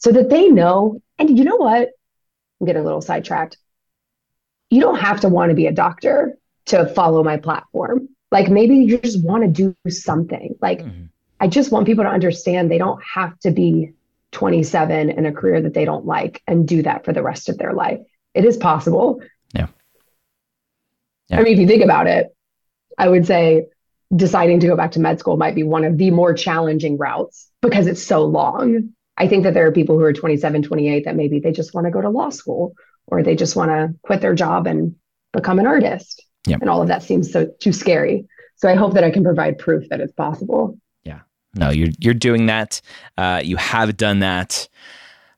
so 0.01 0.11
that 0.11 0.29
they 0.29 0.49
know. 0.49 1.01
And 1.17 1.37
you 1.37 1.45
know 1.45 1.55
what? 1.55 1.89
I'm 2.59 2.67
getting 2.67 2.81
a 2.81 2.85
little 2.85 3.01
sidetracked. 3.01 3.57
You 4.69 4.81
don't 4.81 4.99
have 4.99 5.21
to 5.21 5.29
want 5.29 5.49
to 5.49 5.55
be 5.55 5.67
a 5.67 5.71
doctor 5.71 6.37
to 6.67 6.85
follow 6.87 7.23
my 7.23 7.37
platform. 7.37 8.09
Like 8.31 8.49
maybe 8.49 8.77
you 8.77 8.97
just 8.97 9.23
want 9.23 9.43
to 9.43 9.49
do 9.49 9.75
something. 9.89 10.55
Like 10.61 10.79
mm-hmm. 10.79 11.05
I 11.39 11.47
just 11.47 11.71
want 11.71 11.85
people 11.85 12.03
to 12.03 12.09
understand 12.09 12.69
they 12.69 12.77
don't 12.77 13.01
have 13.03 13.37
to 13.39 13.51
be 13.51 13.91
27 14.31 15.09
in 15.09 15.25
a 15.25 15.31
career 15.31 15.61
that 15.61 15.73
they 15.73 15.85
don't 15.85 16.05
like 16.05 16.41
and 16.47 16.67
do 16.67 16.83
that 16.83 17.03
for 17.03 17.13
the 17.13 17.23
rest 17.23 17.49
of 17.49 17.57
their 17.57 17.73
life. 17.73 17.99
It 18.33 18.45
is 18.45 18.57
possible. 18.57 19.21
Yeah. 19.53 19.67
yeah. 21.27 21.39
I 21.39 21.43
mean, 21.43 21.53
if 21.53 21.59
you 21.59 21.67
think 21.67 21.83
about 21.83 22.07
it, 22.07 22.33
I 22.97 23.09
would 23.09 23.25
say 23.25 23.65
deciding 24.15 24.59
to 24.61 24.67
go 24.67 24.75
back 24.75 24.91
to 24.91 24.99
med 24.99 25.19
school 25.19 25.37
might 25.37 25.55
be 25.55 25.63
one 25.63 25.83
of 25.83 25.97
the 25.97 26.11
more 26.11 26.33
challenging 26.33 26.97
routes 26.97 27.49
because 27.61 27.87
it's 27.87 28.03
so 28.03 28.23
long. 28.23 28.93
I 29.21 29.27
think 29.27 29.43
that 29.43 29.53
there 29.53 29.67
are 29.67 29.71
people 29.71 29.99
who 29.99 30.03
are 30.03 30.13
27, 30.13 30.63
28 30.63 31.05
that 31.05 31.15
maybe 31.15 31.39
they 31.39 31.51
just 31.51 31.75
want 31.75 31.85
to 31.85 31.91
go 31.91 32.01
to 32.01 32.09
law 32.09 32.29
school 32.29 32.73
or 33.05 33.21
they 33.21 33.35
just 33.35 33.55
want 33.55 33.69
to 33.69 33.93
quit 34.01 34.19
their 34.19 34.33
job 34.33 34.65
and 34.65 34.95
become 35.31 35.59
an 35.59 35.67
artist. 35.67 36.25
Yep. 36.47 36.61
And 36.61 36.69
all 36.71 36.81
of 36.81 36.87
that 36.87 37.03
seems 37.03 37.31
so 37.31 37.45
too 37.59 37.71
scary. 37.71 38.25
So 38.55 38.67
I 38.67 38.73
hope 38.73 38.95
that 38.95 39.03
I 39.03 39.11
can 39.11 39.23
provide 39.23 39.59
proof 39.59 39.87
that 39.89 40.01
it's 40.01 40.11
possible. 40.13 40.75
Yeah. 41.03 41.19
No, 41.53 41.69
you're 41.69 41.89
you're 41.99 42.15
doing 42.15 42.47
that. 42.47 42.81
Uh, 43.15 43.41
you 43.43 43.57
have 43.57 43.95
done 43.95 44.19
that. 44.19 44.67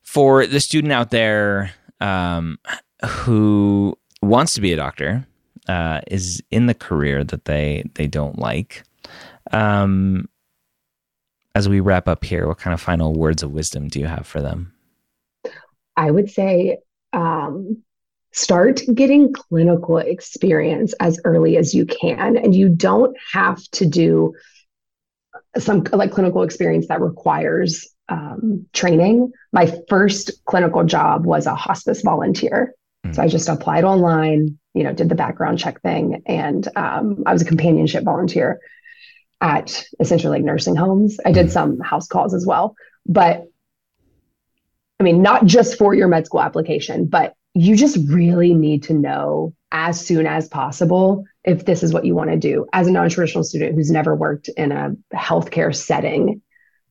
For 0.00 0.46
the 0.46 0.60
student 0.60 0.92
out 0.92 1.10
there 1.10 1.72
um, 2.00 2.58
who 3.04 3.98
wants 4.22 4.54
to 4.54 4.62
be 4.62 4.72
a 4.72 4.76
doctor, 4.76 5.26
uh, 5.68 6.00
is 6.06 6.42
in 6.50 6.66
the 6.66 6.74
career 6.74 7.22
that 7.24 7.44
they 7.44 7.84
they 7.96 8.06
don't 8.06 8.38
like. 8.38 8.82
Um, 9.52 10.26
as 11.54 11.68
we 11.68 11.80
wrap 11.80 12.08
up 12.08 12.24
here, 12.24 12.46
what 12.46 12.58
kind 12.58 12.74
of 12.74 12.80
final 12.80 13.14
words 13.14 13.42
of 13.42 13.52
wisdom 13.52 13.88
do 13.88 14.00
you 14.00 14.06
have 14.06 14.26
for 14.26 14.42
them? 14.42 14.72
I 15.96 16.10
would 16.10 16.30
say 16.30 16.78
um, 17.12 17.82
start 18.32 18.82
getting 18.92 19.32
clinical 19.32 19.98
experience 19.98 20.92
as 20.94 21.20
early 21.24 21.56
as 21.56 21.72
you 21.72 21.86
can. 21.86 22.36
And 22.36 22.54
you 22.54 22.68
don't 22.68 23.16
have 23.32 23.62
to 23.72 23.86
do 23.86 24.34
some 25.56 25.84
like 25.92 26.10
clinical 26.10 26.42
experience 26.42 26.88
that 26.88 27.00
requires 27.00 27.86
um, 28.08 28.66
training. 28.72 29.32
My 29.52 29.72
first 29.88 30.44
clinical 30.46 30.82
job 30.82 31.24
was 31.24 31.46
a 31.46 31.54
hospice 31.54 32.02
volunteer. 32.02 32.74
Mm-hmm. 33.06 33.14
So 33.14 33.22
I 33.22 33.28
just 33.28 33.48
applied 33.48 33.84
online, 33.84 34.58
you 34.74 34.82
know, 34.82 34.92
did 34.92 35.08
the 35.08 35.14
background 35.14 35.60
check 35.60 35.80
thing, 35.82 36.22
and 36.26 36.66
um, 36.76 37.22
I 37.26 37.32
was 37.32 37.42
a 37.42 37.46
companionship 37.46 38.02
volunteer 38.02 38.60
at 39.40 39.84
essentially 40.00 40.38
like 40.38 40.44
nursing 40.44 40.76
homes. 40.76 41.18
I 41.24 41.32
did 41.32 41.50
some 41.50 41.80
house 41.80 42.06
calls 42.06 42.34
as 42.34 42.46
well, 42.46 42.74
but 43.06 43.46
I 45.00 45.04
mean, 45.04 45.22
not 45.22 45.44
just 45.44 45.76
for 45.76 45.94
your 45.94 46.08
med 46.08 46.26
school 46.26 46.40
application, 46.40 47.06
but 47.06 47.34
you 47.54 47.76
just 47.76 47.98
really 48.08 48.54
need 48.54 48.82
to 48.84 48.94
know 48.94 49.54
as 49.70 50.00
soon 50.04 50.26
as 50.26 50.48
possible 50.48 51.24
if 51.44 51.64
this 51.64 51.82
is 51.82 51.92
what 51.92 52.04
you 52.04 52.14
want 52.14 52.30
to 52.30 52.36
do. 52.36 52.66
As 52.72 52.86
a 52.86 52.92
non 52.92 53.08
traditional 53.08 53.44
student 53.44 53.74
who's 53.74 53.90
never 53.90 54.14
worked 54.14 54.48
in 54.56 54.72
a 54.72 54.92
healthcare 55.14 55.74
setting, 55.74 56.42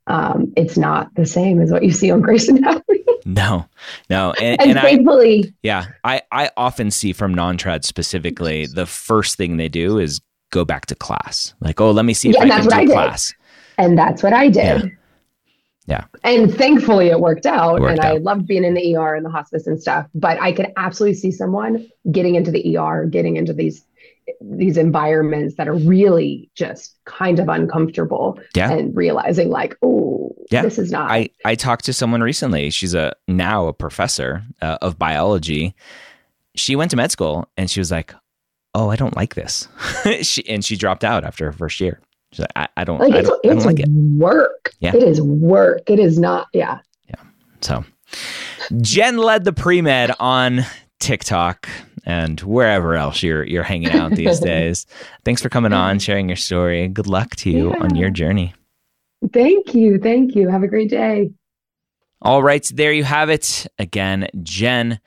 um, 0.07 0.53
it's 0.55 0.77
not 0.77 1.13
the 1.15 1.25
same 1.25 1.61
as 1.61 1.71
what 1.71 1.83
you 1.83 1.91
see 1.91 2.11
on 2.11 2.21
Grey's 2.21 2.47
Anatomy. 2.47 3.03
No, 3.25 3.65
no, 4.09 4.33
and, 4.33 4.59
and, 4.59 4.71
and 4.71 4.79
I, 4.79 4.81
thankfully, 4.81 5.53
yeah, 5.63 5.85
I 6.03 6.21
I 6.31 6.49
often 6.57 6.91
see 6.91 7.13
from 7.13 7.33
non-trad 7.33 7.85
specifically 7.85 8.65
the 8.65 8.85
first 8.85 9.37
thing 9.37 9.55
they 9.55 9.69
do 9.69 9.97
is 9.97 10.19
go 10.53 10.63
back 10.65 10.85
to 10.87 10.95
class. 10.95 11.53
Like, 11.59 11.81
oh, 11.81 11.91
let 11.91 12.05
me 12.05 12.13
see 12.13 12.29
if 12.29 12.35
Yeah, 12.35 12.43
I 12.43 12.49
can 12.49 12.63
do 12.63 12.75
I 12.75 12.85
did. 12.85 12.91
class. 12.93 13.33
and 13.77 13.97
that's 13.97 14.21
what 14.23 14.33
I 14.33 14.47
did. 14.49 14.83
Yeah. 14.83 14.89
Yeah. 15.85 16.05
And 16.23 16.53
thankfully 16.53 17.07
it 17.09 17.19
worked 17.19 17.45
out. 17.45 17.81
Worked 17.81 17.97
and 17.97 17.99
I 17.99 18.11
out. 18.11 18.21
loved 18.21 18.47
being 18.47 18.63
in 18.63 18.73
the 18.73 18.95
ER 18.95 19.15
and 19.15 19.25
the 19.25 19.29
hospice 19.29 19.67
and 19.67 19.81
stuff. 19.81 20.07
But 20.15 20.41
I 20.41 20.53
could 20.53 20.67
absolutely 20.77 21.15
see 21.15 21.31
someone 21.31 21.85
getting 22.09 22.35
into 22.35 22.51
the 22.51 22.77
ER, 22.77 23.05
getting 23.05 23.35
into 23.35 23.51
these 23.51 23.85
these 24.39 24.77
environments 24.77 25.55
that 25.55 25.67
are 25.67 25.75
really 25.75 26.49
just 26.55 26.95
kind 27.03 27.39
of 27.39 27.49
uncomfortable 27.49 28.39
Yeah. 28.55 28.71
and 28.71 28.95
realizing 28.95 29.49
like, 29.49 29.75
oh, 29.81 30.33
Yeah. 30.49 30.61
this 30.61 30.79
is 30.79 30.89
not 30.93 31.11
I, 31.11 31.27
I 31.43 31.55
talked 31.55 31.83
to 31.85 31.93
someone 31.93 32.21
recently. 32.21 32.69
She's 32.69 32.93
a 32.93 33.11
now 33.27 33.67
a 33.67 33.73
professor 33.73 34.41
uh, 34.61 34.77
of 34.81 34.97
biology. 34.97 35.75
She 36.55 36.77
went 36.77 36.91
to 36.91 36.97
med 36.97 37.11
school 37.11 37.49
and 37.57 37.69
she 37.69 37.81
was 37.81 37.91
like, 37.91 38.15
"Oh, 38.73 38.89
I 38.89 38.95
don't 38.95 39.15
like 39.15 39.35
this," 39.35 39.67
she, 40.21 40.47
and 40.47 40.63
she 40.63 40.75
dropped 40.75 41.03
out 41.03 41.23
after 41.23 41.45
her 41.45 41.51
first 41.51 41.79
year. 41.79 41.99
She's 42.31 42.39
like, 42.39 42.51
"I, 42.55 42.67
I 42.77 42.83
don't, 42.83 42.99
like 42.99 43.13
I 43.13 43.19
it's, 43.19 43.29
don't, 43.29 43.39
I 43.43 43.47
don't 43.47 43.57
it's 43.57 43.65
like 43.65 43.79
it." 43.79 43.89
work. 43.89 44.73
Yeah. 44.79 44.95
It 44.95 45.03
is 45.03 45.21
work. 45.21 45.89
It 45.89 45.99
is 45.99 46.17
not, 46.19 46.47
yeah. 46.53 46.79
Yeah. 47.07 47.21
So, 47.61 47.85
Jen 48.81 49.17
led 49.17 49.43
the 49.43 49.53
pre 49.53 49.81
med 49.81 50.15
on 50.19 50.61
TikTok 50.99 51.67
and 52.05 52.39
wherever 52.41 52.95
else 52.95 53.23
you're 53.23 53.43
you're 53.43 53.63
hanging 53.63 53.91
out 53.91 54.11
these 54.11 54.39
days. 54.41 54.85
Thanks 55.23 55.41
for 55.41 55.49
coming 55.49 55.73
on, 55.73 55.99
sharing 55.99 56.27
your 56.29 56.35
story. 56.35 56.87
Good 56.87 57.07
luck 57.07 57.35
to 57.37 57.49
you 57.49 57.73
on 57.73 57.95
your 57.95 58.09
journey. 58.09 58.53
Thank 59.31 59.73
you. 59.73 59.99
Thank 59.99 60.35
you. 60.35 60.49
Have 60.49 60.63
a 60.63 60.67
great 60.67 60.89
day. 60.89 61.31
All 62.21 62.41
right, 62.41 62.69
there 62.73 62.93
you 62.93 63.03
have 63.03 63.29
it. 63.29 63.67
Again, 63.77 64.29
Jen 64.43 64.99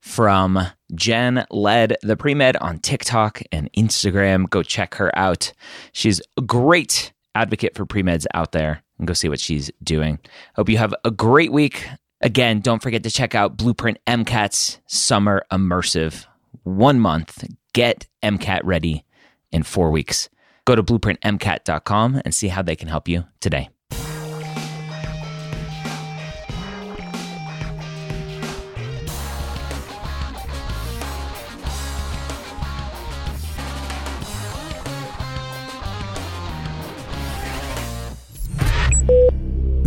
from 0.00 0.58
Jen 0.94 1.44
led 1.50 1.96
the 2.02 2.16
pre 2.16 2.34
med 2.34 2.56
on 2.56 2.78
TikTok 2.78 3.42
and 3.52 3.70
Instagram. 3.76 4.48
Go 4.48 4.62
check 4.62 4.94
her 4.94 5.16
out. 5.16 5.52
She's 5.92 6.20
a 6.36 6.42
great 6.42 7.12
advocate 7.34 7.76
for 7.76 7.86
pre 7.86 8.02
meds 8.02 8.26
out 8.34 8.52
there 8.52 8.82
and 8.98 9.06
go 9.06 9.14
see 9.14 9.28
what 9.28 9.40
she's 9.40 9.70
doing. 9.82 10.18
Hope 10.56 10.68
you 10.68 10.78
have 10.78 10.94
a 11.04 11.10
great 11.10 11.52
week. 11.52 11.86
Again, 12.20 12.60
don't 12.60 12.82
forget 12.82 13.02
to 13.04 13.10
check 13.10 13.34
out 13.34 13.56
Blueprint 13.56 13.98
MCAT's 14.06 14.80
Summer 14.86 15.42
Immersive. 15.50 16.26
One 16.64 17.00
month. 17.00 17.44
Get 17.72 18.06
MCAT 18.22 18.60
ready 18.64 19.04
in 19.52 19.62
four 19.62 19.90
weeks. 19.90 20.28
Go 20.66 20.74
to 20.74 20.82
blueprintmcat.com 20.82 22.20
and 22.24 22.34
see 22.34 22.48
how 22.48 22.62
they 22.62 22.76
can 22.76 22.88
help 22.88 23.08
you 23.08 23.24
today. 23.40 23.70